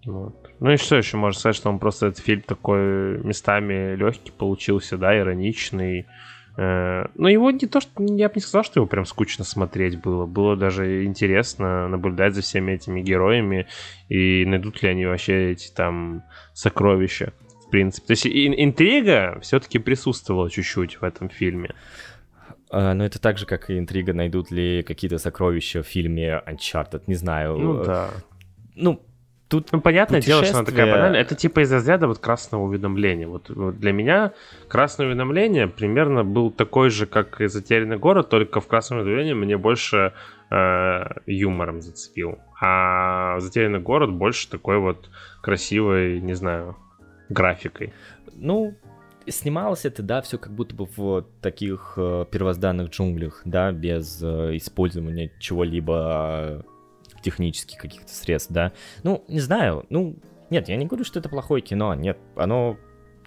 [0.05, 0.51] Вот.
[0.59, 4.99] Ну и что еще можно сказать, что он просто этот фильм такой местами легкий получился,
[4.99, 6.07] да, ироничный.
[6.57, 10.01] Э, но его не то, что я бы не сказал, что его прям скучно смотреть
[10.01, 10.27] было.
[10.27, 13.69] Было даже интересно наблюдать за всеми этими героями
[14.09, 17.33] и найдут ли они вообще эти там сокровища
[17.73, 18.07] принципе.
[18.09, 21.71] То есть интрига все-таки присутствовала чуть-чуть в этом фильме.
[22.71, 27.03] А, но это так же, как и интрига, найдут ли какие-то сокровища в фильме Uncharted,
[27.07, 27.57] не знаю.
[27.57, 28.11] Ну да.
[28.75, 29.03] Ну,
[29.49, 31.21] тут ну, понятное дело, что она такая банальная.
[31.21, 33.27] Это типа из разряда вот красного уведомления.
[33.27, 34.33] Вот, вот для меня
[34.69, 39.57] красное уведомление примерно был такой же, как и затерянный город, только в красном уведомлении мне
[39.57, 40.13] больше
[40.51, 42.39] э, юмором зацепил.
[42.61, 46.77] А затерянный город больше такой вот красивый, не знаю,
[47.33, 47.93] графикой.
[48.35, 48.75] Ну,
[49.27, 54.57] снималось это, да, все как будто бы в таких э, первозданных джунглях, да, без э,
[54.57, 58.73] использования чего-либо э, технических каких-то средств, да.
[59.03, 60.17] Ну, не знаю, ну,
[60.51, 62.77] нет, я не говорю, что это плохое кино, нет, оно,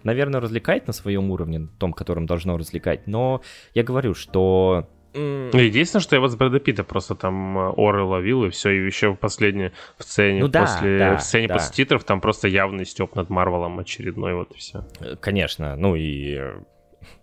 [0.02, 3.42] наверное, развлекает на своем уровне, том, которым должно развлекать, но
[3.74, 8.02] я говорю, что ну, единственное, что я вот с Брэда Питта просто там э, оры
[8.02, 11.48] ловил, и все, и еще в последней в сцене, ну, да, после, да, в сцене
[11.48, 11.54] да.
[11.54, 14.84] после титров там просто явный степ над Марвелом очередной, вот и все.
[15.00, 16.60] Э, конечно, ну и э,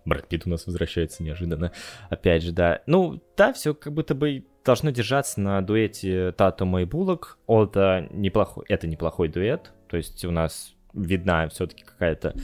[0.04, 1.72] Брэд Питт у нас возвращается неожиданно.
[2.10, 2.82] Опять же, да.
[2.86, 7.38] Ну, да, все как будто бы должно держаться на дуэте Татума и Буллок.
[7.46, 9.72] Это неплохой, это неплохой дуэт.
[9.88, 12.34] То есть у нас видна все-таки какая-то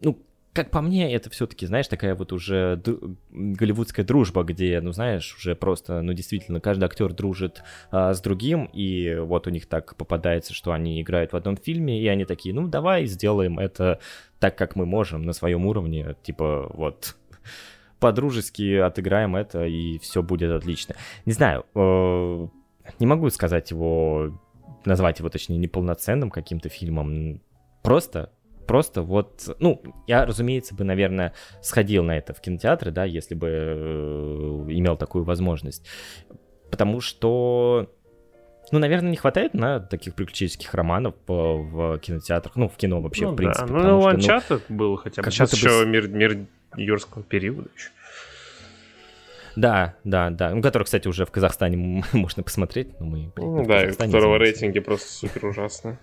[0.00, 0.18] ну,
[0.54, 2.80] как по мне, это все-таки, знаешь, такая вот уже
[3.32, 8.70] голливудская дружба, где, ну, знаешь, уже просто, ну, действительно, каждый актер дружит а, с другим,
[8.72, 12.54] и вот у них так попадается, что они играют в одном фильме, и они такие,
[12.54, 13.98] ну, давай сделаем это
[14.38, 17.16] так, как мы можем, на своем уровне, типа, вот,
[17.98, 20.94] по-дружески отыграем это, и все будет отлично.
[21.26, 22.48] Не знаю, э,
[23.00, 24.38] не могу сказать его,
[24.84, 27.40] назвать его, точнее, неполноценным каким-то фильмом,
[27.82, 28.30] просто
[28.66, 33.48] просто вот, ну, я, разумеется, бы, наверное, сходил на это в кинотеатры, да, если бы
[33.48, 35.86] э, имел такую возможность.
[36.70, 37.90] Потому что,
[38.72, 43.26] ну, наверное, не хватает на таких приключенческих романов в, в кинотеатрах, ну, в кино вообще,
[43.26, 43.66] ну, в принципе.
[43.66, 43.74] Да.
[43.74, 45.30] Ну, Uncharted ну, был хотя бы.
[45.30, 45.86] Сейчас еще бы...
[45.86, 46.46] мир, мир
[46.76, 47.90] юрского периода еще.
[49.56, 50.50] Да, да, да.
[50.54, 52.98] Ну, который, кстати, уже в Казахстане можно посмотреть.
[52.98, 55.98] Но мы, блин, ну, да, и которого рейтинги просто супер ужасные.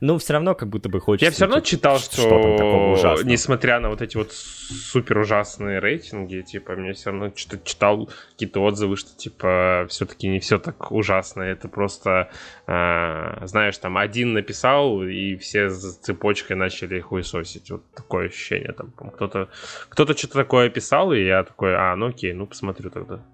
[0.00, 1.24] Ну, все равно как будто бы хочется...
[1.24, 6.72] Я все равно читал, что, что несмотря на вот эти вот супер ужасные рейтинги, типа,
[6.72, 11.42] мне все равно что читал какие-то отзывы, что, типа, все-таки не все так ужасно.
[11.42, 12.30] Это просто,
[12.66, 17.70] э, знаешь, там, один написал, и все с цепочкой начали хуесосить.
[17.70, 18.72] Вот такое ощущение.
[18.72, 19.48] Там, кто-то
[19.88, 23.24] кто что-то такое писал, и я такой, а, ну окей, ну посмотрю тогда.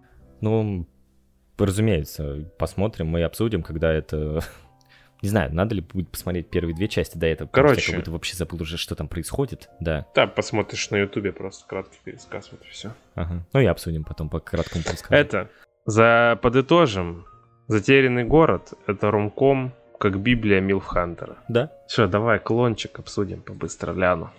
[0.41, 0.87] Ну,
[1.59, 4.41] разумеется, посмотрим и обсудим, когда это
[5.23, 7.49] не знаю, надо ли будет посмотреть первые две части до этого.
[7.49, 7.81] Короче.
[7.81, 9.69] Я как будто вообще забыл уже, что там происходит.
[9.81, 10.07] Да.
[10.15, 12.93] Да, посмотришь на ютубе просто краткий пересказ, вот и все.
[13.15, 13.45] Ага.
[13.53, 15.15] Ну и обсудим потом по краткому пересказу.
[15.15, 15.51] Это,
[15.87, 17.25] за подытожим,
[17.69, 21.37] «Затерянный город»— это румком, как Библия Милфхантера.
[21.49, 21.71] Да.
[21.87, 24.31] Все, давай клончик обсудим побыстро, Ляну.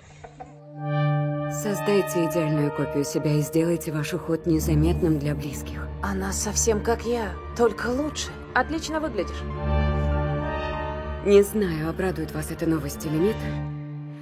[1.51, 5.87] Создайте идеальную копию себя и сделайте ваш уход незаметным для близких.
[6.01, 8.29] Она совсем как я, только лучше.
[8.55, 9.43] Отлично выглядишь.
[11.25, 13.35] Не знаю, обрадует вас эта новость или нет.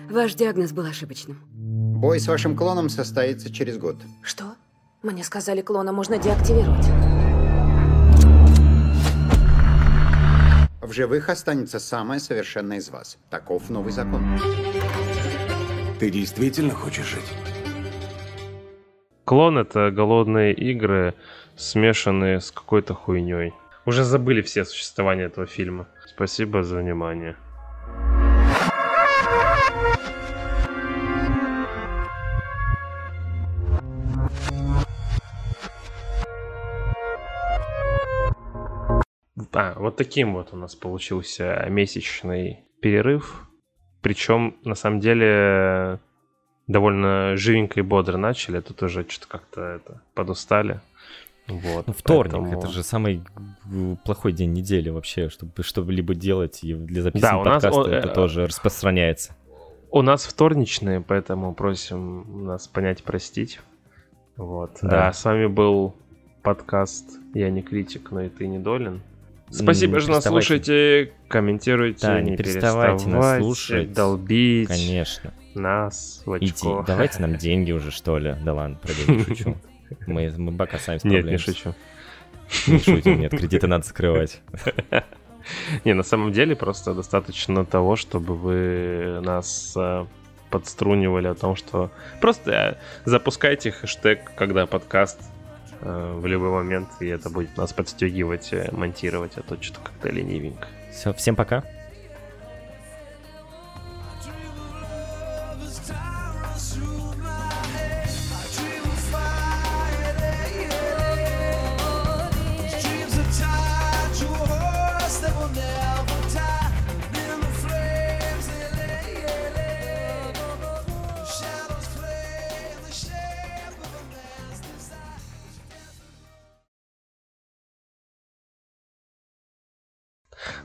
[0.09, 1.37] Ваш диагноз был ошибочным.
[1.53, 3.97] Бой с вашим клоном состоится через год.
[4.23, 4.55] Что?
[5.03, 6.85] Мне сказали, клона можно деактивировать.
[10.81, 13.19] В живых останется самое совершенное из вас.
[13.29, 14.23] Таков новый закон.
[15.99, 17.31] Ты действительно хочешь жить?
[19.23, 21.13] Клон— это голодные игры,
[21.55, 23.53] смешанные с какой-то хуйней.
[23.85, 25.87] Уже забыли все существование этого фильма.
[26.07, 27.35] Спасибо за внимание.
[39.53, 43.49] А, вот таким вот у нас получился месячный перерыв.
[44.01, 45.99] Причем, на самом деле,
[46.67, 50.79] довольно живенько и бодро начали, тут уже что-то как-то это, подустали.
[51.47, 52.59] Вот, ну, вторник, поэтому...
[52.59, 53.23] это же самый
[54.03, 58.13] плохой день недели вообще, чтобы что-либо делать, и для записи да, подкаста нас, это о,
[58.13, 59.33] тоже распространяется.
[59.89, 63.61] У нас вторничные, поэтому просим нас понять, простить.
[64.35, 64.77] Вот.
[64.81, 65.07] Да.
[65.07, 65.95] А с вами был
[66.43, 69.01] подкаст «Я не критик, но и ты не долин».
[69.49, 74.67] Спасибо, что нас слушаете, комментируйте, да, не, не переставайте нас слушать, долбить.
[74.67, 75.33] Конечно.
[75.55, 76.79] Нас в очко.
[76.79, 78.35] Иди, давайте нам деньги уже, что ли.
[78.43, 79.55] Да ладно, про деньги шучу.
[80.05, 81.73] Мы, мы пока сами Нет, не шучу.
[82.67, 84.41] Не шутим, нет, кредиты надо скрывать.
[85.85, 90.05] Не, на самом деле просто достаточно того, чтобы вы нас э,
[90.49, 91.89] подструнивали о том, что
[92.19, 95.21] просто э, запускайте хэштег, когда подкаст
[95.79, 100.67] э, в любой момент, и это будет нас подстегивать, монтировать, а то что-то как-то ленивенько.
[100.91, 101.63] Все, всем пока.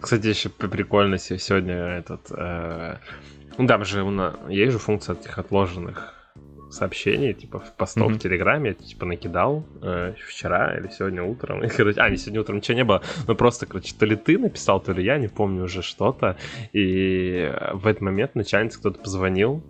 [0.03, 2.31] Кстати, еще прикольно сегодня этот...
[2.37, 2.97] Э,
[3.57, 6.15] ну, там же у нас есть же функция этих отложенных
[6.71, 8.15] сообщений, типа постов mm-hmm.
[8.15, 11.63] в Телеграме, я типа накидал э, вчера или сегодня утром.
[11.65, 13.03] И, короче, а, не сегодня утром ничего не было.
[13.29, 16.37] Ну просто, короче, то ли ты написал, то ли я, не помню уже что-то.
[16.73, 19.63] И в этот момент начальница кто-то позвонил,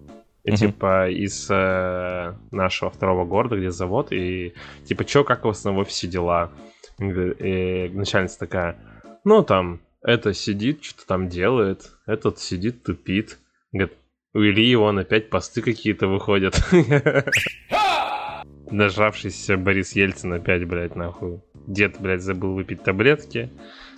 [0.44, 0.56] и, mm-hmm.
[0.56, 4.54] типа из э, нашего второго города, где завод, и
[4.86, 6.52] типа, чё, как у вас на офисе дела?
[6.98, 8.76] И начальница такая,
[9.24, 13.39] ну там, это сидит, что-то там делает, этот сидит, тупит.
[13.73, 13.93] Говорит,
[14.35, 16.61] у Ильи вон опять посты какие-то выходят.
[18.70, 21.41] Нажавшийся Борис Ельцин опять, блядь, нахуй.
[21.66, 23.51] Дед, блядь, забыл выпить таблетки,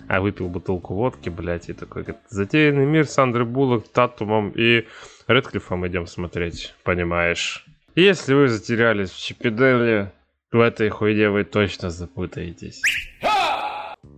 [0.07, 4.85] а выпил бутылку водки, блядь, и такой, говорит, затерянный мир Сандры Буллок, Татумом и
[5.27, 7.65] Редклифом идем смотреть, понимаешь?
[7.95, 10.11] Если вы затерялись в Чипиделе,
[10.51, 12.81] в этой хуйне вы точно запутаетесь.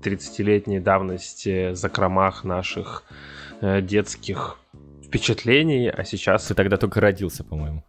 [0.01, 3.03] 30-летней давности закромах наших
[3.61, 4.59] э, детских
[5.03, 6.47] впечатлений, а сейчас...
[6.47, 7.83] Ты тогда только родился, по-моему.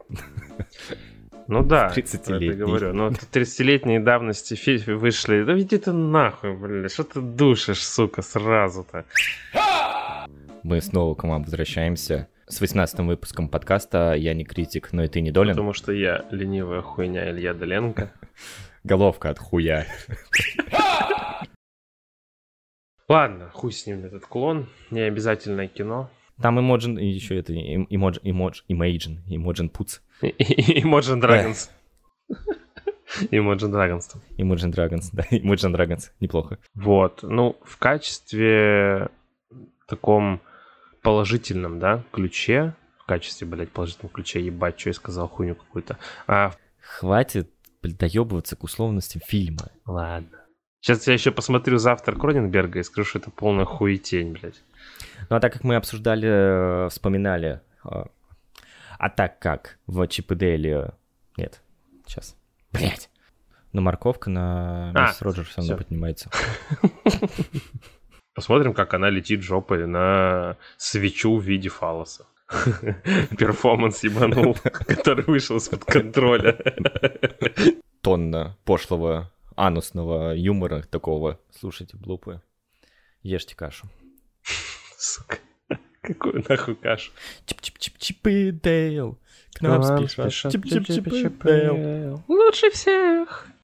[1.49, 2.53] Ну да, 30-летний.
[2.53, 2.93] говорю.
[2.93, 5.45] Но 30-летней давности фильмы вышли.
[5.45, 9.07] Да иди ты нахуй, блин, что ты душишь, сука, сразу-то.
[10.63, 15.23] Мы снова к вам возвращаемся с 18 выпуском подкаста «Я не критик, но и ты
[15.23, 15.55] не долен».
[15.55, 18.13] Потому что я ленивая хуйня Илья Доленко.
[18.85, 19.87] Головка от хуя.
[23.09, 26.11] Ладно, хуй с ним этот клон, не обязательное кино.
[26.41, 30.01] Там Imagine, и еще это Imagine, Imagine, Imagine, Imagine Puts.
[30.23, 31.71] Imagine Dragons.
[33.31, 34.15] Imagine Dragons.
[34.37, 36.59] Imagine Dragons, да, Imagine Dragons, неплохо.
[36.75, 39.09] Вот, ну, в качестве
[39.87, 40.43] таком
[41.03, 45.97] положительном, да, ключе, в качестве, блядь, положительного ключа, ебать, что я сказал, хуйню какую-то.
[46.27, 46.53] А...
[46.81, 47.51] Хватит
[47.83, 49.71] доебываться к условностям фильма.
[49.87, 50.38] Ладно.
[50.89, 54.63] Сейчас я еще посмотрю завтра Кроненберга и скажу, что это полная хуетень, блядь.
[55.29, 56.27] Ну, а так как мы обсуждали,
[56.87, 58.05] э, вспоминали, э,
[58.99, 61.61] а так как в Чип Нет,
[62.07, 62.39] сейчас.
[62.73, 63.11] Блять.
[63.75, 66.31] Но морковка на а, мисс Роджер все равно поднимается.
[68.35, 72.25] Посмотрим, как она летит жопой на свечу в виде фалоса.
[73.39, 76.59] Перформанс ебанул, который вышел из-под контроля.
[78.01, 81.41] Тонна пошлого анусного юмора такого.
[81.51, 82.41] Слушайте, блупы.
[83.23, 83.89] Ешьте кашу.
[84.97, 85.39] Сука.
[86.01, 87.11] Какую нахуй кашу?
[87.45, 89.19] Чип-чип-чип-чип Дейл.
[89.53, 90.55] К нам спешат.
[90.55, 92.23] Чип-чип-чип Дейл.
[92.29, 93.49] Лучше всех.